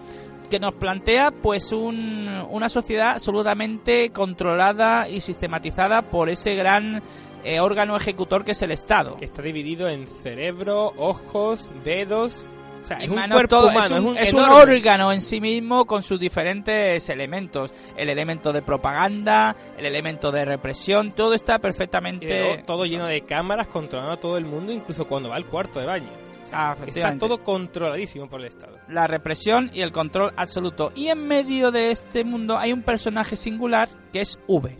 que 0.49 0.59
nos 0.59 0.73
plantea 0.75 1.31
pues 1.31 1.71
un- 1.71 2.27
una 2.49 2.69
sociedad 2.69 3.11
absolutamente 3.11 4.09
controlada 4.11 5.07
y 5.07 5.21
sistematizada 5.21 6.01
por 6.03 6.29
ese 6.29 6.53
gran 6.55 7.01
eh, 7.45 7.59
órgano 7.59 7.95
ejecutor 7.97 8.45
que 8.45 8.51
es 8.51 8.61
el 8.61 8.71
Estado. 8.71 9.15
Que 9.17 9.25
está 9.25 9.41
dividido 9.41 9.87
en 9.89 10.07
cerebro, 10.07 10.93
ojos, 10.97 11.69
dedos. 11.83 12.47
O 12.83 12.85
sea, 12.85 12.97
es 12.97 13.09
un 13.09 13.15
Manos, 13.15 13.37
cuerpo 13.37 13.55
todo, 13.55 13.69
humano, 13.69 13.83
es 13.85 13.91
un, 13.91 13.97
es 13.97 14.11
un, 14.11 14.17
es 14.17 14.33
un 14.33 14.39
enorme- 14.43 14.61
órgano 14.75 15.13
en 15.13 15.21
sí 15.21 15.39
mismo 15.39 15.85
con 15.85 16.03
sus 16.03 16.19
diferentes 16.19 17.07
elementos. 17.07 17.73
El 17.95 18.09
elemento 18.09 18.51
de 18.51 18.61
propaganda, 18.61 19.55
el 19.77 19.85
elemento 19.85 20.31
de 20.31 20.43
represión, 20.45 21.13
todo 21.13 21.33
está 21.33 21.59
perfectamente... 21.59 22.27
luego 22.27 22.63
todo 22.65 22.85
lleno 22.85 23.05
de 23.05 23.21
cámaras 23.21 23.67
controlando 23.67 24.13
a 24.13 24.19
todo 24.19 24.37
el 24.37 24.45
mundo, 24.45 24.73
incluso 24.73 25.05
cuando 25.05 25.29
va 25.29 25.37
al 25.37 25.45
cuarto 25.45 25.79
de 25.79 25.85
baño. 25.85 26.09
O 26.43 26.45
sea, 26.45 26.71
Ah, 26.71 26.75
está 26.85 27.17
todo 27.17 27.41
controladísimo 27.41 28.29
por 28.29 28.41
el 28.41 28.47
Estado. 28.47 28.77
La 28.89 29.07
represión 29.07 29.71
y 29.73 29.81
el 29.81 29.91
control 29.91 30.33
absoluto. 30.35 30.91
Y 30.93 31.07
en 31.07 31.25
medio 31.25 31.71
de 31.71 31.89
este 31.89 32.23
mundo 32.25 32.57
hay 32.59 32.73
un 32.73 32.83
personaje 32.83 33.35
singular 33.37 33.87
que 34.11 34.21
es 34.21 34.37
V. 34.47 34.77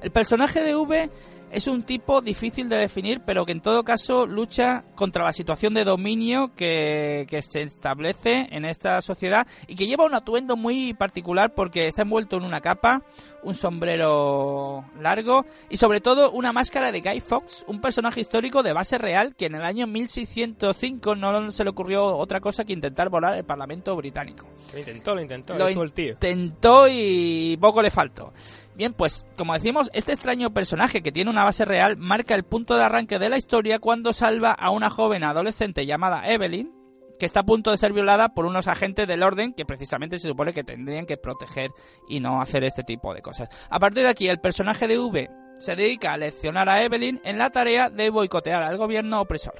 El 0.00 0.10
personaje 0.10 0.62
de 0.62 0.74
V 0.74 1.10
es 1.52 1.66
un 1.68 1.82
tipo 1.82 2.22
difícil 2.22 2.68
de 2.68 2.76
definir, 2.76 3.20
pero 3.24 3.44
que 3.44 3.52
en 3.52 3.60
todo 3.60 3.84
caso 3.84 4.26
lucha 4.26 4.84
contra 4.94 5.24
la 5.24 5.32
situación 5.32 5.74
de 5.74 5.84
dominio 5.84 6.52
que, 6.56 7.26
que 7.28 7.42
se 7.42 7.60
establece 7.62 8.48
en 8.50 8.64
esta 8.64 9.00
sociedad 9.02 9.46
y 9.66 9.74
que 9.74 9.86
lleva 9.86 10.06
un 10.06 10.14
atuendo 10.14 10.56
muy 10.56 10.94
particular 10.94 11.52
porque 11.54 11.86
está 11.86 12.02
envuelto 12.02 12.38
en 12.38 12.44
una 12.44 12.62
capa, 12.62 13.02
un 13.42 13.54
sombrero 13.54 14.84
largo 14.98 15.44
y 15.68 15.76
sobre 15.76 16.00
todo 16.00 16.30
una 16.30 16.52
máscara 16.52 16.90
de 16.90 17.02
Guy 17.02 17.20
Fawkes, 17.20 17.64
un 17.68 17.80
personaje 17.80 18.20
histórico 18.20 18.62
de 18.62 18.72
base 18.72 18.96
real 18.96 19.34
que 19.36 19.46
en 19.46 19.54
el 19.56 19.62
año 19.62 19.86
1605 19.86 21.14
no 21.16 21.50
se 21.50 21.64
le 21.64 21.70
ocurrió 21.70 22.04
otra 22.16 22.40
cosa 22.40 22.64
que 22.64 22.72
intentar 22.72 23.10
volar 23.10 23.36
el 23.36 23.44
Parlamento 23.44 23.94
británico 23.94 24.46
Lo 24.72 24.78
intentó, 24.78 25.14
lo 25.14 25.20
intentó, 25.20 25.54
Lo 25.58 25.68
hizo 25.68 25.82
el 25.82 25.92
tío. 25.92 26.12
intentó 26.12 26.86
y 26.88 27.58
poco 27.60 27.82
le 27.82 27.90
faltó. 27.90 28.32
Bien, 28.74 28.94
pues 28.94 29.26
como 29.36 29.52
decimos, 29.52 29.90
este 29.92 30.12
extraño 30.12 30.54
personaje 30.54 31.02
que 31.02 31.12
tiene 31.12 31.30
una 31.30 31.44
base 31.44 31.64
real 31.64 31.96
marca 31.98 32.34
el 32.34 32.44
punto 32.44 32.74
de 32.74 32.82
arranque 32.82 33.18
de 33.18 33.28
la 33.28 33.36
historia 33.36 33.78
cuando 33.78 34.12
salva 34.12 34.52
a 34.52 34.70
una 34.70 34.88
joven 34.88 35.24
adolescente 35.24 35.84
llamada 35.84 36.22
Evelyn, 36.26 36.72
que 37.18 37.26
está 37.26 37.40
a 37.40 37.44
punto 37.44 37.70
de 37.70 37.76
ser 37.76 37.92
violada 37.92 38.30
por 38.30 38.46
unos 38.46 38.66
agentes 38.66 39.06
del 39.06 39.22
orden 39.22 39.52
que 39.52 39.66
precisamente 39.66 40.18
se 40.18 40.28
supone 40.28 40.54
que 40.54 40.64
tendrían 40.64 41.04
que 41.04 41.18
proteger 41.18 41.70
y 42.08 42.20
no 42.20 42.40
hacer 42.40 42.64
este 42.64 42.82
tipo 42.82 43.12
de 43.12 43.20
cosas. 43.20 43.48
A 43.68 43.78
partir 43.78 44.04
de 44.04 44.08
aquí, 44.08 44.26
el 44.26 44.40
personaje 44.40 44.88
de 44.88 44.98
V 44.98 45.30
se 45.58 45.76
dedica 45.76 46.14
a 46.14 46.16
leccionar 46.16 46.68
a 46.68 46.82
Evelyn 46.82 47.20
en 47.24 47.38
la 47.38 47.50
tarea 47.50 47.90
de 47.90 48.10
boicotear 48.10 48.62
al 48.62 48.78
gobierno 48.78 49.20
opresor. 49.20 49.54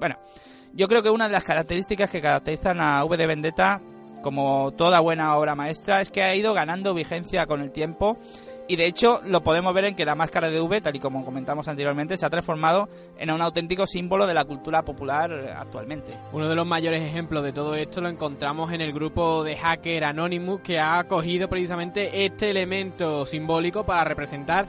Bueno, 0.00 0.16
yo 0.72 0.88
creo 0.88 1.02
que 1.02 1.10
una 1.10 1.26
de 1.26 1.32
las 1.32 1.44
características 1.44 2.10
que 2.10 2.22
caracterizan 2.22 2.80
a 2.80 3.04
V 3.04 3.16
de 3.16 3.26
Vendetta 3.26 3.80
como 4.22 4.72
toda 4.72 5.00
buena 5.00 5.36
obra 5.36 5.54
maestra, 5.54 6.00
es 6.00 6.10
que 6.10 6.22
ha 6.22 6.34
ido 6.34 6.54
ganando 6.54 6.94
vigencia 6.94 7.46
con 7.46 7.60
el 7.60 7.70
tiempo 7.70 8.16
Y 8.68 8.76
de 8.76 8.86
hecho 8.86 9.20
lo 9.24 9.42
podemos 9.42 9.72
ver 9.74 9.84
en 9.84 9.94
que 9.94 10.04
la 10.04 10.16
máscara 10.16 10.50
de 10.50 10.60
V, 10.60 10.80
tal 10.80 10.96
y 10.96 11.00
como 11.00 11.24
comentamos 11.24 11.68
anteriormente, 11.68 12.16
se 12.16 12.26
ha 12.26 12.30
transformado 12.30 12.88
en 13.16 13.30
un 13.30 13.40
auténtico 13.40 13.86
símbolo 13.86 14.26
de 14.26 14.34
la 14.34 14.44
cultura 14.44 14.82
popular 14.82 15.32
actualmente. 15.56 16.18
Uno 16.32 16.48
de 16.48 16.56
los 16.56 16.66
mayores 16.66 17.02
ejemplos 17.02 17.44
de 17.44 17.52
todo 17.52 17.74
esto 17.74 18.00
lo 18.00 18.08
encontramos 18.08 18.72
en 18.72 18.80
el 18.80 18.92
grupo 18.92 19.44
de 19.44 19.56
hacker 19.56 20.04
Anonymous 20.04 20.60
que 20.62 20.80
ha 20.80 21.04
cogido 21.04 21.48
precisamente 21.48 22.24
este 22.24 22.50
elemento 22.50 23.24
simbólico 23.24 23.86
para 23.86 24.04
representar 24.04 24.66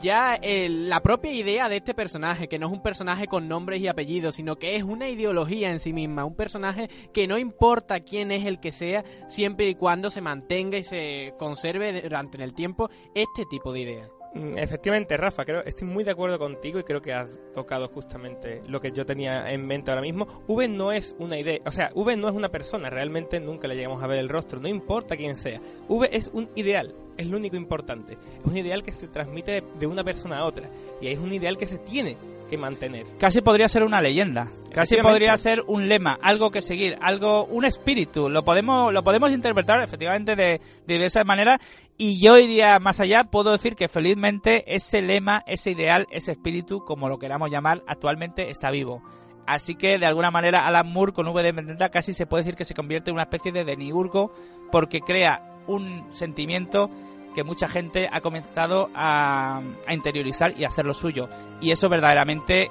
ya 0.00 0.36
eh, 0.40 0.68
la 0.68 1.00
propia 1.00 1.32
idea 1.32 1.68
de 1.68 1.78
este 1.78 1.94
personaje, 1.94 2.48
que 2.48 2.58
no 2.58 2.66
es 2.66 2.72
un 2.72 2.82
personaje 2.82 3.26
con 3.26 3.48
nombres 3.48 3.80
y 3.80 3.88
apellidos, 3.88 4.36
sino 4.36 4.56
que 4.56 4.76
es 4.76 4.82
una 4.82 5.08
ideología 5.08 5.70
en 5.70 5.80
sí 5.80 5.92
misma, 5.92 6.24
un 6.24 6.36
personaje 6.36 6.88
que 7.12 7.26
no 7.26 7.38
importa 7.38 8.00
quién 8.00 8.30
es 8.30 8.46
el 8.46 8.60
que 8.60 8.72
sea, 8.72 9.04
siempre 9.28 9.68
y 9.68 9.74
cuando 9.74 10.10
se 10.10 10.20
mantenga 10.20 10.78
y 10.78 10.84
se 10.84 11.34
conserve 11.38 12.02
durante 12.02 12.42
el 12.42 12.54
tiempo 12.54 12.90
este 13.14 13.31
tipo 13.32 13.72
de 13.72 13.80
idea. 13.80 14.08
Mm, 14.34 14.56
efectivamente, 14.56 15.16
Rafa, 15.16 15.44
creo, 15.44 15.62
estoy 15.64 15.86
muy 15.86 16.04
de 16.04 16.10
acuerdo 16.10 16.38
contigo 16.38 16.78
y 16.78 16.84
creo 16.84 17.02
que 17.02 17.12
has 17.12 17.28
tocado 17.52 17.88
justamente 17.88 18.62
lo 18.66 18.80
que 18.80 18.90
yo 18.90 19.04
tenía 19.04 19.52
en 19.52 19.66
mente 19.66 19.90
ahora 19.90 20.00
mismo. 20.00 20.26
V 20.46 20.68
no 20.68 20.90
es 20.92 21.14
una 21.18 21.38
idea, 21.38 21.60
o 21.66 21.70
sea, 21.70 21.90
V 21.94 22.16
no 22.16 22.28
es 22.28 22.34
una 22.34 22.48
persona, 22.48 22.88
realmente 22.88 23.40
nunca 23.40 23.68
le 23.68 23.76
llegamos 23.76 24.02
a 24.02 24.06
ver 24.06 24.18
el 24.18 24.28
rostro, 24.28 24.60
no 24.60 24.68
importa 24.68 25.16
quién 25.16 25.36
sea. 25.36 25.60
V 25.88 26.08
es 26.12 26.30
un 26.32 26.48
ideal, 26.54 26.94
es 27.18 27.26
lo 27.26 27.36
único 27.36 27.56
importante. 27.56 28.14
Es 28.14 28.46
un 28.46 28.56
ideal 28.56 28.82
que 28.82 28.92
se 28.92 29.08
transmite 29.08 29.62
de 29.78 29.86
una 29.86 30.02
persona 30.02 30.38
a 30.38 30.44
otra 30.44 30.70
y 31.00 31.08
es 31.08 31.18
un 31.18 31.32
ideal 31.32 31.58
que 31.58 31.66
se 31.66 31.78
tiene 31.78 32.16
que 32.52 32.58
mantener. 32.58 33.06
Casi 33.18 33.40
podría 33.40 33.66
ser 33.66 33.82
una 33.82 34.02
leyenda, 34.02 34.46
casi 34.74 34.96
podría 34.96 35.34
ser 35.38 35.62
un 35.66 35.88
lema, 35.88 36.18
algo 36.20 36.50
que 36.50 36.60
seguir, 36.60 36.98
algo, 37.00 37.46
un 37.46 37.64
espíritu. 37.64 38.28
Lo 38.28 38.44
podemos, 38.44 38.92
lo 38.92 39.02
podemos 39.02 39.32
interpretar 39.32 39.82
efectivamente 39.82 40.36
de, 40.36 40.60
de 40.86 40.94
diversas 40.94 41.24
maneras 41.24 41.60
y 41.96 42.22
yo 42.22 42.38
iría 42.38 42.78
más 42.78 43.00
allá, 43.00 43.24
puedo 43.24 43.52
decir 43.52 43.74
que 43.74 43.88
felizmente 43.88 44.64
ese 44.66 45.00
lema, 45.00 45.42
ese 45.46 45.70
ideal, 45.70 46.06
ese 46.10 46.32
espíritu, 46.32 46.84
como 46.84 47.08
lo 47.08 47.18
queramos 47.18 47.50
llamar, 47.50 47.82
actualmente 47.86 48.50
está 48.50 48.70
vivo. 48.70 49.02
Así 49.46 49.74
que 49.74 49.98
de 49.98 50.04
alguna 50.04 50.30
manera 50.30 50.66
Alan 50.66 50.92
Moore 50.92 51.14
con 51.14 51.26
V 51.26 51.42
de 51.42 51.52
Vendetta 51.52 51.88
casi 51.88 52.12
se 52.12 52.26
puede 52.26 52.44
decir 52.44 52.56
que 52.56 52.66
se 52.66 52.74
convierte 52.74 53.08
en 53.08 53.14
una 53.14 53.24
especie 53.24 53.50
de 53.50 53.64
demiurgo 53.64 54.30
porque 54.70 55.00
crea 55.00 55.62
un 55.66 56.06
sentimiento 56.10 56.90
que 57.34 57.44
mucha 57.44 57.68
gente 57.68 58.08
ha 58.10 58.20
comenzado 58.20 58.88
a, 58.94 59.60
interiorizar 59.88 60.58
y 60.58 60.64
a 60.64 60.68
hacer 60.68 60.86
lo 60.86 60.94
suyo. 60.94 61.28
Y 61.60 61.70
eso 61.70 61.88
verdaderamente 61.88 62.70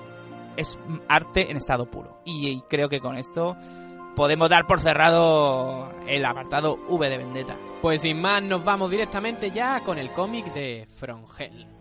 es 0.58 0.80
arte 1.08 1.50
en 1.50 1.58
estado 1.58 1.86
puro. 1.86 2.22
Y 2.26 2.62
creo 2.70 2.90
que 2.90 3.00
con 3.00 3.18
esto 3.18 3.56
podemos 4.16 4.50
dar 4.50 4.66
por 4.68 4.82
cerrado 4.82 5.92
el 6.08 6.26
apartado 6.26 6.78
V 6.90 7.10
de 7.10 7.18
Vendetta. 7.18 7.58
Pues 7.82 8.02
sin 8.02 8.22
más, 8.22 8.44
nos 8.44 8.64
vamos 8.64 8.92
directamente 8.92 9.52
ya 9.52 9.82
con 9.82 9.98
el 9.98 10.12
cómic 10.12 10.54
de 10.54 10.88
From 10.92 11.26
Hell. 11.38 11.81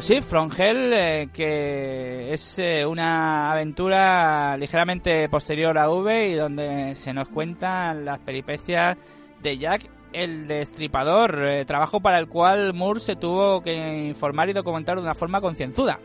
Pues 0.00 0.08
sí, 0.08 0.22
From 0.22 0.48
Hell, 0.56 0.92
eh, 0.94 1.28
que 1.30 2.32
es 2.32 2.58
eh, 2.58 2.86
una 2.86 3.52
aventura 3.52 4.56
ligeramente 4.56 5.28
posterior 5.28 5.76
a 5.76 5.90
V 5.90 6.28
y 6.28 6.34
donde 6.36 6.94
se 6.94 7.12
nos 7.12 7.28
cuentan 7.28 8.06
las 8.06 8.18
peripecias 8.20 8.96
de 9.42 9.58
Jack 9.58 9.90
el 10.14 10.48
Destripador, 10.48 11.46
eh, 11.46 11.64
trabajo 11.66 12.00
para 12.00 12.16
el 12.16 12.28
cual 12.28 12.72
Moore 12.72 12.98
se 12.98 13.14
tuvo 13.14 13.60
que 13.60 13.74
informar 14.08 14.48
y 14.48 14.54
documentar 14.54 14.96
de 14.96 15.02
una 15.02 15.14
forma 15.14 15.42
concienzuda. 15.42 16.00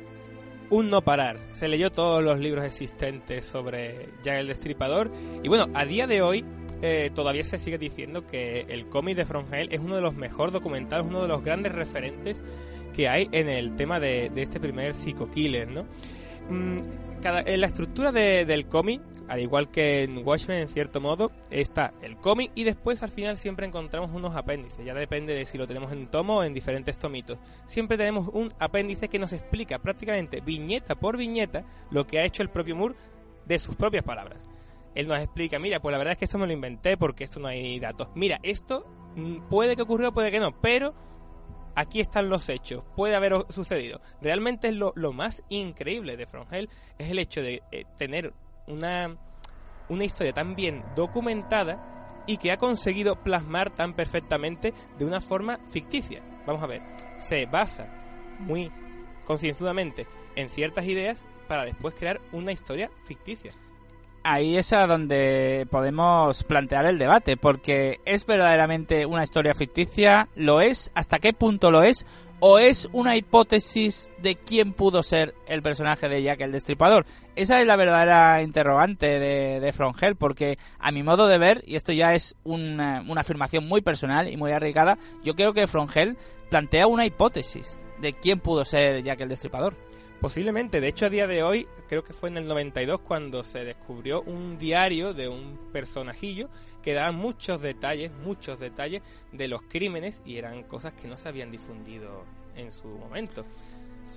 Un 0.70 0.90
no 0.90 1.02
parar. 1.02 1.40
Se 1.52 1.70
leyó 1.70 1.90
todos 1.90 2.22
los 2.22 2.38
libros 2.38 2.66
existentes 2.66 3.46
sobre 3.46 4.10
Jack 4.24 4.40
el 4.40 4.48
Destripador. 4.48 5.10
Y 5.42 5.48
bueno, 5.48 5.68
a 5.74 5.86
día 5.86 6.06
de 6.06 6.22
hoy 6.22 6.44
eh, 6.82 7.12
todavía 7.16 7.46
se 7.46 7.60
sigue 7.60 7.78
diciendo 7.78 8.28
que 8.28 8.66
el 8.68 8.90
cómic 8.90 9.16
de 9.16 9.26
From 9.26 9.46
Hell 9.54 9.70
es 9.72 9.80
uno 9.80 9.96
de 9.96 10.02
los 10.02 10.16
mejor 10.16 10.52
documentados, 10.52 11.08
uno 11.08 11.22
de 11.22 11.30
los 11.30 11.46
grandes 11.46 11.72
referentes 11.72 12.44
que 12.96 13.10
hay 13.10 13.28
en 13.32 13.50
el 13.50 13.76
tema 13.76 14.00
de, 14.00 14.32
este 14.36 14.60
primer 14.60 14.96
Psycho 14.96 15.30
Killer, 15.30 15.68
¿no? 15.68 15.84
Mm, 16.50 16.80
en 17.24 17.62
la 17.62 17.68
estructura 17.68 18.12
del 18.12 18.68
cómic, 18.68 19.02
al 19.28 19.40
igual 19.42 19.72
que 19.72 20.04
en 20.04 20.26
Watchmen 20.26 20.60
en 20.60 20.70
cierto 20.70 21.02
modo, 21.02 21.32
está 21.50 21.92
el 22.04 22.18
cómic 22.18 22.52
y 22.54 22.64
después 22.64 23.02
al 23.02 23.10
final 23.10 23.38
siempre 23.38 23.66
encontramos 23.66 24.12
unos 24.14 24.36
apéndices, 24.36 24.86
ya 24.86 24.94
depende 24.94 25.34
de 25.34 25.48
si 25.48 25.58
lo 25.58 25.66
tenemos 25.66 25.92
en 25.92 26.08
tomo 26.08 26.38
o 26.38 26.44
en 26.44 26.54
diferentes 26.54 26.98
tomitos. 26.98 27.40
Siempre 27.66 27.98
tenemos 27.98 28.30
un 28.32 28.54
apéndice 28.60 29.10
que 29.10 29.18
nos 29.18 29.34
explica 29.34 29.80
prácticamente 29.80 30.40
viñeta 30.40 30.96
por 30.96 31.18
viñeta 31.18 31.66
lo 31.90 32.06
que 32.06 32.20
ha 32.20 32.26
hecho 32.26 32.44
el 32.44 32.50
propio 32.50 32.76
Moore 32.76 32.96
de 33.46 33.58
sus 33.58 33.76
propias 33.76 34.04
palabras. 34.04 34.38
Él 34.94 35.08
nos 35.08 35.20
explica, 35.20 35.58
mira, 35.58 35.82
pues 35.82 35.92
la 35.92 35.98
verdad 35.98 36.14
es 36.14 36.20
que 36.20 36.26
esto 36.26 36.38
me 36.38 36.48
lo 36.48 36.54
inventé 36.54 36.96
porque 36.96 37.24
esto 37.24 37.40
no 37.40 37.48
hay 37.48 37.80
datos. 37.80 38.10
Mira, 38.14 38.40
esto 38.44 38.86
mm, 39.16 39.50
puede 39.50 39.76
que 39.76 39.82
ocurrió, 39.82 40.14
puede 40.14 40.32
que 40.32 40.40
no, 40.40 40.62
pero 40.62 40.94
aquí 41.76 42.00
están 42.00 42.30
los 42.30 42.50
hechos, 42.50 42.84
puede 42.96 43.16
haber 43.16 43.34
sucedido. 43.50 44.02
Realmente 44.22 44.72
lo, 44.72 44.94
lo 44.96 45.14
más 45.14 45.44
increíble 45.50 46.18
de 46.18 46.26
From 46.26 46.48
Hell 46.52 46.70
es 46.98 47.12
el 47.12 47.20
hecho 47.20 47.42
de 47.42 47.62
eh, 47.72 47.86
tener 47.98 48.34
una, 48.68 49.16
una 49.90 50.04
historia 50.04 50.34
tan 50.34 50.56
bien 50.56 50.84
documentada 50.96 52.24
y 52.28 52.38
que 52.38 52.52
ha 52.52 52.58
conseguido 52.58 53.22
plasmar 53.22 53.70
tan 53.70 53.94
perfectamente 53.94 54.74
de 54.98 55.06
una 55.06 55.22
forma 55.22 55.60
ficticia. 55.70 56.24
Vamos 56.48 56.64
a 56.64 56.68
ver, 56.68 56.82
se 57.20 57.46
basa 57.46 57.88
muy 58.40 58.72
concienzudamente 59.26 60.08
en 60.36 60.50
ciertas 60.50 60.86
ideas 60.86 61.24
para 61.48 61.66
después 61.66 61.94
crear 61.94 62.22
una 62.32 62.52
historia 62.52 62.90
ficticia 63.06 63.52
ahí 64.26 64.58
es 64.58 64.74
a 64.74 64.88
donde 64.88 65.68
podemos 65.70 66.44
plantear 66.44 66.86
el 66.86 66.98
debate, 66.98 67.38
porque 67.38 68.00
¿es 68.06 68.26
verdaderamente 68.26 69.06
una 69.06 69.24
historia 69.24 69.54
ficticia? 69.54 70.28
¿Lo 70.36 70.62
es? 70.62 70.92
¿Hasta 70.96 71.20
qué 71.20 71.32
punto 71.32 71.70
lo 71.70 71.84
es? 71.84 72.06
¿O 72.40 72.60
es 72.60 72.90
una 72.92 73.16
hipótesis 73.16 74.12
de 74.22 74.36
quién 74.36 74.74
pudo 74.74 75.04
ser 75.04 75.36
el 75.48 75.62
personaje 75.62 76.10
de 76.10 76.22
Jack 76.22 76.42
el 76.42 76.52
Destripador? 76.52 77.06
Esa 77.36 77.60
es 77.60 77.68
la 77.68 77.78
verdadera 77.78 78.42
interrogante 78.42 79.20
de, 79.20 79.60
de 79.60 79.74
From 79.74 79.94
Hell, 80.00 80.16
porque 80.16 80.58
a 80.80 80.92
mi 80.92 81.04
modo 81.04 81.28
de 81.28 81.38
ver, 81.38 81.64
y 81.66 81.76
esto 81.76 81.94
ya 81.94 82.14
es 82.14 82.36
una, 82.44 83.04
afirmación 83.16 83.68
muy 83.68 83.82
personal 83.82 84.28
y 84.28 84.38
muy 84.38 84.52
arriesgada, 84.52 84.98
yo 85.24 85.36
creo 85.36 85.54
que 85.54 85.68
From 85.68 85.88
Hell 85.94 86.18
plantea 86.50 86.88
una 86.88 87.06
hipótesis 87.06 87.80
de 88.02 88.14
quién 88.14 88.40
pudo 88.40 88.66
ser 88.66 89.04
Jack 89.04 89.22
el 89.22 89.30
Destripador. 89.30 89.76
Posiblemente, 90.26 90.82
de 90.82 90.88
hecho 90.88 91.06
a 91.06 91.10
día 91.12 91.28
de 91.28 91.44
hoy, 91.44 91.68
creo 91.88 92.04
que 92.04 92.12
fue 92.12 92.30
en 92.30 92.38
el 92.38 92.48
92 92.48 93.00
cuando 93.02 93.44
se 93.44 93.64
descubrió 93.64 94.24
un 94.24 94.58
diario 94.58 95.14
de 95.14 95.30
un 95.30 95.70
personajillo 95.72 96.50
que 96.82 96.94
daba 96.96 97.12
muchos 97.12 97.62
detalles, 97.62 98.12
muchos 98.12 98.60
detalles 98.60 99.04
de 99.32 99.48
los 99.48 99.62
crímenes 99.62 100.24
y 100.26 100.38
eran 100.38 100.64
cosas 100.64 100.94
que 100.94 101.08
no 101.08 101.16
se 101.16 101.30
habían 101.30 101.52
difundido 101.52 102.24
en 102.56 102.72
su 102.72 102.88
momento 102.88 103.46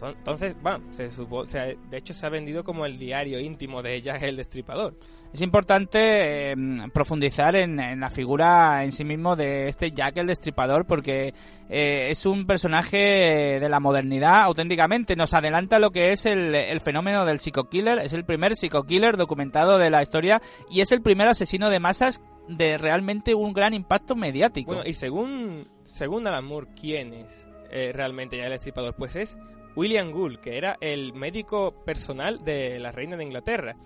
entonces, 0.03 0.57
va, 0.65 0.81
se 0.91 1.11
supo, 1.11 1.45
de 1.45 1.77
hecho 1.93 2.15
se 2.15 2.27
ha 2.27 2.29
vendido 2.29 2.65
como 2.65 2.87
el 2.87 2.99
diario 2.99 3.41
íntimo 3.41 3.83
de 3.83 4.01
Jack 4.01 4.23
el 4.25 4.37
Destripador. 4.37 4.95
Es 5.33 5.43
importante 5.43 6.53
em, 6.53 6.91
profundizar 6.91 7.55
en, 7.55 8.01
la 8.01 8.09
figura 8.09 8.83
en 8.83 8.93
sí 8.93 9.05
mismo 9.05 9.37
de 9.37 9.69
este 9.69 9.91
Jack 9.91 10.17
el 10.17 10.27
Destripador 10.27 10.87
porque 10.87 11.35
eh, 11.69 12.09
es 12.09 12.25
un 12.25 12.47
personaje 12.47 13.59
de 13.61 13.69
la 13.69 13.79
modernidad 13.79 14.45
auténticamente. 14.45 15.17
Nos 15.17 15.35
adelanta 15.35 15.79
lo 15.79 15.91
que 15.91 16.13
es 16.13 16.25
el, 16.25 16.55
el 16.55 16.81
fenómeno 16.81 17.27
del 17.27 17.41
psico-killer. 17.41 17.99
Es 17.99 18.15
el 18.15 18.25
primer 18.25 18.57
psico-killer 18.57 19.19
documentado 19.19 19.77
de 19.77 19.91
la 19.91 20.01
historia 20.01 20.41
y 20.71 20.81
es 20.81 20.93
el 20.93 21.03
primer 21.03 21.29
asesino 21.29 21.69
de 21.69 21.79
masas 21.79 22.23
de 22.49 22.79
realmente 22.79 23.35
un 23.35 23.53
gran 23.53 23.75
impacto 23.75 24.17
mediático. 24.17 24.73
Bueno, 24.73 24.89
y 24.89 24.95
según, 24.95 25.69
según 25.85 26.27
Alan 26.27 26.47
Moore, 26.47 26.69
¿quién 26.81 27.13
es 27.13 27.45
eh, 27.71 27.93
realmente 27.93 28.39
Jack 28.39 28.47
el 28.47 28.53
Destripador? 28.53 28.95
Pues 28.95 29.15
es 29.15 29.37
William 29.79 30.11
Gould, 30.11 30.41
que 30.41 30.59
era 30.59 30.77
el 30.81 31.13
médico 31.15 31.71
personal 31.85 32.45
de 32.45 32.81
la 32.81 32.91
reina 32.91 33.17
de 33.17 33.23
Inglaterra. 33.23 33.77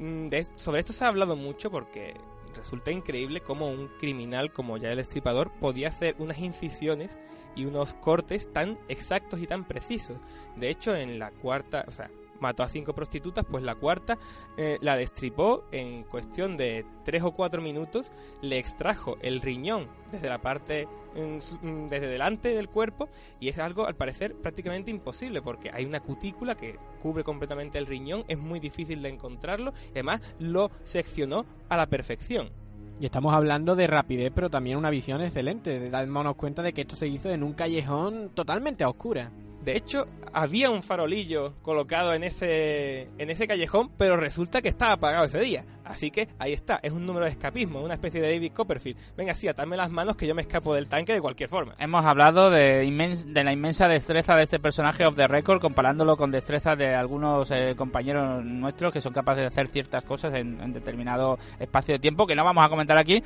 Mm, 0.00 0.26
sobre 0.56 0.80
esto 0.80 0.92
se 0.92 1.04
ha 1.04 1.08
hablado 1.08 1.36
mucho 1.36 1.70
porque 1.70 2.14
resulta 2.56 2.90
increíble 2.90 3.40
cómo 3.40 3.70
un 3.70 3.86
criminal 4.00 4.52
como 4.52 4.76
ya 4.76 4.90
el 4.90 4.98
estripador 4.98 5.52
podía 5.52 5.90
hacer 5.90 6.16
unas 6.18 6.40
incisiones 6.40 7.16
y 7.54 7.64
unos 7.64 7.94
cortes 7.94 8.52
tan 8.52 8.76
exactos 8.88 9.38
y 9.38 9.46
tan 9.46 9.62
precisos. 9.62 10.16
De 10.56 10.68
hecho, 10.68 10.96
en 10.96 11.20
la 11.20 11.30
cuarta, 11.30 11.84
o 11.86 11.92
sea, 11.92 12.10
mató 12.40 12.62
a 12.62 12.68
cinco 12.68 12.94
prostitutas, 12.94 13.44
pues 13.50 13.62
la 13.62 13.74
cuarta 13.74 14.18
eh, 14.56 14.78
la 14.80 14.96
destripó 14.96 15.64
en 15.72 16.04
cuestión 16.04 16.56
de 16.56 16.84
tres 17.04 17.22
o 17.22 17.32
cuatro 17.32 17.62
minutos, 17.62 18.12
le 18.42 18.58
extrajo 18.58 19.16
el 19.22 19.40
riñón 19.40 19.88
desde 20.12 20.28
la 20.28 20.40
parte, 20.40 20.86
mm, 21.14 21.88
desde 21.88 22.06
delante 22.06 22.54
del 22.54 22.68
cuerpo 22.68 23.08
y 23.40 23.48
es 23.48 23.58
algo 23.58 23.86
al 23.86 23.96
parecer 23.96 24.34
prácticamente 24.34 24.90
imposible 24.90 25.42
porque 25.42 25.70
hay 25.72 25.84
una 25.84 26.00
cutícula 26.00 26.54
que 26.54 26.78
cubre 27.02 27.24
completamente 27.24 27.78
el 27.78 27.86
riñón, 27.86 28.24
es 28.28 28.38
muy 28.38 28.60
difícil 28.60 29.02
de 29.02 29.08
encontrarlo 29.08 29.72
además 29.92 30.20
lo 30.38 30.70
seccionó 30.84 31.46
a 31.68 31.76
la 31.76 31.86
perfección. 31.86 32.50
Y 32.98 33.04
estamos 33.04 33.34
hablando 33.34 33.76
de 33.76 33.86
rapidez, 33.86 34.32
pero 34.34 34.48
también 34.48 34.78
una 34.78 34.88
visión 34.88 35.20
excelente. 35.20 35.90
Dándonos 35.90 36.34
cuenta 36.36 36.62
de 36.62 36.72
que 36.72 36.82
esto 36.82 36.96
se 36.96 37.06
hizo 37.06 37.30
en 37.30 37.42
un 37.42 37.52
callejón 37.52 38.30
totalmente 38.34 38.84
a 38.84 38.88
oscura 38.88 39.30
De 39.66 39.76
hecho, 39.76 40.06
había 40.32 40.70
un 40.70 40.80
farolillo 40.80 41.54
colocado 41.60 42.14
en 42.14 42.22
ese, 42.22 43.08
en 43.18 43.30
ese 43.30 43.48
callejón, 43.48 43.90
pero 43.98 44.16
resulta 44.16 44.62
que 44.62 44.68
estaba 44.68 44.92
apagado 44.92 45.24
ese 45.24 45.40
día. 45.40 45.64
Así 45.84 46.10
que 46.12 46.28
ahí 46.38 46.52
está, 46.52 46.78
es 46.82 46.92
un 46.92 47.04
número 47.04 47.26
de 47.26 47.32
escapismo, 47.32 47.80
una 47.80 47.94
especie 47.94 48.20
de 48.20 48.32
David 48.32 48.52
Copperfield. 48.52 48.98
Venga, 49.16 49.34
sí, 49.34 49.48
atadme 49.48 49.76
las 49.76 49.90
manos 49.90 50.16
que 50.16 50.26
yo 50.26 50.34
me 50.34 50.42
escapo 50.42 50.74
del 50.74 50.88
tanque 50.88 51.14
de 51.14 51.20
cualquier 51.20 51.48
forma. 51.48 51.74
Hemos 51.78 52.04
hablado 52.04 52.50
de, 52.50 52.88
la 53.32 53.52
inmensa 53.52 53.88
destreza 53.88 54.36
de 54.36 54.44
este 54.44 54.60
personaje 54.60 55.04
of 55.04 55.16
the 55.16 55.26
record, 55.26 55.60
comparándolo 55.60 56.16
con 56.16 56.30
destreza 56.30 56.76
de 56.76 56.94
algunos 56.94 57.50
eh, 57.50 57.74
compañeros 57.76 58.44
nuestros 58.44 58.92
que 58.92 59.00
son 59.00 59.12
capaces 59.12 59.42
de 59.42 59.46
hacer 59.46 59.68
ciertas 59.68 60.04
cosas 60.04 60.34
en, 60.34 60.72
determinado 60.72 61.38
espacio 61.58 61.94
de 61.94 61.98
tiempo, 61.98 62.26
que 62.26 62.34
no 62.34 62.44
vamos 62.44 62.64
a 62.64 62.68
comentar 62.68 62.98
aquí. 62.98 63.22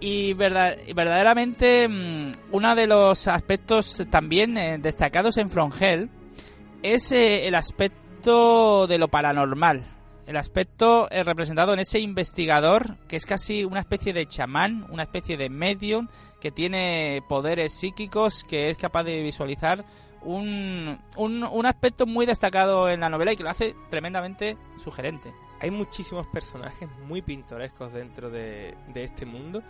Y 0.00 0.32
verdad, 0.34 0.76
verdaderamente, 0.94 1.88
mmm, 1.88 2.32
uno 2.52 2.74
de 2.74 2.86
los 2.86 3.26
aspectos 3.28 4.02
también 4.10 4.56
eh, 4.56 4.78
destacados 4.78 5.36
en 5.38 5.50
From 5.50 5.72
Es 6.82 7.12
eh, 7.12 7.46
el 7.46 7.54
aspecto 7.54 8.86
de 8.86 8.98
lo 8.98 9.08
paranormal 9.08 9.84
el 10.28 10.36
aspecto 10.36 11.08
es 11.10 11.24
representado 11.24 11.72
en 11.72 11.78
ese 11.78 12.00
investigador 12.00 12.98
que 13.08 13.16
es 13.16 13.24
casi 13.24 13.64
una 13.64 13.80
especie 13.80 14.12
de 14.12 14.26
chamán, 14.26 14.84
una 14.90 15.04
especie 15.04 15.38
de 15.38 15.48
medium 15.48 16.06
que 16.38 16.50
tiene 16.50 17.22
poderes 17.26 17.72
psíquicos, 17.72 18.44
que 18.44 18.68
es 18.68 18.76
capaz 18.76 19.04
de 19.04 19.22
visualizar 19.22 19.86
un, 20.20 20.98
un, 21.16 21.66
aspecto 21.66 22.04
muy 22.04 22.26
destacado 22.26 22.90
en 22.90 23.00
la 23.00 23.08
novela 23.08 23.32
y 23.32 23.36
que 23.36 23.42
lo 23.42 23.48
hace 23.48 23.74
tremendamente 23.88 24.58
sugerente. 24.76 25.32
Hay 25.62 25.70
muchísimos 25.70 26.26
personajes 26.26 26.90
muy 27.06 27.22
pintorescos 27.22 27.94
dentro 27.94 28.28
de, 28.28 28.76
de 28.92 29.04
este 29.04 29.24
mundo 29.24 29.62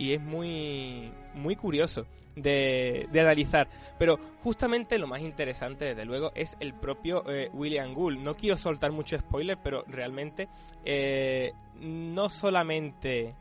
y 0.00 0.14
es 0.14 0.20
muy, 0.20 1.12
muy 1.34 1.54
curioso 1.56 2.06
de, 2.34 3.06
analizar. 3.12 3.68
Pero 3.98 4.18
justamente 4.42 4.98
lo 4.98 5.06
más 5.06 5.20
interesante, 5.20 5.84
desde 5.84 6.06
luego, 6.06 6.32
es 6.34 6.56
el 6.58 6.72
propio 6.72 7.22
eh, 7.30 7.50
William 7.52 7.92
Gould. 7.92 8.18
No 8.18 8.34
quiero 8.34 8.56
soltar 8.56 8.92
mucho 8.92 9.18
spoiler, 9.18 9.58
pero 9.62 9.84
realmente 9.86 10.48
eh, 10.86 11.52
no 11.82 12.30
solamente 12.30 13.34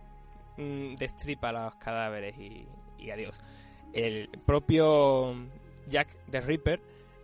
mm, 0.58 0.96
destripa 0.96 1.54
los 1.54 1.76
cadáveres 1.76 2.38
y, 2.38 2.68
y, 3.00 3.10
adiós. 3.10 3.40
El 3.94 4.30
propio 4.46 5.34
Jack 5.88 6.10
the 6.30 6.42
Ripper 6.42 6.82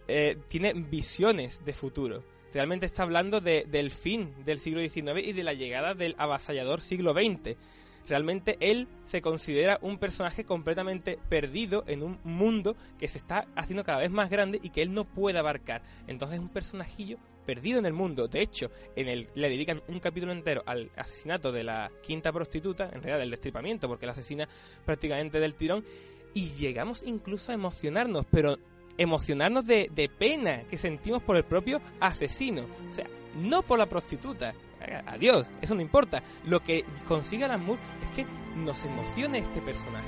eh, 0.08 0.38
tiene 0.48 0.72
visiones 0.74 1.64
de 1.66 1.74
futuro. 1.74 2.24
Realmente 2.54 2.86
está 2.86 3.04
hablando 3.04 3.42
de, 3.42 3.66
del 3.68 3.92
fin 3.92 4.34
del 4.46 4.60
siglo 4.60 4.80
XIX 4.80 5.28
y 5.28 5.34
de 5.34 5.44
la 5.44 5.52
llegada 5.52 5.94
del 5.94 6.16
avasallador 6.18 6.80
siglo 6.80 7.14
XX 7.14 7.58
realmente 8.08 8.58
él 8.60 8.88
se 9.04 9.22
considera 9.22 9.80
un 9.82 9.98
personaje 9.98 10.44
completamente 10.44 11.20
perdido 11.30 11.84
en 11.88 12.04
un 12.04 12.20
mundo 12.24 12.76
que 13.00 13.08
se 13.08 13.18
está 13.18 13.48
haciendo 13.56 13.84
cada 13.84 14.00
vez 14.00 14.12
más 14.12 14.30
grande 14.30 14.60
y 14.62 14.70
que 14.70 14.82
él 14.82 14.94
no 14.94 15.06
puede 15.06 15.40
abarcar. 15.40 15.82
Entonces 16.08 16.38
es 16.38 16.42
un 16.42 16.50
personajillo 16.50 17.18
perdido 17.46 17.80
en 17.80 17.86
el 17.86 17.94
mundo. 17.94 18.28
De 18.28 18.42
hecho, 18.42 18.72
en 18.96 19.08
el, 19.08 19.30
le 19.36 19.50
dedican 19.50 19.82
un 19.88 20.00
capítulo 20.00 20.32
entero 20.32 20.64
al 20.66 20.90
asesinato 20.96 21.52
de 21.52 21.64
la 21.64 21.92
quinta 22.02 22.32
prostituta, 22.32 22.86
en 22.86 23.02
realidad 23.02 23.20
del 23.20 23.32
destripamiento, 23.32 23.88
porque 23.88 24.06
la 24.06 24.14
asesina 24.14 24.48
prácticamente 24.84 25.40
del 25.40 25.56
tirón. 25.56 25.86
Y 26.34 26.50
llegamos 26.50 27.04
incluso 27.04 27.52
a 27.52 27.56
emocionarnos, 27.56 28.26
pero 28.30 28.58
emocionarnos 28.98 29.66
de, 29.66 29.90
de 29.94 30.10
pena 30.10 30.64
que 30.70 30.78
sentimos 30.78 31.22
por 31.22 31.38
el 31.38 31.44
propio 31.44 31.82
asesino. 32.00 32.66
O 32.90 32.94
sea, 32.94 33.06
no 33.36 33.62
por 33.62 33.80
la 33.80 33.86
prostituta, 33.86 34.54
adiós, 35.06 35.50
eso 35.62 35.76
no 35.76 35.82
importa. 35.82 36.22
Lo 36.46 36.62
que 36.62 36.86
consigue 37.08 37.46
Alan 37.46 37.66
Moore 37.66 37.82
es 38.02 38.16
que 38.16 38.26
nos 38.58 38.84
emocione 38.84 39.40
este 39.40 39.62
personaje. 39.62 40.08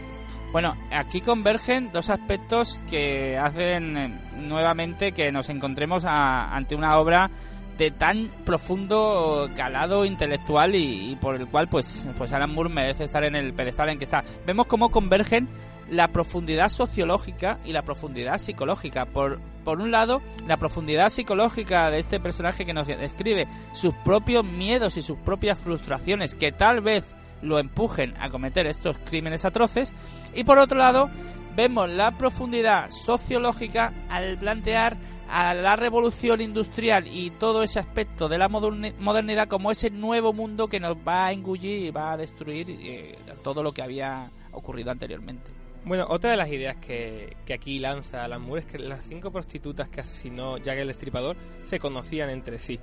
Bueno, 0.52 0.76
aquí 0.92 1.22
convergen 1.22 1.92
dos 1.92 2.10
aspectos 2.10 2.80
que 2.90 3.38
hacen 3.38 3.98
eh, 3.98 4.22
nuevamente 4.38 5.12
que 5.12 5.32
nos 5.32 5.50
encontremos 5.50 6.06
a, 6.06 6.56
ante 6.56 6.76
una 6.76 6.98
obra 6.98 7.30
de 7.78 7.92
tan 7.92 8.30
profundo 8.46 9.50
calado 9.56 10.06
intelectual 10.06 10.74
y, 10.74 11.12
y, 11.12 11.16
por 11.18 11.36
el 11.36 11.48
cual 11.48 11.68
pues, 11.68 12.08
pues 12.18 12.34
Alan 12.34 12.54
Moore 12.54 12.70
merece 12.70 13.04
estar 13.04 13.24
en 13.24 13.36
el 13.36 13.54
pedestal 13.54 13.90
en 13.90 14.00
que 14.00 14.06
está. 14.06 14.24
Vemos 14.46 14.68
cómo 14.68 14.90
convergen 14.90 15.48
la 15.90 16.10
profundidad 16.10 16.70
sociológica 16.70 17.60
y 17.64 17.72
la 17.72 17.84
profundidad 17.84 18.38
psicológica. 18.38 19.06
Por, 19.06 19.40
por 19.64 19.80
un 19.80 19.92
lado, 19.92 20.22
la 20.48 20.58
profundidad 20.58 21.10
psicológica 21.10 21.90
de 21.90 22.00
este 22.00 22.20
personaje 22.20 22.66
que 22.66 22.74
nos 22.74 22.88
describe 22.88 23.48
sus 23.74 23.94
propios 23.96 24.44
miedos 24.44 24.98
y 24.98 25.02
sus 25.02 25.18
propias 25.18 25.58
frustraciones 25.60 26.36
que 26.36 26.52
tal 26.52 26.82
vez 26.82 27.06
lo 27.42 27.60
empujen 27.60 28.14
a 28.20 28.30
cometer 28.30 28.68
estos 28.68 28.98
crímenes 29.00 29.46
atroces. 29.46 29.94
Y 30.34 30.44
por 30.44 30.58
otro 30.58 30.78
lado, 30.78 31.10
vemos 31.56 31.90
la 31.90 32.12
profundidad 32.12 32.90
sociológica 32.92 33.94
al 34.10 34.38
plantear 34.38 34.98
a 35.30 35.54
la 35.54 35.76
revolución 35.76 36.40
industrial 36.40 37.08
y 37.08 37.32
todo 37.32 37.64
ese 37.64 37.80
aspecto 37.80 38.30
de 38.30 38.38
la 38.38 38.48
modernidad 38.48 39.48
como 39.48 39.72
ese 39.72 39.90
nuevo 39.90 40.32
mundo 40.34 40.68
que 40.68 40.80
nos 40.80 40.96
va 40.96 41.28
a 41.28 41.32
engullir 41.32 41.86
y 41.86 41.92
va 41.92 42.14
a 42.14 42.18
destruir 42.18 42.70
eh, 42.70 43.18
todo 43.44 43.62
lo 43.62 43.74
que 43.74 43.82
había 43.82 44.30
ocurrido 44.52 44.92
anteriormente. 44.92 45.52
Bueno, 45.88 46.06
otra 46.10 46.32
de 46.32 46.36
las 46.36 46.50
ideas 46.50 46.76
que, 46.76 47.38
que, 47.46 47.54
aquí 47.54 47.80
lanza 47.80 48.26
Alan 48.26 48.42
Moore 48.42 48.60
es 48.60 48.66
que 48.68 48.78
las 48.78 49.06
cinco 49.06 49.32
prostitutas 49.32 49.88
que 49.88 50.02
asesinó 50.02 50.58
Jack 50.58 50.80
el 50.80 50.88
Destripador 50.88 51.38
se 51.64 51.80
conocían 51.80 52.30
entre 52.30 52.60
sí. 52.60 52.78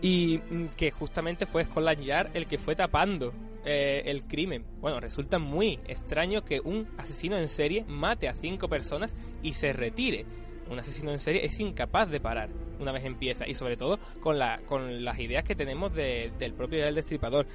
Y 0.00 0.38
que 0.78 0.90
justamente 0.90 1.44
fue 1.44 1.64
Scotland 1.64 2.30
el 2.32 2.46
que 2.46 2.56
fue 2.56 2.74
tapando 2.74 3.34
eh, 3.66 4.04
el 4.06 4.26
crimen. 4.26 4.64
Bueno, 4.80 4.98
resulta 4.98 5.38
muy 5.38 5.78
extraño 5.86 6.42
que 6.42 6.58
un 6.58 6.88
asesino 6.96 7.36
en 7.36 7.48
serie 7.48 7.84
mate 7.86 8.28
a 8.28 8.34
cinco 8.34 8.66
personas 8.66 9.14
y 9.42 9.52
se 9.52 9.74
retire. 9.74 10.24
Un 10.70 10.78
asesino 10.78 11.10
en 11.10 11.18
serie 11.18 11.44
es 11.44 11.60
incapaz 11.60 12.08
de 12.08 12.18
parar 12.18 12.48
una 12.80 12.92
vez 12.92 13.04
empieza. 13.04 13.46
Y 13.46 13.54
sobre 13.54 13.76
todo 13.76 13.98
con, 14.20 14.38
la, 14.38 14.62
con 14.66 15.04
las 15.04 15.18
ideas 15.18 15.44
que 15.44 15.54
tenemos 15.54 15.94
de, 15.94 16.32
del 16.38 16.54
propio 16.54 16.82
el 16.86 16.94
Destripador 16.94 17.46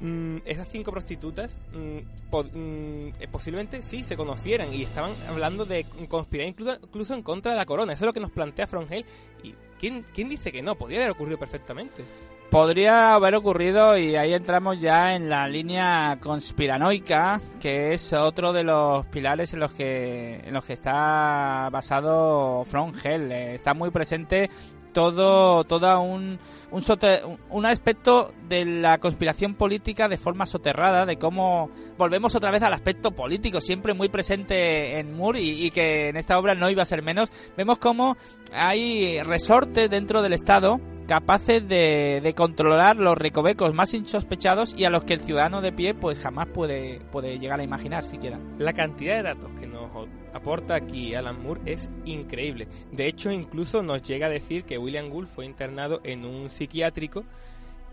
mmm, 0.00 0.38
esas 0.44 0.68
cinco 0.68 0.90
prostitutas 0.90 1.58
mmm, 1.72 1.98
po 2.30 2.44
mmm, 2.44 3.10
posiblemente 3.30 3.82
sí 3.82 4.02
se 4.04 4.16
conocieran 4.16 4.72
y 4.72 4.82
estaban 4.82 5.12
hablando 5.28 5.64
de 5.64 5.84
conspirar 6.08 6.46
incluso, 6.46 6.78
incluso, 6.82 7.14
en 7.14 7.22
contra 7.22 7.52
de 7.52 7.58
la 7.58 7.66
corona. 7.66 7.92
Eso 7.92 8.04
es 8.04 8.06
lo 8.06 8.12
que 8.12 8.20
nos 8.20 8.32
plantea 8.32 8.66
From 8.66 8.86
Hell. 8.90 9.04
¿Y 9.42 9.54
quién, 9.78 10.04
quién 10.14 10.28
dice 10.28 10.52
que 10.52 10.62
no? 10.62 10.74
Podría 10.74 11.00
haber 11.00 11.10
ocurrido 11.12 11.38
perfectamente. 11.38 12.04
Podría 12.50 13.12
haber 13.12 13.34
ocurrido 13.34 13.98
y 13.98 14.16
ahí 14.16 14.32
entramos 14.32 14.80
ya 14.80 15.14
en 15.14 15.28
la 15.28 15.46
línea 15.46 16.18
conspiranoica, 16.18 17.38
que 17.60 17.92
es 17.92 18.14
otro 18.14 18.54
de 18.54 18.64
los 18.64 19.04
pilares 19.08 19.52
en 19.52 19.60
los 19.60 19.74
que 19.74 20.36
en 20.36 20.54
los 20.54 20.64
que 20.64 20.72
está 20.72 21.68
basado 21.70 22.64
From 22.64 22.94
Hell. 23.04 23.30
Está 23.30 23.74
muy 23.74 23.90
presente 23.90 24.48
todo 24.92 25.64
toda 25.64 25.98
un 25.98 26.38
un, 26.70 26.82
soter, 26.82 27.22
un 27.50 27.66
aspecto 27.66 28.32
de 28.48 28.64
la 28.64 28.98
conspiración 28.98 29.54
política 29.54 30.08
de 30.08 30.16
forma 30.16 30.46
soterrada, 30.46 31.06
de 31.06 31.16
cómo 31.16 31.70
volvemos 31.96 32.34
otra 32.34 32.50
vez 32.50 32.62
al 32.62 32.72
aspecto 32.72 33.10
político, 33.10 33.60
siempre 33.60 33.94
muy 33.94 34.08
presente 34.08 34.98
en 34.98 35.16
Moore 35.16 35.40
y, 35.40 35.66
y 35.66 35.70
que 35.70 36.08
en 36.08 36.16
esta 36.16 36.38
obra 36.38 36.54
no 36.54 36.70
iba 36.70 36.82
a 36.82 36.86
ser 36.86 37.02
menos. 37.02 37.30
Vemos 37.56 37.78
cómo 37.78 38.16
hay 38.52 39.20
resortes 39.22 39.88
dentro 39.88 40.22
del 40.22 40.32
Estado 40.34 40.80
capaces 41.08 41.66
de, 41.66 42.20
de, 42.22 42.34
controlar 42.34 42.96
los 42.96 43.16
recovecos 43.16 43.72
más 43.72 43.94
insospechados 43.94 44.74
y 44.76 44.84
a 44.84 44.90
los 44.90 45.04
que 45.04 45.14
el 45.14 45.20
ciudadano 45.20 45.62
de 45.62 45.72
pie 45.72 45.94
pues 45.94 46.20
jamás 46.20 46.48
puede, 46.48 47.00
puede 47.10 47.38
llegar 47.38 47.58
a 47.58 47.64
imaginar 47.64 48.04
siquiera. 48.04 48.38
La 48.58 48.74
cantidad 48.74 49.16
de 49.16 49.22
datos 49.22 49.50
que 49.58 49.66
nos 49.66 49.90
aporta 50.38 50.74
aquí 50.74 51.14
Alan 51.14 51.42
Moore 51.42 51.60
es 51.66 51.90
increíble. 52.04 52.68
De 52.90 53.06
hecho, 53.06 53.30
incluso 53.30 53.82
nos 53.82 54.02
llega 54.02 54.26
a 54.26 54.30
decir 54.30 54.64
que 54.64 54.78
William 54.78 55.10
Gould 55.10 55.28
fue 55.28 55.44
internado 55.46 56.00
en 56.04 56.24
un 56.24 56.48
psiquiátrico 56.48 57.24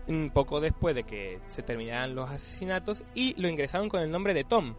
un 0.08 0.30
poco 0.30 0.60
después 0.60 0.94
de 0.94 1.04
que 1.04 1.40
se 1.48 1.62
terminaran 1.62 2.14
los 2.14 2.30
asesinatos 2.30 3.02
y 3.14 3.40
lo 3.40 3.48
ingresaron 3.48 3.88
con 3.88 4.00
el 4.00 4.10
nombre 4.10 4.34
de 4.34 4.44
Tom. 4.44 4.74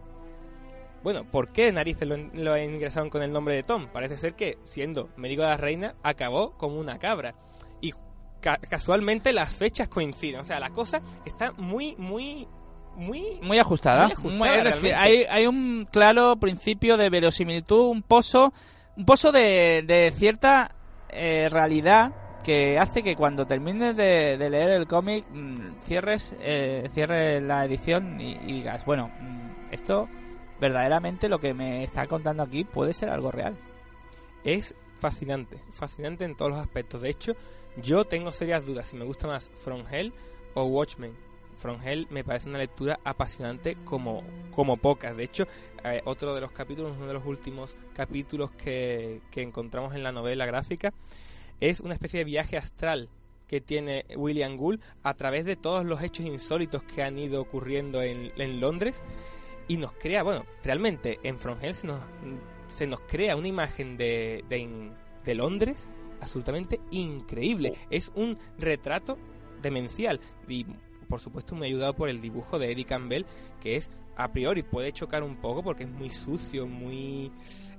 Bueno, 1.02 1.24
¿por 1.24 1.52
qué 1.52 1.72
narices 1.72 2.08
lo, 2.08 2.58
ingresaron 2.58 3.08
con 3.08 3.22
el 3.22 3.32
nombre 3.32 3.54
de 3.54 3.62
Tom? 3.62 3.88
Parece 3.92 4.16
ser 4.16 4.34
que, 4.34 4.58
siendo 4.64 5.10
médico 5.16 5.42
de 5.42 5.48
la 5.48 5.56
reina, 5.56 5.94
acabó 6.02 6.52
como 6.56 6.80
una 6.80 6.98
cabra. 6.98 7.34
Y 7.80 7.92
ca 8.40 8.56
casualmente 8.56 9.32
las 9.32 9.54
fechas 9.54 9.88
coinciden. 9.88 10.40
O 10.40 10.44
sea, 10.44 10.58
la 10.58 10.70
cosa 10.70 11.00
está 11.24 11.52
muy, 11.52 11.94
muy 11.96 12.48
muy 12.98 13.38
muy 13.42 13.58
ajustada, 13.58 14.04
muy 14.04 14.12
ajustada 14.12 14.56
es 14.56 14.64
decir, 14.64 14.94
hay, 14.94 15.24
hay 15.30 15.46
un 15.46 15.86
claro 15.90 16.36
principio 16.36 16.96
de 16.96 17.08
verosimilitud 17.08 17.86
un 17.86 18.02
pozo 18.02 18.52
un 18.96 19.04
pozo 19.04 19.30
de, 19.32 19.84
de 19.86 20.10
cierta 20.10 20.74
eh, 21.08 21.48
realidad 21.48 22.12
que 22.42 22.78
hace 22.78 23.02
que 23.02 23.14
cuando 23.14 23.46
termines 23.46 23.96
de, 23.96 24.36
de 24.36 24.50
leer 24.50 24.70
el 24.70 24.86
cómic 24.86 25.24
mmm, 25.30 25.80
cierres 25.84 26.34
eh, 26.40 26.90
cierres 26.92 27.42
la 27.42 27.64
edición 27.64 28.20
y, 28.20 28.32
y 28.32 28.52
digas 28.54 28.84
bueno 28.84 29.10
mmm, 29.20 29.72
esto 29.72 30.08
verdaderamente 30.60 31.28
lo 31.28 31.38
que 31.38 31.54
me 31.54 31.84
está 31.84 32.06
contando 32.06 32.42
aquí 32.42 32.64
puede 32.64 32.92
ser 32.92 33.10
algo 33.10 33.30
real 33.30 33.56
es 34.44 34.74
fascinante 34.98 35.58
fascinante 35.70 36.24
en 36.24 36.36
todos 36.36 36.50
los 36.50 36.60
aspectos. 36.60 37.02
De 37.02 37.10
hecho 37.10 37.34
yo 37.76 38.04
tengo 38.04 38.32
serias 38.32 38.66
dudas 38.66 38.88
si 38.88 38.96
me 38.96 39.04
gusta 39.04 39.28
más 39.28 39.50
From 39.58 39.84
Hell 39.88 40.12
o 40.54 40.64
Watchmen 40.64 41.27
From 41.58 41.80
Hell 41.82 42.06
me 42.10 42.24
parece 42.24 42.48
una 42.48 42.58
lectura 42.58 42.98
apasionante 43.04 43.76
como, 43.84 44.22
como 44.50 44.76
pocas. 44.76 45.16
De 45.16 45.24
hecho, 45.24 45.46
eh, 45.84 46.00
otro 46.04 46.34
de 46.34 46.40
los 46.40 46.52
capítulos, 46.52 46.96
uno 46.96 47.06
de 47.06 47.14
los 47.14 47.26
últimos 47.26 47.76
capítulos 47.94 48.50
que, 48.52 49.20
que 49.30 49.42
encontramos 49.42 49.94
en 49.94 50.02
la 50.02 50.12
novela 50.12 50.46
gráfica, 50.46 50.92
es 51.60 51.80
una 51.80 51.94
especie 51.94 52.18
de 52.20 52.24
viaje 52.24 52.56
astral 52.56 53.08
que 53.48 53.60
tiene 53.60 54.04
William 54.14 54.56
Gould 54.56 54.80
a 55.02 55.14
través 55.14 55.44
de 55.44 55.56
todos 55.56 55.84
los 55.84 56.02
hechos 56.02 56.26
insólitos 56.26 56.82
que 56.82 57.02
han 57.02 57.18
ido 57.18 57.40
ocurriendo 57.40 58.02
en, 58.02 58.30
en 58.36 58.60
Londres 58.60 59.02
y 59.66 59.76
nos 59.78 59.92
crea, 59.92 60.22
bueno, 60.22 60.44
realmente 60.62 61.18
en 61.22 61.38
From 61.38 61.58
Hell 61.60 61.74
se 61.74 61.86
nos, 61.86 62.00
se 62.66 62.86
nos 62.86 63.00
crea 63.00 63.36
una 63.36 63.48
imagen 63.48 63.96
de, 63.96 64.44
de, 64.48 64.92
de 65.24 65.34
Londres 65.34 65.88
absolutamente 66.20 66.80
increíble. 66.90 67.74
Es 67.90 68.12
un 68.14 68.38
retrato 68.58 69.18
demencial 69.62 70.20
y 70.46 70.66
por 71.08 71.20
supuesto 71.20 71.54
muy 71.54 71.68
ayudado 71.68 71.94
por 71.94 72.08
el 72.08 72.20
dibujo 72.20 72.58
de 72.58 72.72
Eddie 72.72 72.84
Campbell 72.84 73.24
que 73.60 73.76
es 73.76 73.90
a 74.16 74.32
priori 74.32 74.62
puede 74.62 74.92
chocar 74.92 75.22
un 75.22 75.36
poco 75.36 75.62
porque 75.62 75.84
es 75.84 75.90
muy 75.90 76.10
sucio, 76.10 76.66
muy 76.66 77.30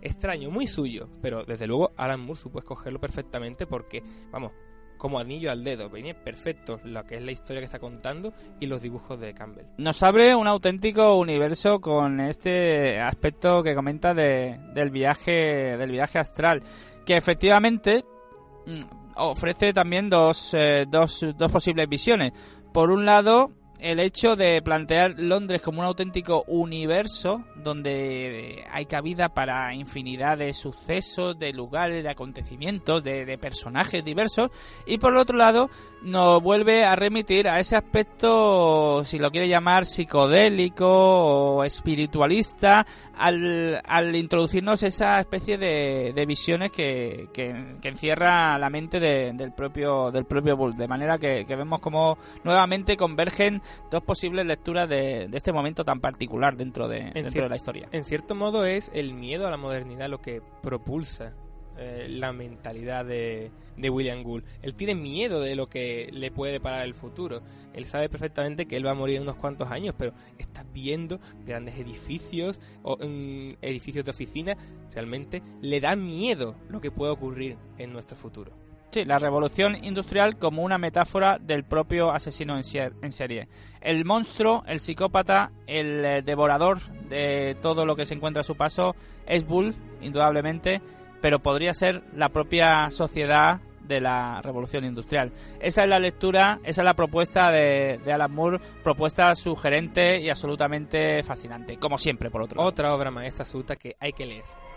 extraño, 0.02 0.50
muy 0.50 0.68
suyo, 0.68 1.10
pero 1.22 1.44
desde 1.44 1.68
luego 1.68 1.92
Alan 1.98 2.22
Moore 2.22 2.40
supo 2.40 2.60
escogerlo 2.60 3.00
perfectamente 3.00 3.68
porque, 3.68 4.02
vamos, 4.32 4.54
como 4.98 5.20
anillo 5.20 5.52
al 5.52 5.64
dedo, 5.64 5.90
venía 5.90 6.14
perfecto 6.14 6.80
lo 6.84 7.04
que 7.06 7.16
es 7.16 7.22
la 7.22 7.32
historia 7.32 7.62
que 7.62 7.66
está 7.66 7.80
contando 7.80 8.34
y 8.60 8.68
los 8.68 8.82
dibujos 8.82 9.20
de 9.20 9.34
Campbell. 9.34 9.66
Nos 9.78 10.04
abre 10.04 10.36
un 10.36 10.48
auténtico 10.48 11.18
universo 11.18 11.80
con 11.80 12.20
este 12.20 13.00
aspecto 13.00 13.64
que 13.64 13.76
comenta 13.76 14.14
de, 14.14 14.60
del 14.74 14.90
viaje 14.90 15.78
del 15.78 15.92
viaje 15.92 16.20
astral, 16.20 16.62
que 17.06 17.18
efectivamente 17.18 18.04
mm, 18.66 18.82
ofrece 19.16 19.74
también 19.74 20.10
dos, 20.10 20.54
eh, 20.54 20.86
dos, 20.88 21.26
dos 21.38 21.52
posibles 21.52 21.88
visiones. 21.88 22.34
Por 22.74 22.92
un 22.92 23.06
lado, 23.06 23.52
el 23.80 24.00
hecho 24.00 24.36
de 24.36 24.62
plantear 24.62 25.16
Londres 25.18 25.62
como 25.62 25.80
un 25.80 25.86
auténtico 25.86 26.44
universo 26.48 27.44
donde 27.56 28.66
hay 28.72 28.86
cabida 28.86 29.30
para 29.30 29.74
infinidad 29.74 30.38
de 30.38 30.52
sucesos, 30.54 31.40
de 31.40 31.54
lugares, 31.54 32.04
de 32.04 32.10
acontecimientos, 32.10 33.04
de, 33.04 33.38
personajes 33.40 34.04
diversos 34.04 34.52
y 34.86 34.98
por 34.98 35.16
otro 35.16 35.38
lado 35.38 35.70
nos 36.02 36.42
vuelve 36.42 36.84
a 36.84 36.96
remitir 36.96 37.48
a 37.48 37.60
ese 37.60 37.78
aspecto, 37.78 39.04
si 39.06 39.18
lo 39.18 39.32
quiere 39.32 39.48
llamar 39.48 39.86
psicodélico 39.86 40.88
o 40.88 41.64
espiritualista, 41.64 42.86
al, 43.16 43.82
al 43.86 44.16
introducirnos 44.16 44.84
esa 44.84 45.20
especie 45.20 45.58
de, 45.58 46.14
de 46.14 46.26
visiones 46.26 46.72
que, 46.72 47.28
que, 47.34 47.50
encierra 47.84 48.58
la 48.58 48.70
mente 48.70 49.00
del 49.00 49.52
propio 49.52 50.12
del 50.12 50.26
propio 50.26 50.56
Bull, 50.56 50.76
de 50.76 50.88
manera 50.88 51.18
que, 51.18 51.46
que 51.46 51.56
vemos 51.56 51.80
como 51.80 52.18
nuevamente 52.44 52.96
convergen 52.96 53.62
dos 53.90 54.04
posibles 54.04 54.46
lecturas 54.46 54.88
de, 54.88 55.30
este 55.34 55.52
momento 55.52 55.84
tan 55.84 56.00
particular 56.00 56.56
dentro, 56.58 56.88
de, 56.88 57.12
dentro 57.14 57.44
de 57.44 57.50
la 57.50 57.56
historia. 57.56 57.88
En 57.92 58.06
cierto 58.06 58.36
modo 58.36 58.66
es 58.66 58.92
el 58.94 59.14
miedo 59.14 59.48
a 59.48 59.52
la 59.52 59.58
modernidad 59.58 60.10
lo 60.10 60.22
que 60.22 60.42
propulsa 60.62 61.34
eh, 61.82 62.08
la 62.10 62.34
mentalidad 62.34 63.06
de, 63.06 63.52
de, 63.78 63.90
William 63.90 64.22
Gould. 64.22 64.44
Él 64.62 64.76
tiene 64.76 64.96
miedo 64.96 65.40
de 65.40 65.56
lo 65.56 65.68
que 65.68 66.10
le 66.12 66.30
puede 66.30 66.52
deparar 66.52 66.84
el 66.84 66.94
futuro. 66.94 67.42
Él 67.74 67.86
sabe 67.86 68.10
perfectamente 68.10 68.66
que 68.66 68.76
él 68.76 68.86
va 68.86 68.92
a 68.92 68.96
morir 68.96 69.16
en 69.16 69.22
unos 69.22 69.38
cuantos 69.38 69.72
años, 69.72 69.96
pero 69.98 70.12
está 70.38 70.66
viendo 70.74 71.22
grandes 71.46 71.76
edificios, 71.76 72.60
o, 72.84 72.98
mm, 72.98 73.60
edificios 73.62 74.04
de 74.04 74.12
oficina. 74.12 74.58
Realmente 74.92 75.42
le 75.62 75.80
da 75.80 75.96
miedo 75.96 76.56
lo 76.68 76.82
que 76.82 76.92
puede 76.92 77.14
ocurrir 77.14 77.56
en 77.78 77.94
nuestro 77.94 78.18
futuro. 78.18 78.69
Sí, 78.92 79.06
la 79.06 79.20
revolución 79.20 79.76
industrial 79.84 80.38
como 80.38 80.64
una 80.64 80.80
metáfora 80.80 81.38
del 81.40 81.64
propio 81.64 82.12
asesino 82.12 82.58
en 82.58 83.12
serie. 83.12 83.48
El 83.82 84.04
monstruo, 84.04 84.64
el 84.66 84.80
psicópata, 84.80 85.52
el 85.68 86.04
eh, 86.04 86.22
devorador 86.24 86.80
de 87.08 87.56
todo 87.62 87.86
lo 87.86 87.96
que 87.96 88.08
se 88.08 88.16
encuentra 88.16 88.42
a 88.42 88.44
su 88.44 88.56
paso 88.56 88.96
es 89.28 89.46
Bull, 89.46 89.76
indudablemente, 90.02 90.82
pero 91.22 91.38
podría 91.38 91.72
ser 91.74 92.02
la 92.16 92.30
propia 92.30 92.90
sociedad 92.90 93.62
de 93.84 94.02
la 94.02 94.42
revolución 94.42 94.84
industrial. 94.86 95.32
Esa 95.60 95.84
es 95.84 95.90
la 95.90 96.00
lectura, 96.00 96.60
esa 96.64 96.82
es 96.82 96.86
la 96.86 96.96
propuesta 96.96 97.52
de, 97.52 98.00
de, 98.04 98.12
Alan 98.12 98.32
Moore, 98.32 98.60
propuesta 98.84 99.36
sugerente 99.36 100.20
y 100.20 100.32
absolutamente 100.32 101.22
fascinante, 101.22 101.78
como 101.78 102.00
siempre, 102.00 102.32
por 102.32 102.42
otro 102.42 102.58
lado. 102.58 102.70
Otra 102.70 102.96
obra 102.96 103.12
maestra 103.12 103.44
absoluta 103.44 103.76
que 103.76 103.96
hay 104.00 104.14
que 104.14 104.26
leer. 104.26 104.69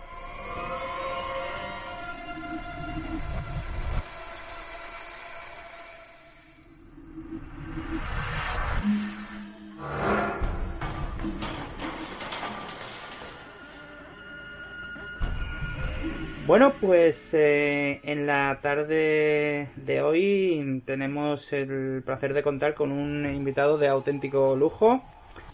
Bueno, 16.45 16.73
pues 16.81 17.15
eh, 17.31 18.01
en 18.03 18.27
la 18.27 18.59
tarde 18.61 19.69
de 19.77 20.01
hoy 20.01 20.83
tenemos 20.85 21.41
el 21.53 22.03
placer 22.05 22.33
de 22.33 22.43
contar 22.43 22.73
con 22.73 22.91
un 22.91 23.25
invitado 23.33 23.77
de 23.77 23.87
auténtico 23.87 24.53
lujo 24.57 25.01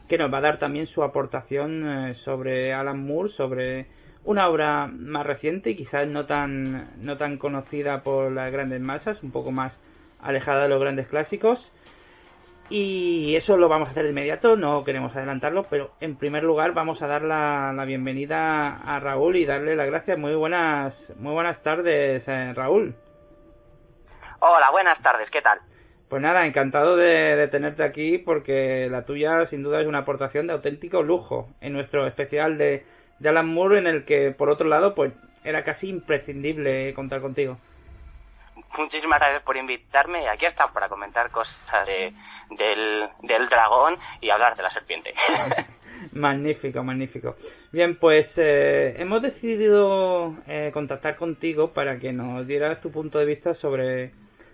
que 0.08 0.18
nos 0.18 0.34
va 0.34 0.40
a 0.40 0.42
dar 0.42 0.58
también 0.58 0.88
su 0.88 1.04
aportación 1.04 1.88
eh, 1.88 2.16
sobre 2.26 2.74
Alan 2.74 3.06
Moore, 3.06 3.32
sobre 3.34 3.86
una 4.24 4.50
obra 4.50 4.88
más 4.88 5.28
reciente 5.28 5.70
y 5.70 5.76
quizás 5.76 6.08
no 6.08 6.26
tan 6.26 7.06
no 7.06 7.18
tan 7.18 7.38
conocida 7.38 8.02
por 8.02 8.32
las 8.32 8.52
grandes 8.52 8.82
masas, 8.82 9.22
un 9.22 9.30
poco 9.30 9.52
más 9.52 9.72
alejada 10.20 10.64
de 10.64 10.70
los 10.70 10.82
grandes 10.82 11.08
clásicos 11.08 11.60
y 12.70 13.36
eso 13.36 13.58
lo 13.58 13.68
vamos 13.68 13.88
a 13.88 13.92
hacer 13.92 14.04
de 14.04 14.12
inmediato, 14.12 14.56
no 14.56 14.84
queremos 14.84 15.16
adelantarlo, 15.16 15.64
pero 15.70 15.92
en 16.00 16.18
primer 16.18 16.44
lugar 16.44 16.74
vamos 16.74 17.02
a 17.02 17.08
dar 17.08 17.24
la, 17.24 17.84
bienvenida 17.86 18.78
a 18.78 19.00
Raúl 19.00 19.38
y 19.38 19.46
darle 19.46 19.76
las 19.76 19.88
gracias. 19.88 20.18
Muy 20.18 20.36
buenas, 20.36 20.94
muy 21.18 21.34
buenas 21.34 21.62
tardes, 21.64 22.24
eh, 22.28 22.54
Raúl. 22.54 22.94
Hola, 24.40 24.70
buenas 24.70 25.02
tardes, 25.02 25.30
¿qué 25.32 25.42
tal? 25.42 25.60
Pues 26.10 26.22
nada, 26.22 26.46
encantado 26.46 26.96
de, 26.96 27.48
tenerte 27.52 27.84
aquí 27.84 28.20
porque 28.20 28.88
la 28.90 29.04
tuya 29.06 29.48
sin 29.48 29.64
duda 29.64 29.82
es 29.82 29.88
una 29.88 30.00
aportación 30.00 30.48
de 30.48 30.54
auténtico 30.54 31.02
lujo 31.02 31.50
en 31.62 31.74
nuestro 31.74 32.06
especial 32.06 32.58
de, 32.58 32.86
de 33.20 33.30
Alan 33.30 33.48
Moore 33.48 33.80
en 33.80 33.88
el 33.88 34.06
que 34.06 34.32
por 34.32 34.50
otro 34.50 34.68
lado 34.68 34.94
pues 34.94 35.12
era 35.44 35.64
casi 35.64 35.90
imprescindible 35.90 36.94
contar 36.94 37.22
contigo. 37.22 37.58
Muchísimas 38.78 39.20
gracias 39.20 39.44
por 39.44 39.58
invitarme 39.58 40.24
y 40.24 40.28
aquí 40.28 40.46
está 40.46 40.68
para 40.68 40.90
comentar 40.90 41.32
cosas 41.32 41.86
de 41.86 42.14
del, 42.50 43.10
del 43.24 43.50
dragón 43.50 43.98
y 44.22 44.30
hablar 44.30 44.56
de 44.56 44.64
la 44.64 44.72
serpiente. 44.72 45.14
magnífico, 46.14 46.84
magnífico. 46.84 47.36
Bien, 47.72 47.96
pues 47.96 48.28
eh, 48.38 48.96
hemos 48.98 49.22
decidido 49.22 50.36
eh, 50.48 50.72
contactar 50.74 51.16
contigo 51.16 51.72
para 51.74 52.00
que 52.00 52.14
nos 52.14 52.48
dieras 52.48 52.82
tu 52.82 52.92
punto 52.92 53.20
de 53.20 53.26
vista 53.26 53.54
sobre, 53.56 54.12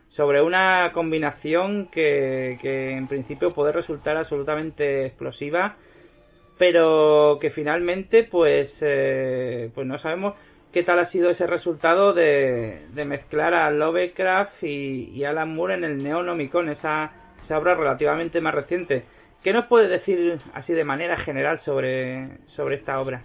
sobre 0.09 0.41
una 0.41 0.91
combinación 0.93 1.87
que, 1.91 2.57
que 2.61 2.91
en 2.91 3.07
principio 3.07 3.53
puede 3.53 3.71
resultar 3.71 4.17
absolutamente 4.17 5.05
explosiva, 5.05 5.75
pero 6.57 7.37
que 7.41 7.51
finalmente 7.51 8.23
pues, 8.23 8.71
eh, 8.81 9.69
pues 9.73 9.85
no 9.87 9.97
sabemos 9.99 10.35
qué 10.73 10.83
tal 10.83 10.99
ha 10.99 11.05
sido 11.05 11.29
ese 11.29 11.47
resultado 11.47 12.13
de, 12.13 12.87
de 12.93 13.05
mezclar 13.05 13.53
a 13.53 13.71
Lovecraft 13.71 14.63
y, 14.63 15.11
y 15.13 15.23
Alan 15.23 15.55
Moore 15.55 15.75
en 15.75 15.83
el 15.85 16.03
Neonomicon, 16.03 16.69
esa 16.69 17.11
esa 17.45 17.57
obra 17.57 17.75
relativamente 17.75 18.41
más 18.41 18.53
reciente. 18.53 19.05
¿Qué 19.43 19.53
nos 19.53 19.67
puede 19.67 19.87
decir 19.87 20.41
así 20.53 20.73
de 20.73 20.83
manera 20.83 21.17
general 21.17 21.59
sobre, 21.59 22.39
sobre 22.55 22.75
esta 22.75 22.99
obra? 22.99 23.21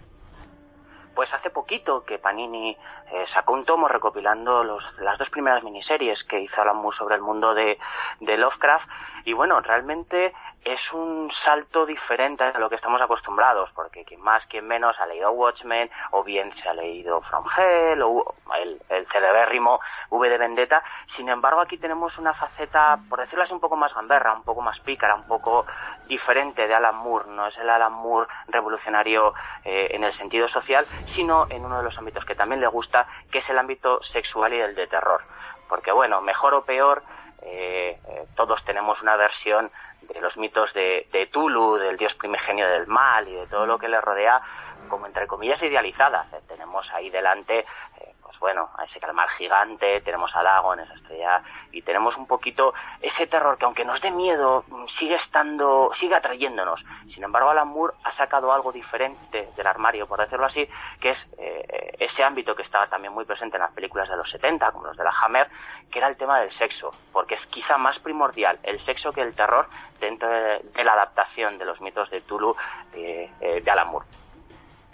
Pues 1.15 1.33
hace 1.33 1.49
poquito 1.49 2.03
que 2.05 2.19
Panini 2.19 2.71
eh, 2.71 3.25
sacó 3.33 3.53
un 3.53 3.65
tomo 3.65 3.87
recopilando 3.87 4.63
los, 4.63 4.83
las 4.99 5.17
dos 5.17 5.29
primeras 5.29 5.63
miniseries 5.63 6.23
que 6.25 6.39
hizo 6.39 6.61
Alan 6.61 6.77
Moore 6.77 6.95
sobre 6.95 7.15
el 7.15 7.21
mundo 7.21 7.53
de, 7.53 7.77
de 8.21 8.37
Lovecraft 8.37 8.87
y 9.25 9.33
bueno, 9.33 9.59
realmente 9.59 10.33
es 10.63 10.79
un 10.93 11.31
salto 11.43 11.85
diferente 11.85 12.43
a 12.43 12.59
lo 12.59 12.69
que 12.69 12.75
estamos 12.75 13.01
acostumbrados, 13.01 13.71
porque 13.73 14.05
quien 14.05 14.21
más, 14.21 14.45
quien 14.45 14.67
menos 14.67 14.99
ha 14.99 15.05
leído 15.05 15.31
Watchmen, 15.31 15.89
o 16.11 16.23
bien 16.23 16.53
se 16.57 16.69
ha 16.69 16.73
leído 16.73 17.21
From 17.21 17.45
Hell, 17.57 18.01
o 18.03 18.35
el, 18.55 18.79
el 18.89 19.07
celebérrimo 19.07 19.79
V 20.09 20.29
de 20.29 20.37
Vendetta. 20.37 20.83
Sin 21.15 21.29
embargo, 21.29 21.61
aquí 21.61 21.77
tenemos 21.77 22.17
una 22.17 22.33
faceta, 22.33 22.99
por 23.09 23.19
decirlo 23.19 23.43
así, 23.43 23.53
un 23.53 23.59
poco 23.59 23.75
más 23.75 23.93
gamberra, 23.93 24.33
un 24.33 24.43
poco 24.43 24.61
más 24.61 24.79
pícara, 24.81 25.15
un 25.15 25.27
poco 25.27 25.65
diferente 26.07 26.67
de 26.67 26.75
Alan 26.75 26.95
Moore. 26.95 27.29
No 27.29 27.47
es 27.47 27.57
el 27.57 27.69
Alan 27.69 27.93
Moore 27.93 28.27
revolucionario 28.47 29.33
eh, 29.63 29.87
en 29.91 30.03
el 30.03 30.13
sentido 30.13 30.47
social, 30.47 30.85
sino 31.15 31.47
en 31.49 31.65
uno 31.65 31.77
de 31.77 31.83
los 31.83 31.97
ámbitos 31.97 32.23
que 32.25 32.35
también 32.35 32.61
le 32.61 32.67
gusta, 32.67 33.07
que 33.31 33.39
es 33.39 33.49
el 33.49 33.57
ámbito 33.57 34.01
sexual 34.03 34.53
y 34.53 34.59
el 34.59 34.75
de 34.75 34.87
terror. 34.87 35.21
Porque 35.67 35.91
bueno, 35.91 36.21
mejor 36.21 36.53
o 36.53 36.63
peor, 36.63 37.01
eh, 37.41 37.99
eh, 38.07 38.27
todos 38.35 38.63
tenemos 38.65 39.01
una 39.01 39.15
versión 39.15 39.71
los 40.19 40.35
mitos 40.37 40.73
de, 40.73 41.07
de, 41.11 41.27
Tulu, 41.27 41.77
del 41.77 41.97
dios 41.97 42.13
primigenio 42.15 42.67
del 42.67 42.87
mal 42.87 43.27
y 43.27 43.33
de 43.33 43.47
todo 43.47 43.65
lo 43.65 43.77
que 43.77 43.87
le 43.87 44.01
rodea, 44.01 44.41
como 44.89 45.05
entre 45.05 45.27
comillas 45.27 45.61
idealizadas. 45.61 46.31
Eh, 46.33 46.41
tenemos 46.47 46.89
ahí 46.93 47.09
delante 47.09 47.65
pues 47.97 48.10
bueno, 48.41 48.71
a 48.75 48.85
ese 48.85 48.99
calmar 48.99 49.29
gigante, 49.37 50.01
tenemos 50.01 50.35
a 50.35 50.41
Dagon, 50.41 50.79
esa 50.79 50.95
estrella, 50.95 51.43
y 51.71 51.83
tenemos 51.83 52.17
un 52.17 52.25
poquito 52.25 52.73
ese 52.99 53.27
terror 53.27 53.55
que 53.57 53.65
aunque 53.65 53.85
nos 53.85 54.01
dé 54.01 54.09
miedo, 54.09 54.65
mm, 54.67 54.87
sigue 54.97 55.15
estando, 55.15 55.91
sigue 55.99 56.15
atrayéndonos. 56.15 56.83
Sin 57.13 57.23
embargo, 57.23 57.51
Alan 57.51 57.67
Moore 57.67 57.93
ha 58.03 58.11
sacado 58.13 58.51
algo 58.51 58.71
diferente 58.71 59.49
del 59.55 59.67
armario, 59.67 60.07
por 60.07 60.19
decirlo 60.19 60.47
así, 60.47 60.67
que 60.99 61.11
es 61.11 61.19
eh, 61.37 61.95
ese 61.99 62.23
ámbito 62.23 62.55
que 62.55 62.63
estaba 62.63 62.87
también 62.87 63.13
muy 63.13 63.25
presente 63.25 63.57
en 63.57 63.61
las 63.61 63.73
películas 63.73 64.09
de 64.09 64.17
los 64.17 64.29
70, 64.31 64.71
como 64.71 64.87
los 64.87 64.97
de 64.97 65.03
la 65.03 65.13
Hammer, 65.21 65.47
que 65.91 65.99
era 65.99 66.07
el 66.07 66.17
tema 66.17 66.39
del 66.39 66.51
sexo, 66.53 66.91
porque 67.13 67.35
es 67.35 67.45
quizá 67.51 67.77
más 67.77 67.99
primordial 67.99 68.57
el 68.63 68.83
sexo 68.85 69.13
que 69.13 69.21
el 69.21 69.35
terror 69.35 69.67
dentro 69.99 70.27
de, 70.27 70.83
la 70.83 70.93
adaptación 70.93 71.59
de 71.59 71.65
los 71.65 71.79
mitos 71.79 72.09
de 72.09 72.21
Tulu 72.21 72.55
de, 72.91 73.29
eh, 73.39 73.61
de 73.61 73.71
Alan 73.71 73.89
Moore. 73.89 74.07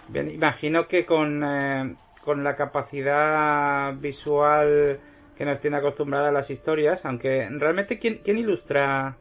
Bien, 0.08 0.30
imagino 0.30 0.86
que 0.86 1.04
con, 1.04 1.42
eh, 1.44 1.94
con 2.28 2.44
la 2.44 2.56
capacidad 2.56 3.94
visual 3.94 5.00
que 5.34 5.46
nos 5.46 5.62
tiene 5.62 5.78
acostumbrada 5.78 6.28
a 6.28 6.30
las 6.30 6.50
historias, 6.50 7.00
aunque 7.06 7.48
realmente, 7.52 7.98
¿quién, 7.98 8.18
quién 8.22 8.36
ilustra 8.36 9.16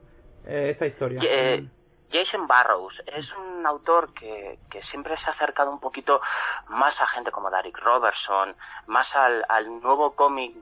eh, 0.45 0.72
esta 0.72 0.88
historia? 0.88 1.22
Jason 2.12 2.47
Barrows 2.47 3.01
es 3.05 3.26
un 3.38 3.66
autor 3.66 4.14
que, 4.14 4.60
que, 4.70 4.82
siempre 4.84 5.16
se 5.20 5.30
ha 5.30 5.34
acercado 5.34 5.72
un 5.72 5.80
poquito 5.80 6.20
más 6.68 6.99
a 6.99 7.08
gente 7.08 7.32
como 7.32 7.49
Derek 7.49 7.78
Robertson, 7.78 8.53
más 8.88 9.08
al, 9.16 9.45
al 9.47 9.80
nuevo 9.80 10.14
cómic 10.14 10.53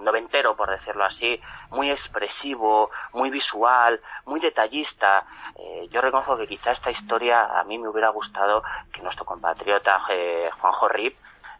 noventero, 0.00 0.56
por 0.56 0.70
decirlo 0.70 1.04
así, 1.04 1.40
muy 1.70 1.92
expresivo, 1.92 2.90
muy 3.12 3.30
visual, 3.30 4.00
muy 4.26 4.40
detallista. 4.40 5.24
Eh, 5.56 5.86
yo 5.92 6.00
reconozco 6.00 6.36
que 6.38 6.48
quizá 6.48 6.72
esta 6.72 6.90
historia 6.90 7.60
a 7.60 7.62
mí 7.62 7.78
me 7.78 7.86
hubiera 7.86 8.08
gustado 8.08 8.64
que 8.92 9.00
nuestro 9.00 9.24
compatriota 9.24 10.02
eh, 10.10 10.50
Juanjo 10.58 10.88
Rip 10.88 11.16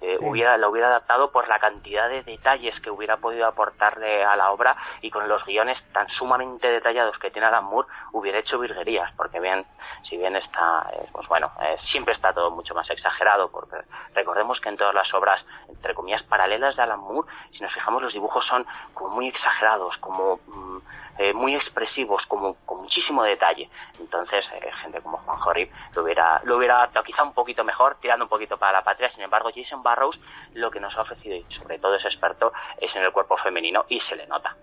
eh, 0.07 0.19
hubiera, 0.21 0.59
lo 0.59 0.69
hubiera 0.69 0.89
adaptado 0.89 1.31
por 1.33 1.49
la 1.49 1.59
cantidad 1.59 2.11
de 2.11 2.23
detalles 2.23 2.79
que 2.81 2.91
hubiera 2.91 3.17
podido 3.17 3.47
aportarle 3.47 4.23
a 4.23 4.37
la 4.37 4.53
obra 4.53 4.77
y 5.01 5.11
con 5.11 5.27
los 5.29 5.43
guiones 5.47 5.83
tan 5.93 6.07
sumamente 6.11 6.69
detallados 6.69 7.19
que 7.19 7.31
tiene 7.31 7.47
Alan 7.47 7.65
Moore 7.65 7.89
hubiera 8.13 8.39
hecho 8.39 8.59
virguerías, 8.59 9.11
porque 9.17 9.41
bien, 9.41 9.65
si 10.03 10.19
bien 10.19 10.37
está, 10.37 10.91
eh, 10.93 11.09
pues 11.11 11.27
bueno, 11.29 11.51
eh, 11.63 11.79
siempre 11.91 12.13
está 12.13 12.35
todo 12.35 12.51
mucho 12.51 12.75
más 12.75 12.89
exagerado, 12.91 13.51
porque 13.51 13.77
recordemos 14.15 14.61
que 14.61 14.69
en 14.69 14.77
todas 14.77 14.95
las 14.95 15.13
obras, 15.15 15.43
entre 15.71 15.95
comillas, 15.95 16.23
paralelas 16.25 16.77
de 16.77 16.83
Alan 16.83 17.01
Moore, 17.01 17.27
si 17.53 17.63
nos 17.63 17.73
fijamos 17.73 18.03
los 18.03 18.13
dibujos 18.13 18.45
son 18.47 18.67
como 18.93 19.15
muy 19.15 19.29
exagerados, 19.29 19.97
como... 19.99 20.39
Mm, 20.47 20.79
eh, 21.19 21.33
muy 21.33 21.55
expresivos, 21.55 22.23
como, 22.27 22.55
con 22.67 22.83
muchísimo 22.83 23.23
detalle. 23.23 23.69
Entonces, 24.01 24.45
eh, 24.55 24.71
gente 24.83 25.01
como 25.01 25.19
Juan 25.19 25.39
Jorib 25.39 25.71
lo 25.95 26.03
hubiera, 26.03 26.41
lo 26.45 26.57
hubiera 26.57 26.91
quizá 27.05 27.23
un 27.23 27.35
poquito 27.35 27.65
mejor, 27.65 27.97
tirando 28.01 28.25
un 28.25 28.29
poquito 28.29 28.57
para 28.57 28.73
la 28.73 28.85
patria. 28.85 29.11
Sin 29.11 29.23
embargo, 29.23 29.51
Jason 29.55 29.83
Barrows 29.83 30.19
lo 30.55 30.71
que 30.71 30.81
nos 30.81 30.97
ha 30.97 31.03
ofrecido, 31.03 31.37
y 31.37 31.45
sobre 31.55 31.79
todo 31.79 31.95
es 31.97 32.05
experto, 32.05 32.53
es 32.81 32.95
en 32.97 33.03
el 33.03 33.13
cuerpo 33.13 33.37
femenino 33.37 33.85
y 33.89 34.01
se 34.01 34.17
le 34.17 34.27
nota. 34.27 34.57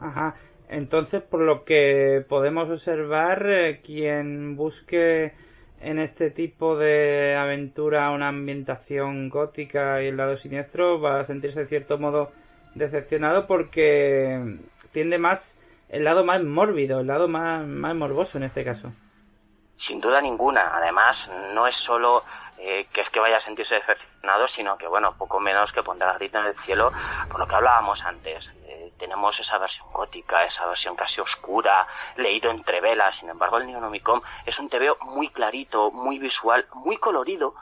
Ajá. 0.00 0.34
Entonces, 0.68 1.22
por 1.22 1.40
lo 1.40 1.64
que 1.64 2.24
podemos 2.28 2.68
observar, 2.68 3.46
eh, 3.46 3.80
quien 3.84 4.56
busque 4.56 5.32
en 5.80 5.98
este 5.98 6.30
tipo 6.30 6.76
de 6.76 7.36
aventura 7.36 8.10
una 8.10 8.28
ambientación 8.28 9.28
gótica 9.28 10.02
y 10.02 10.08
el 10.08 10.16
lado 10.16 10.38
siniestro 10.38 11.00
va 11.00 11.20
a 11.20 11.26
sentirse 11.26 11.60
de 11.60 11.66
cierto 11.66 11.98
modo 11.98 12.32
decepcionado 12.74 13.46
porque 13.46 14.56
tiende 14.92 15.18
más 15.18 15.40
el 15.88 16.04
lado 16.04 16.24
más 16.24 16.42
mórbido, 16.42 17.00
el 17.00 17.06
lado 17.06 17.28
más, 17.28 17.66
más 17.66 17.94
morboso 17.94 18.38
en 18.38 18.44
este 18.44 18.64
caso. 18.64 18.92
Sin 19.86 20.00
duda 20.00 20.20
ninguna. 20.20 20.76
Además, 20.76 21.16
no 21.52 21.66
es 21.66 21.76
solo 21.84 22.24
eh, 22.58 22.86
que 22.92 23.02
es 23.02 23.10
que 23.10 23.20
vaya 23.20 23.36
a 23.36 23.42
sentirse 23.42 23.74
decepcionado, 23.74 24.48
sino 24.48 24.78
que, 24.78 24.86
bueno, 24.86 25.14
poco 25.18 25.38
menos 25.38 25.70
que 25.72 25.82
pondrá 25.82 26.14
grito 26.14 26.38
en 26.38 26.46
el 26.46 26.58
cielo 26.60 26.90
por 27.30 27.38
lo 27.38 27.46
que 27.46 27.54
hablábamos 27.54 28.02
antes. 28.02 28.44
Eh, 28.66 28.92
tenemos 28.98 29.38
esa 29.38 29.58
versión 29.58 29.86
gótica, 29.92 30.44
esa 30.44 30.66
versión 30.66 30.96
casi 30.96 31.20
oscura, 31.20 31.86
leído 32.16 32.50
entre 32.50 32.80
velas. 32.80 33.14
Sin 33.20 33.28
embargo, 33.28 33.58
el 33.58 33.66
Neonomicon 33.66 34.22
es 34.46 34.58
un 34.58 34.70
TVO 34.70 34.96
muy 35.02 35.28
clarito, 35.28 35.90
muy 35.90 36.18
visual, 36.18 36.66
muy 36.74 36.96
colorido, 36.96 37.54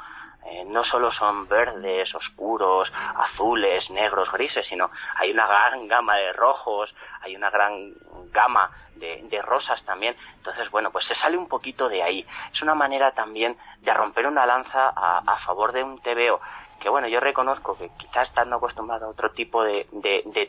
eh, 0.47 0.65
no 0.67 0.85
solo 0.85 1.11
son 1.13 1.49
verdes, 1.49 2.15
oscuros, 2.15 2.93
azules, 3.17 3.89
negros, 3.91 4.31
grises, 4.31 4.67
sino 4.67 4.91
hay 5.17 5.31
una 5.31 5.47
gran 5.47 5.89
gama 5.89 6.17
de 6.17 6.33
rojos, 6.35 6.95
hay 7.23 7.35
una 7.35 7.51
gran 7.51 7.95
gama 8.31 8.71
de, 8.97 9.43
rosas 9.43 9.83
también. 9.85 10.17
Entonces, 10.37 10.71
bueno, 10.71 10.91
pues 10.91 11.07
se 11.07 11.15
sale 11.17 11.37
un 11.37 11.49
poquito 11.49 11.89
de 11.89 12.03
ahí. 12.03 12.27
Es 12.53 12.63
una 12.63 12.75
manera 12.75 13.13
también 13.13 13.57
de 13.81 13.93
romper 13.93 14.27
una 14.27 14.47
lanza 14.47 14.91
a, 14.95 15.39
favor 15.45 15.73
de 15.73 15.83
un 15.83 16.01
TVO 16.01 16.41
que 16.81 16.89
bueno, 16.91 17.09
yo 17.09 17.19
reconozco 17.19 17.79
que 17.79 17.89
quizás 17.99 18.29
estando 18.29 18.57
acostumbrado 18.57 19.07
a 19.07 19.09
otro 19.09 19.31
tipo 19.31 19.65
de, 19.65 19.87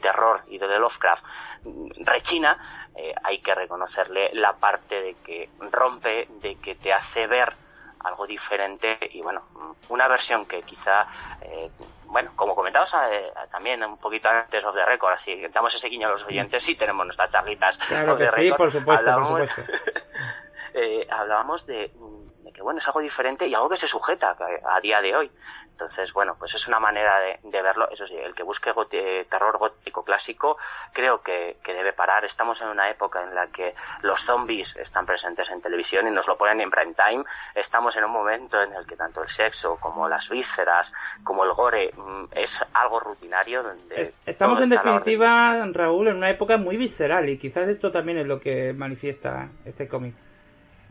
terror 0.02 0.42
y 0.48 0.58
de, 0.58 0.68
Lovecraft 0.80 1.24
mm, 1.64 2.04
rechina, 2.04 2.90
eh, 2.94 3.14
hay 3.24 3.40
que 3.40 3.56
reconocerle 3.56 4.32
la 4.34 4.54
parte 4.54 5.02
de 5.02 5.16
que 5.26 5.50
rompe, 5.72 6.28
de 6.42 6.56
que 6.56 6.76
te 6.76 6.92
hace 6.92 7.28
ver 7.28 7.54
algo 8.06 8.26
diferente 8.26 8.98
y 9.12 9.22
bueno, 9.22 9.42
una 9.90 10.08
versión 10.08 10.46
que 10.46 10.62
quizá, 10.64 11.08
eh, 11.42 11.70
bueno, 12.06 12.32
como 12.36 12.56
comentabas 12.56 12.90
eh, 13.12 13.32
también 13.52 13.84
un 13.84 13.98
poquito 13.98 14.30
antes 14.30 14.64
of 14.64 14.76
the 14.76 14.86
record, 14.86 15.14
así 15.14 15.36
que 15.40 15.50
damos 15.50 15.74
ese 15.74 15.88
guiño 15.88 16.08
a 16.08 16.12
los 16.12 16.24
oyentes, 16.24 16.64
sí 16.64 16.76
tenemos 16.76 17.06
nuestras 17.06 17.32
charlitas 17.32 17.78
claro 17.88 18.18
que 18.18 18.30
sí, 18.36 18.52
por 18.52 18.72
supuesto, 18.72 19.00
hablábamos, 19.00 19.40
por 19.40 19.48
supuesto. 19.48 19.74
eh, 20.74 21.08
hablábamos 21.10 21.66
de, 21.66 21.92
que 22.56 22.62
bueno, 22.62 22.80
es 22.80 22.88
algo 22.88 23.02
diferente 23.02 23.46
y 23.46 23.54
algo 23.54 23.70
que 23.70 23.78
se 23.78 23.88
sujeta 23.88 24.36
a 24.66 24.80
día 24.80 25.02
de 25.02 25.16
hoy. 25.16 25.32
Entonces, 25.76 26.14
bueno, 26.14 26.38
pues 26.40 26.56
es 26.56 26.66
una 26.70 26.80
manera 26.80 27.20
de, 27.20 27.62
verlo. 27.62 27.90
Eso 27.92 28.08
sí, 28.08 28.16
el 28.16 28.34
que 28.34 28.44
busque 28.44 28.72
terror 29.30 29.58
gótico 29.58 30.06
clásico 30.06 30.58
creo 30.94 31.22
que, 31.22 31.58
debe 31.66 31.92
parar. 31.92 32.24
Estamos 32.24 32.60
en 32.62 32.70
una 32.70 32.90
época 32.90 33.22
en 33.22 33.36
la 33.36 33.48
que 33.48 33.76
los 34.02 34.18
zombies 34.22 34.74
están 34.78 35.06
presentes 35.06 35.50
en 35.50 35.62
televisión 35.62 36.08
y 36.08 36.12
nos 36.12 36.26
lo 36.28 36.38
ponen 36.38 36.62
en 36.62 36.72
prime 36.72 36.94
time. 36.94 37.26
Estamos 37.54 37.94
en 37.98 38.06
un 38.06 38.12
momento 38.12 38.62
en 38.62 38.72
el 38.72 38.88
que 38.88 38.96
tanto 38.96 39.22
el 39.22 39.30
sexo 39.32 39.78
como 39.82 40.08
las 40.08 40.30
vísceras, 40.30 40.90
como 41.26 41.44
el 41.44 41.52
gore, 41.52 41.92
mm, 41.94 42.26
es 42.32 42.52
algo 42.74 43.02
rutinario. 43.02 43.62
Donde 43.62 44.14
Estamos 44.26 44.62
en 44.62 44.70
definitiva, 44.70 45.62
Raúl, 45.74 46.08
en 46.08 46.16
una 46.16 46.30
época 46.30 46.56
muy 46.56 46.78
visceral 46.78 47.28
y 47.28 47.38
quizás 47.38 47.68
esto 47.68 47.92
también 47.92 48.20
es 48.20 48.28
lo 48.28 48.40
que 48.40 48.72
manifiesta 48.72 49.50
este 49.66 49.90
cómic. 49.90 50.16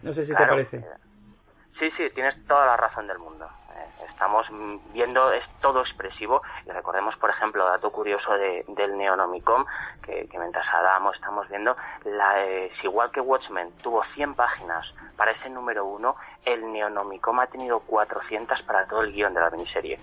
No 0.02 0.12
sé 0.12 0.26
si 0.26 0.34
te 0.34 0.46
parece. 0.46 0.84
Sí, 1.78 1.90
sí, 1.96 2.08
tienes 2.10 2.34
toda 2.46 2.66
la 2.66 2.76
razón 2.76 3.08
del 3.08 3.18
mundo. 3.18 3.48
Eh, 3.74 4.04
estamos 4.08 4.46
viendo, 4.92 5.32
es 5.32 5.44
todo 5.60 5.80
expresivo. 5.80 6.40
Y 6.66 6.70
recordemos, 6.70 7.16
por 7.16 7.30
ejemplo, 7.30 7.64
dato 7.64 7.90
curioso 7.90 8.32
de, 8.34 8.64
del 8.68 8.96
Neonomicon, 8.96 9.66
que, 10.00 10.28
mientras 10.38 10.66
hablábamos 10.72 11.16
estamos 11.16 11.48
viendo, 11.48 11.76
la, 12.04 12.44
es 12.44 12.84
igual 12.84 13.10
que 13.10 13.20
Watchmen 13.20 13.72
tuvo 13.78 14.04
100 14.14 14.34
páginas 14.36 14.94
para 15.16 15.32
ese 15.32 15.50
número 15.50 15.84
uno, 15.84 16.14
el 16.44 16.72
Neonomicon 16.72 17.40
ha 17.40 17.48
tenido 17.48 17.80
400 17.80 18.62
para 18.62 18.86
todo 18.86 19.02
el 19.02 19.12
guion 19.12 19.34
de 19.34 19.40
la 19.40 19.50
miniserie. 19.50 19.98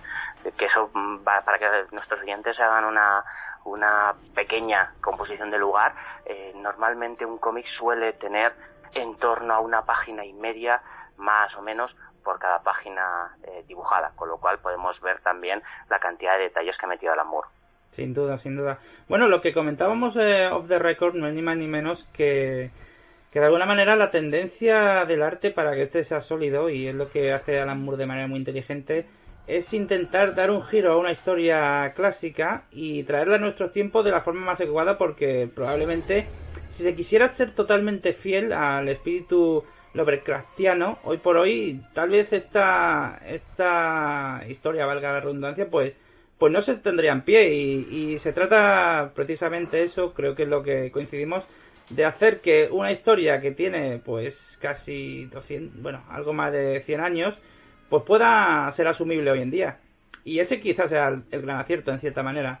Que 0.58 0.66
eso 0.66 0.90
va 1.26 1.40
para 1.40 1.58
que 1.58 1.86
nuestros 1.92 2.20
clientes 2.20 2.60
hagan 2.60 2.84
una, 2.84 3.24
una 3.64 4.14
pequeña 4.34 4.92
composición 5.00 5.50
de 5.50 5.56
lugar. 5.56 5.94
Eh, 6.26 6.52
normalmente 6.54 7.24
un 7.24 7.38
cómic 7.38 7.64
suele 7.78 8.12
tener 8.12 8.54
en 8.92 9.16
torno 9.16 9.54
a 9.54 9.60
una 9.60 9.86
página 9.86 10.22
y 10.22 10.34
media 10.34 10.82
más 11.22 11.54
o 11.56 11.62
menos 11.62 11.94
por 12.22 12.38
cada 12.38 12.62
página 12.62 13.36
eh, 13.44 13.64
dibujada, 13.66 14.12
con 14.16 14.28
lo 14.28 14.38
cual 14.38 14.58
podemos 14.58 15.00
ver 15.00 15.20
también 15.20 15.62
la 15.88 15.98
cantidad 15.98 16.36
de 16.36 16.44
detalles 16.44 16.76
que 16.76 16.86
ha 16.86 16.88
metido 16.88 17.14
el 17.14 17.20
amor. 17.20 17.46
Sin 17.96 18.14
duda, 18.14 18.38
sin 18.38 18.56
duda. 18.56 18.78
Bueno, 19.08 19.28
lo 19.28 19.40
que 19.40 19.52
comentábamos 19.52 20.14
eh, 20.16 20.48
off 20.50 20.68
the 20.68 20.78
record 20.78 21.14
no 21.14 21.26
es 21.26 21.34
ni 21.34 21.42
más 21.42 21.56
ni 21.56 21.66
menos 21.66 22.02
que, 22.12 22.70
que 23.32 23.40
de 23.40 23.46
alguna 23.46 23.66
manera 23.66 23.96
la 23.96 24.10
tendencia 24.10 25.04
del 25.04 25.22
arte 25.22 25.50
para 25.50 25.74
que 25.74 25.82
este 25.82 26.04
sea 26.04 26.22
sólido, 26.22 26.70
y 26.70 26.88
es 26.88 26.94
lo 26.94 27.10
que 27.10 27.32
hace 27.32 27.60
Alan 27.60 27.82
Moore 27.82 27.98
de 27.98 28.06
manera 28.06 28.28
muy 28.28 28.38
inteligente, 28.38 29.06
es 29.46 29.70
intentar 29.72 30.34
dar 30.34 30.50
un 30.50 30.62
giro 30.64 30.92
a 30.92 30.96
una 30.96 31.12
historia 31.12 31.92
clásica 31.94 32.64
y 32.70 33.02
traerla 33.02 33.36
a 33.36 33.40
nuestros 33.40 33.72
tiempos 33.72 34.04
de 34.04 34.12
la 34.12 34.22
forma 34.22 34.46
más 34.46 34.60
adecuada 34.60 34.96
porque 34.98 35.50
probablemente 35.52 36.26
si 36.76 36.84
se 36.84 36.94
quisiera 36.94 37.34
ser 37.34 37.54
totalmente 37.54 38.14
fiel 38.14 38.52
al 38.52 38.88
espíritu 38.88 39.64
Lovecraftiano, 39.94 40.98
hoy 41.04 41.18
por 41.18 41.36
hoy, 41.36 41.80
tal 41.92 42.10
vez 42.10 42.32
esta, 42.32 43.20
esta 43.26 44.42
historia, 44.48 44.86
valga 44.86 45.12
la 45.12 45.20
redundancia, 45.20 45.68
pues, 45.70 45.94
pues 46.38 46.52
no 46.52 46.62
se 46.62 46.76
tendría 46.76 47.12
en 47.12 47.22
pie 47.22 47.54
y, 47.54 48.18
se 48.20 48.32
trata 48.32 49.12
precisamente 49.14 49.82
eso, 49.82 50.14
creo 50.14 50.34
que 50.34 50.44
es 50.44 50.48
lo 50.48 50.62
que 50.62 50.90
coincidimos, 50.90 51.44
de 51.90 52.04
hacer 52.06 52.40
que 52.40 52.68
una 52.70 52.92
historia 52.92 53.40
que 53.40 53.52
tiene 53.52 54.00
pues 54.04 54.34
casi 54.60 55.26
200, 55.26 55.82
bueno, 55.82 56.02
algo 56.08 56.32
más 56.32 56.52
de 56.52 56.82
100 56.86 57.00
años, 57.00 57.34
pues 57.90 58.02
pueda 58.04 58.72
ser 58.76 58.88
asumible 58.88 59.30
hoy 59.30 59.42
en 59.42 59.50
día. 59.50 59.78
Y 60.24 60.38
ese 60.38 60.60
quizás 60.60 60.88
sea 60.88 61.08
el 61.08 61.42
gran 61.42 61.58
acierto 61.58 61.90
en 61.90 62.00
cierta 62.00 62.22
manera. 62.22 62.60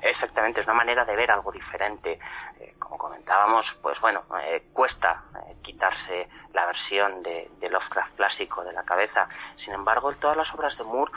Exactamente, 0.00 0.60
es 0.60 0.66
una 0.66 0.74
manera 0.74 1.04
de 1.04 1.16
ver 1.16 1.30
algo 1.30 1.50
diferente. 1.50 2.18
Eh, 2.60 2.74
como 2.78 2.96
comentábamos, 2.98 3.66
pues 3.82 4.00
bueno, 4.00 4.22
eh, 4.42 4.68
cuesta 4.72 5.24
eh, 5.34 5.56
quitarse 5.62 6.28
la 6.52 6.66
versión 6.66 7.22
de, 7.22 7.50
de, 7.58 7.68
Lovecraft 7.68 8.14
clásico 8.16 8.64
de 8.64 8.72
la 8.72 8.84
cabeza. 8.84 9.28
Sin 9.64 9.74
embargo, 9.74 10.12
todas 10.14 10.36
las 10.36 10.52
obras 10.54 10.76
de 10.78 10.84
Moore 10.84 11.12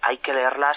hay 0.00 0.18
que 0.18 0.32
leerlas 0.32 0.76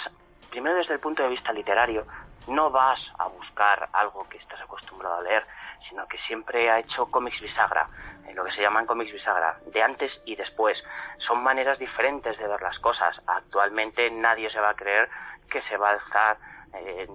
primero 0.49 0.75
desde 0.75 0.93
el 0.93 0.99
punto 0.99 1.23
de 1.23 1.29
vista 1.29 1.53
literario, 1.53 2.05
no 2.47 2.71
vas 2.71 2.99
a 3.17 3.27
buscar 3.27 3.89
algo 3.93 4.27
que 4.27 4.37
estás 4.37 4.59
acostumbrado 4.61 5.17
a 5.17 5.21
leer, 5.21 5.45
sino 5.87 6.07
que 6.07 6.17
siempre 6.19 6.69
ha 6.69 6.79
hecho 6.79 7.05
cómics 7.11 7.39
bisagra, 7.39 7.87
eh, 8.27 8.33
lo 8.33 8.43
que 8.43 8.51
se 8.51 8.61
llaman 8.61 8.85
cómics 8.85 9.13
bisagra, 9.13 9.57
de 9.67 9.83
antes 9.83 10.11
y 10.25 10.35
después. 10.35 10.77
Son 11.19 11.43
maneras 11.43 11.77
diferentes 11.77 12.37
de 12.37 12.47
ver 12.47 12.61
las 12.61 12.79
cosas. 12.79 13.21
Actualmente 13.27 14.09
nadie 14.11 14.49
se 14.49 14.59
va 14.59 14.69
a 14.69 14.75
creer 14.75 15.09
que 15.49 15.61
se 15.63 15.77
va 15.77 15.89
a 15.89 15.93
alzar 15.93 16.37
eh, 16.73 17.07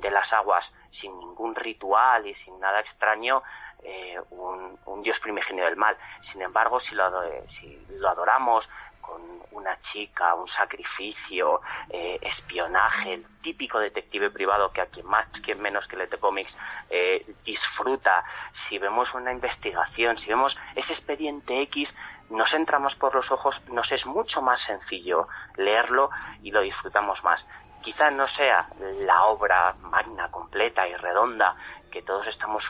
de, 0.00 0.10
las 0.10 0.32
aguas 0.32 0.64
sin 1.00 1.16
ningún 1.18 1.54
ritual 1.54 2.26
y 2.26 2.34
sin 2.36 2.58
nada 2.58 2.80
extraño 2.80 3.42
eh, 3.82 4.18
un, 4.30 5.02
dios 5.02 5.18
primigenio 5.20 5.64
del 5.64 5.76
mal. 5.76 5.96
Sin 6.32 6.42
embargo, 6.42 6.80
si 6.80 6.94
lo, 6.94 7.10
si 7.60 7.86
lo 7.98 8.08
adoramos, 8.08 8.66
con 9.00 9.22
una 9.52 9.76
chica, 9.92 10.34
un 10.34 10.48
sacrificio, 10.48 11.60
eh, 11.88 12.18
espionaje, 12.22 13.14
el 13.14 13.26
típico 13.42 13.78
detective 13.78 14.30
privado 14.30 14.70
que 14.72 14.80
a 14.80 14.86
quien 14.86 15.06
más, 15.06 15.26
quien 15.42 15.60
menos 15.60 15.86
que 15.88 15.96
Lete 15.96 16.18
Comics 16.18 16.52
eh, 16.88 17.26
disfruta, 17.44 18.24
si 18.68 18.78
vemos 18.78 19.12
una 19.14 19.32
investigación, 19.32 20.18
si 20.18 20.26
vemos 20.26 20.56
ese 20.76 20.92
expediente 20.92 21.62
X, 21.62 21.88
nos 22.30 22.52
entra 22.52 22.78
más 22.78 22.94
por 22.94 23.14
los 23.14 23.30
ojos, 23.30 23.56
nos 23.68 23.90
es 23.90 24.06
mucho 24.06 24.40
más 24.40 24.60
sencillo 24.62 25.26
leerlo 25.56 26.10
y 26.42 26.52
lo 26.52 26.60
disfrutamos 26.60 27.22
más. 27.24 27.44
Quizá 27.82 28.10
no 28.10 28.28
sea 28.28 28.68
la 29.00 29.24
obra 29.24 29.74
magna, 29.80 30.30
completa 30.30 30.86
y 30.86 30.94
redonda 30.94 31.56
que 31.90 32.02
todos 32.02 32.26
estamos 32.28 32.62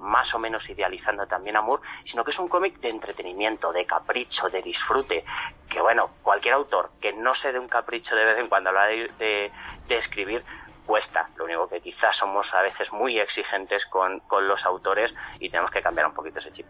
más 0.00 0.32
o 0.34 0.38
menos 0.38 0.68
idealizando 0.68 1.26
también 1.26 1.56
Amor, 1.56 1.80
sino 2.04 2.24
que 2.24 2.30
es 2.30 2.38
un 2.38 2.48
cómic 2.48 2.78
de 2.80 2.90
entretenimiento, 2.90 3.72
de 3.72 3.86
capricho, 3.86 4.48
de 4.50 4.62
disfrute, 4.62 5.24
que 5.70 5.80
bueno, 5.80 6.10
cualquier 6.22 6.54
autor 6.54 6.90
que 7.00 7.12
no 7.12 7.34
se 7.36 7.52
dé 7.52 7.58
un 7.58 7.68
capricho 7.68 8.14
de 8.14 8.24
vez 8.24 8.38
en 8.38 8.48
cuando 8.48 8.70
a 8.70 8.72
la 8.72 8.86
de, 8.86 9.50
de, 9.88 9.98
escribir, 9.98 10.42
cuesta. 10.86 11.28
Lo 11.36 11.44
único 11.44 11.68
que 11.68 11.80
quizás 11.80 12.16
somos 12.16 12.46
a 12.54 12.62
veces 12.62 12.90
muy 12.92 13.18
exigentes 13.18 13.84
con, 13.86 14.20
con 14.20 14.46
los 14.46 14.64
autores 14.64 15.12
y 15.40 15.50
tenemos 15.50 15.70
que 15.70 15.82
cambiar 15.82 16.06
un 16.06 16.14
poquito 16.14 16.38
ese 16.38 16.52
chip. 16.52 16.66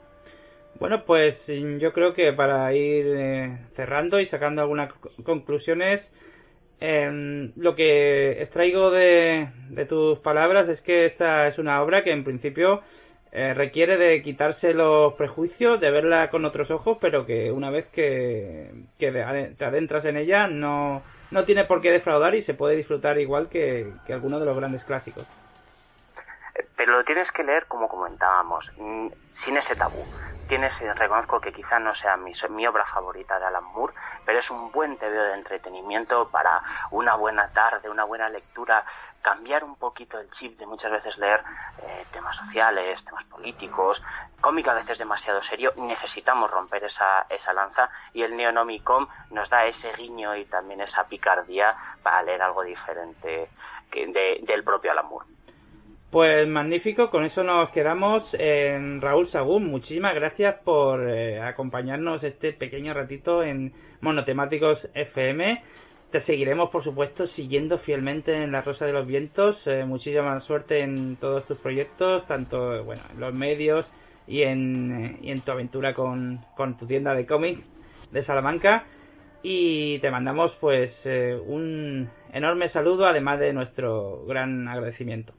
Bueno, 0.78 1.02
pues 1.04 1.36
yo 1.46 1.92
creo 1.92 2.14
que 2.14 2.32
para 2.32 2.72
ir 2.72 3.06
eh, 3.06 3.58
cerrando 3.74 4.20
y 4.20 4.26
sacando 4.26 4.62
algunas 4.62 4.92
conclusiones, 5.24 6.02
eh, 6.80 7.50
lo 7.56 7.74
que 7.74 8.42
extraigo 8.42 8.90
de, 8.90 9.48
tus 9.88 10.18
palabras 10.20 10.68
es 10.68 10.80
que 10.82 11.06
esta 11.06 11.48
es 11.48 11.58
una 11.58 11.82
obra 11.82 12.04
que 12.04 12.12
en 12.12 12.24
principio 12.24 12.82
eh, 13.32 13.52
requiere 13.54 13.96
de 13.96 14.22
quitarse 14.22 14.72
los 14.74 15.14
prejuicios, 15.14 15.80
de 15.80 15.90
verla 15.90 16.30
con 16.30 16.44
otros 16.44 16.70
ojos, 16.70 16.98
pero 17.00 17.26
que 17.26 17.50
una 17.50 17.70
vez 17.70 17.86
que, 17.88 18.70
que 18.98 19.10
te 19.10 19.64
adentras 19.64 20.04
en 20.04 20.16
ella 20.16 20.46
no, 20.46 21.02
no 21.30 21.44
tiene 21.44 21.64
por 21.64 21.82
qué 21.82 21.90
defraudar 21.90 22.34
y 22.34 22.42
se 22.42 22.54
puede 22.54 22.76
disfrutar 22.76 23.18
igual 23.18 23.48
que, 23.48 23.92
que 24.06 24.12
alguno 24.12 24.38
de 24.38 24.46
los 24.46 24.56
grandes 24.56 24.84
clásicos. 24.84 25.26
Pero 26.76 26.92
lo 26.92 27.04
tienes 27.04 27.30
que 27.32 27.44
leer 27.44 27.66
como 27.66 27.88
comentábamos, 27.88 28.70
sin 28.76 29.56
ese 29.56 29.76
tabú 29.76 30.04
tienes, 30.48 30.72
reconozco 30.96 31.40
que 31.40 31.52
quizá 31.52 31.78
no 31.78 31.94
sea 31.94 32.16
mi, 32.16 32.32
mi, 32.50 32.66
obra 32.66 32.84
favorita 32.86 33.38
de 33.38 33.44
Alan 33.44 33.64
Moore, 33.64 33.92
pero 34.24 34.40
es 34.40 34.50
un 34.50 34.72
buen 34.72 34.96
TVO 34.96 35.22
de 35.24 35.34
entretenimiento 35.34 36.28
para 36.30 36.62
una 36.90 37.14
buena 37.16 37.52
tarde, 37.52 37.90
una 37.90 38.04
buena 38.04 38.28
lectura, 38.30 38.82
cambiar 39.20 39.62
un 39.62 39.76
poquito 39.76 40.18
el 40.18 40.30
chip 40.32 40.58
de 40.58 40.66
muchas 40.66 40.90
veces 40.90 41.16
leer 41.18 41.42
eh, 41.82 42.06
temas 42.12 42.34
sociales, 42.36 43.04
temas 43.04 43.24
políticos, 43.26 44.02
cómic 44.40 44.66
a 44.68 44.74
veces 44.74 44.96
demasiado 44.96 45.42
serio, 45.42 45.72
necesitamos 45.76 46.50
romper 46.50 46.84
esa, 46.84 47.26
esa 47.28 47.52
lanza 47.52 47.90
y 48.14 48.22
el 48.22 48.34
Neonomicon 48.34 49.06
nos 49.30 49.50
da 49.50 49.66
ese 49.66 49.92
guiño 49.92 50.34
y 50.34 50.46
también 50.46 50.80
esa 50.80 51.04
picardía 51.04 51.76
para 52.02 52.22
leer 52.22 52.40
algo 52.40 52.62
diferente 52.62 53.50
de, 53.92 54.40
del 54.46 54.64
propio 54.64 54.92
Alan 54.92 55.06
Moore. 55.06 55.37
Pues 56.10 56.48
magnífico, 56.48 57.10
con 57.10 57.26
eso 57.26 57.44
nos 57.44 57.68
quedamos. 57.70 58.24
en 58.32 59.02
Raúl 59.02 59.28
Sagún, 59.28 59.66
muchísimas 59.66 60.14
gracias 60.14 60.56
por 60.64 61.06
eh, 61.06 61.38
acompañarnos 61.38 62.24
este 62.24 62.54
pequeño 62.54 62.94
ratito 62.94 63.42
en 63.42 63.74
Monotemáticos 64.00 64.78
FM. 64.94 65.62
Te 66.10 66.22
seguiremos, 66.22 66.70
por 66.70 66.82
supuesto, 66.82 67.26
siguiendo 67.26 67.78
fielmente 67.80 68.34
en 68.34 68.52
La 68.52 68.62
Rosa 68.62 68.86
de 68.86 68.94
los 68.94 69.06
Vientos. 69.06 69.58
Eh, 69.66 69.84
muchísima 69.86 70.40
suerte 70.40 70.80
en 70.80 71.16
todos 71.16 71.46
tus 71.46 71.58
proyectos, 71.58 72.26
tanto 72.26 72.82
bueno, 72.84 73.02
en 73.12 73.20
los 73.20 73.34
medios 73.34 73.84
y 74.26 74.44
en, 74.44 75.18
en 75.22 75.40
tu 75.42 75.50
aventura 75.50 75.92
con, 75.92 76.40
con 76.56 76.78
tu 76.78 76.86
tienda 76.86 77.12
de 77.14 77.26
cómics 77.26 77.60
de 78.12 78.24
Salamanca. 78.24 78.86
Y 79.42 79.98
te 79.98 80.10
mandamos 80.10 80.52
pues 80.58 80.90
eh, 81.04 81.38
un 81.46 82.08
enorme 82.32 82.70
saludo, 82.70 83.06
además 83.06 83.40
de 83.40 83.52
nuestro 83.52 84.24
gran 84.24 84.66
agradecimiento. 84.68 85.34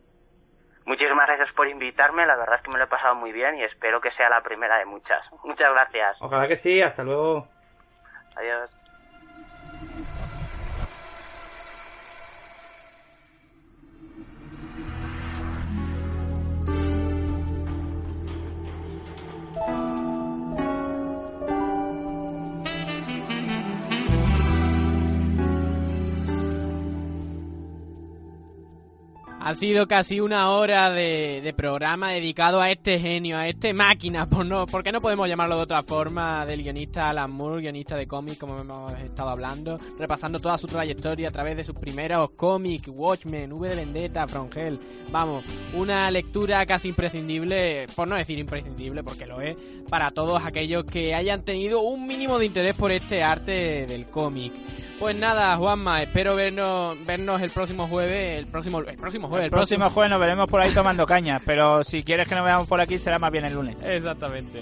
Muchísimas 0.90 1.28
gracias 1.28 1.52
por 1.54 1.68
invitarme, 1.68 2.26
la 2.26 2.36
verdad 2.36 2.56
es 2.56 2.62
que 2.64 2.72
me 2.72 2.80
lo 2.80 2.86
he 2.86 2.88
pasado 2.88 3.14
muy 3.14 3.32
bien 3.32 3.56
y 3.60 3.64
espero 3.64 4.02
que 4.02 4.10
sea 4.10 4.28
la 4.28 4.42
primera 4.42 4.80
de 4.80 4.86
muchas. 4.86 5.24
Muchas 5.44 5.72
gracias. 5.72 6.18
Ojalá 6.20 6.48
que 6.48 6.58
sí, 6.58 6.82
hasta 6.82 7.04
luego. 7.04 7.48
Adiós. 8.36 8.76
Ha 29.50 29.56
sido 29.56 29.88
casi 29.88 30.20
una 30.20 30.52
hora 30.52 30.92
de, 30.92 31.56
programa 31.58 32.12
dedicado 32.12 32.62
a 32.62 32.70
este 32.70 33.00
genio, 33.00 33.36
a 33.36 33.48
este 33.48 33.74
máquina, 33.74 34.28
por 34.28 34.46
no, 34.46 34.68
porque 34.68 34.92
no 34.92 35.02
podemos 35.02 35.28
llamarlo 35.28 35.56
de 35.56 35.64
otra 35.64 35.82
forma, 35.82 36.46
del 36.46 36.62
guionista 36.62 37.10
Alan 37.10 37.32
Moore, 37.32 37.64
guionista 37.64 37.96
de 37.96 38.06
cómics, 38.06 38.38
como 38.38 38.60
hemos 38.60 38.92
estado 39.00 39.32
hablando, 39.32 39.76
repasando 39.98 40.38
toda 40.38 40.60
su 40.60 40.68
trayectoria 40.68 41.30
a 41.30 41.32
través 41.32 41.58
de 41.58 41.64
sus 41.64 41.76
primeros 41.76 42.30
cómics, 42.36 42.90
Watchmen, 42.90 43.52
V 43.52 43.70
de 43.70 43.76
Vendetta, 43.76 44.28
From 44.28 44.50
Hell. 44.56 44.80
Vamos, 45.10 45.44
una 45.74 46.12
lectura 46.12 46.64
casi 46.68 46.90
imprescindible, 46.90 47.88
por 47.96 48.08
no 48.08 48.18
decir 48.18 48.38
imprescindible, 48.38 49.04
porque 49.04 49.26
lo 49.26 49.42
es, 49.42 49.58
para 49.90 50.12
todos 50.12 50.46
aquellos 50.46 50.84
que 50.84 51.16
hayan 51.16 51.42
tenido 51.42 51.82
un 51.82 52.06
mínimo 52.06 52.38
de 52.38 52.46
interés 52.46 52.76
por 52.76 52.92
este 52.92 53.24
arte 53.24 53.88
del 53.88 54.06
cómic. 54.06 54.54
Pues 55.00 55.16
nada, 55.16 55.56
Juanma, 55.56 56.04
espero 56.04 56.36
vernos, 56.36 56.98
vernos 57.06 57.42
el 57.42 57.50
próximo 57.52 57.88
jueves, 57.88 58.40
el 58.40 58.48
próximo, 58.48 58.80
el 58.80 58.98
próximo 58.98 59.30
jueves. 59.30 59.46
El, 59.46 59.52
próximo, 59.52 59.90
jueves 59.90 60.12
nos 60.12 60.20
veremos 60.20 60.50
por 60.50 60.60
ahí 60.60 60.74
tomando 60.74 61.06
caña, 61.06 61.40
pero 61.46 61.86
si 61.86 62.04
quieres 62.04 62.28
que 62.28 62.36
nos 62.36 62.44
veamos 62.44 62.68
por 62.68 62.82
aquí 62.82 63.00
será 63.00 63.18
más 63.18 63.32
bien 63.32 63.46
el 63.46 63.54
lunes. 63.54 63.78
Exactamente. 63.82 64.62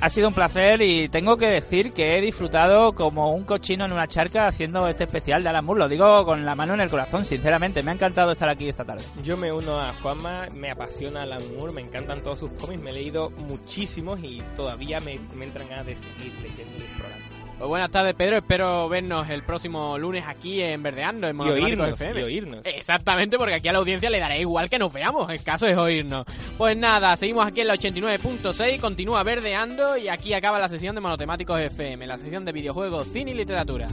Ha 0.00 0.08
sido 0.08 0.26
un 0.26 0.34
placer 0.34 0.82
y 0.82 1.08
tengo 1.08 1.36
que 1.36 1.46
decir 1.46 1.92
que 1.92 2.18
he 2.18 2.20
disfrutado 2.20 2.94
como 2.94 3.32
un 3.32 3.44
cochino 3.44 3.84
en 3.84 3.92
una 3.92 4.08
charca 4.08 4.48
haciendo 4.48 4.88
este 4.88 5.04
especial 5.04 5.42
de 5.44 5.50
Alan 5.50 5.64
Moore. 5.64 5.80
Lo 5.80 5.88
digo 5.88 6.24
con 6.24 6.44
la 6.44 6.56
mano 6.56 6.74
en 6.74 6.80
el 6.80 6.90
corazón, 6.90 7.24
sinceramente. 7.24 7.82
Me 7.82 7.92
ha 7.92 7.94
encantado 7.94 8.32
estar 8.32 8.48
aquí 8.48 8.66
esta 8.68 8.84
tarde. 8.84 9.04
Yo 9.22 9.36
me 9.36 9.52
uno 9.52 9.78
a 9.78 9.92
Juanma, 10.02 10.46
me 10.54 10.70
apasiona 10.70 11.22
Alan 11.22 11.42
Moore, 11.54 11.74
me 11.74 11.82
encantan 11.82 12.22
todos 12.22 12.40
sus 12.40 12.50
cómics, 12.52 12.82
me 12.82 12.90
he 12.90 12.94
leído 12.94 13.30
muchísimos 13.30 14.18
y 14.20 14.42
todavía 14.56 14.98
me, 15.00 15.20
me 15.36 15.44
entran 15.44 15.68
ganas 15.68 15.86
de 15.86 15.94
seguir 15.94 16.32
leyendo. 16.42 16.72
Pues 17.60 17.68
buenas 17.68 17.90
tardes, 17.90 18.14
Pedro. 18.14 18.38
Espero 18.38 18.88
vernos 18.88 19.28
el 19.28 19.42
próximo 19.42 19.98
lunes 19.98 20.24
aquí 20.26 20.62
en 20.62 20.82
Verdeando, 20.82 21.28
en 21.28 21.38
FM. 21.38 22.20
Y 22.20 22.22
oírnos. 22.22 22.60
Exactamente, 22.64 23.36
porque 23.36 23.52
aquí 23.52 23.68
a 23.68 23.72
la 23.74 23.80
audiencia 23.80 24.08
le 24.08 24.18
daré 24.18 24.40
igual 24.40 24.70
que 24.70 24.78
nos 24.78 24.90
veamos. 24.90 25.28
El 25.28 25.42
caso 25.42 25.66
es 25.66 25.76
oírnos. 25.76 26.24
Pues 26.56 26.74
nada, 26.78 27.14
seguimos 27.18 27.46
aquí 27.46 27.60
en 27.60 27.66
la 27.66 27.74
89.6, 27.74 28.80
continúa 28.80 29.22
Verdeando 29.24 29.98
y 29.98 30.08
aquí 30.08 30.32
acaba 30.32 30.58
la 30.58 30.70
sesión 30.70 30.94
de 30.94 31.02
Monotemáticos 31.02 31.60
FM, 31.60 32.06
la 32.06 32.16
sesión 32.16 32.46
de 32.46 32.52
videojuegos, 32.52 33.08
cine 33.08 33.32
y 33.32 33.34
literatura. 33.34 33.88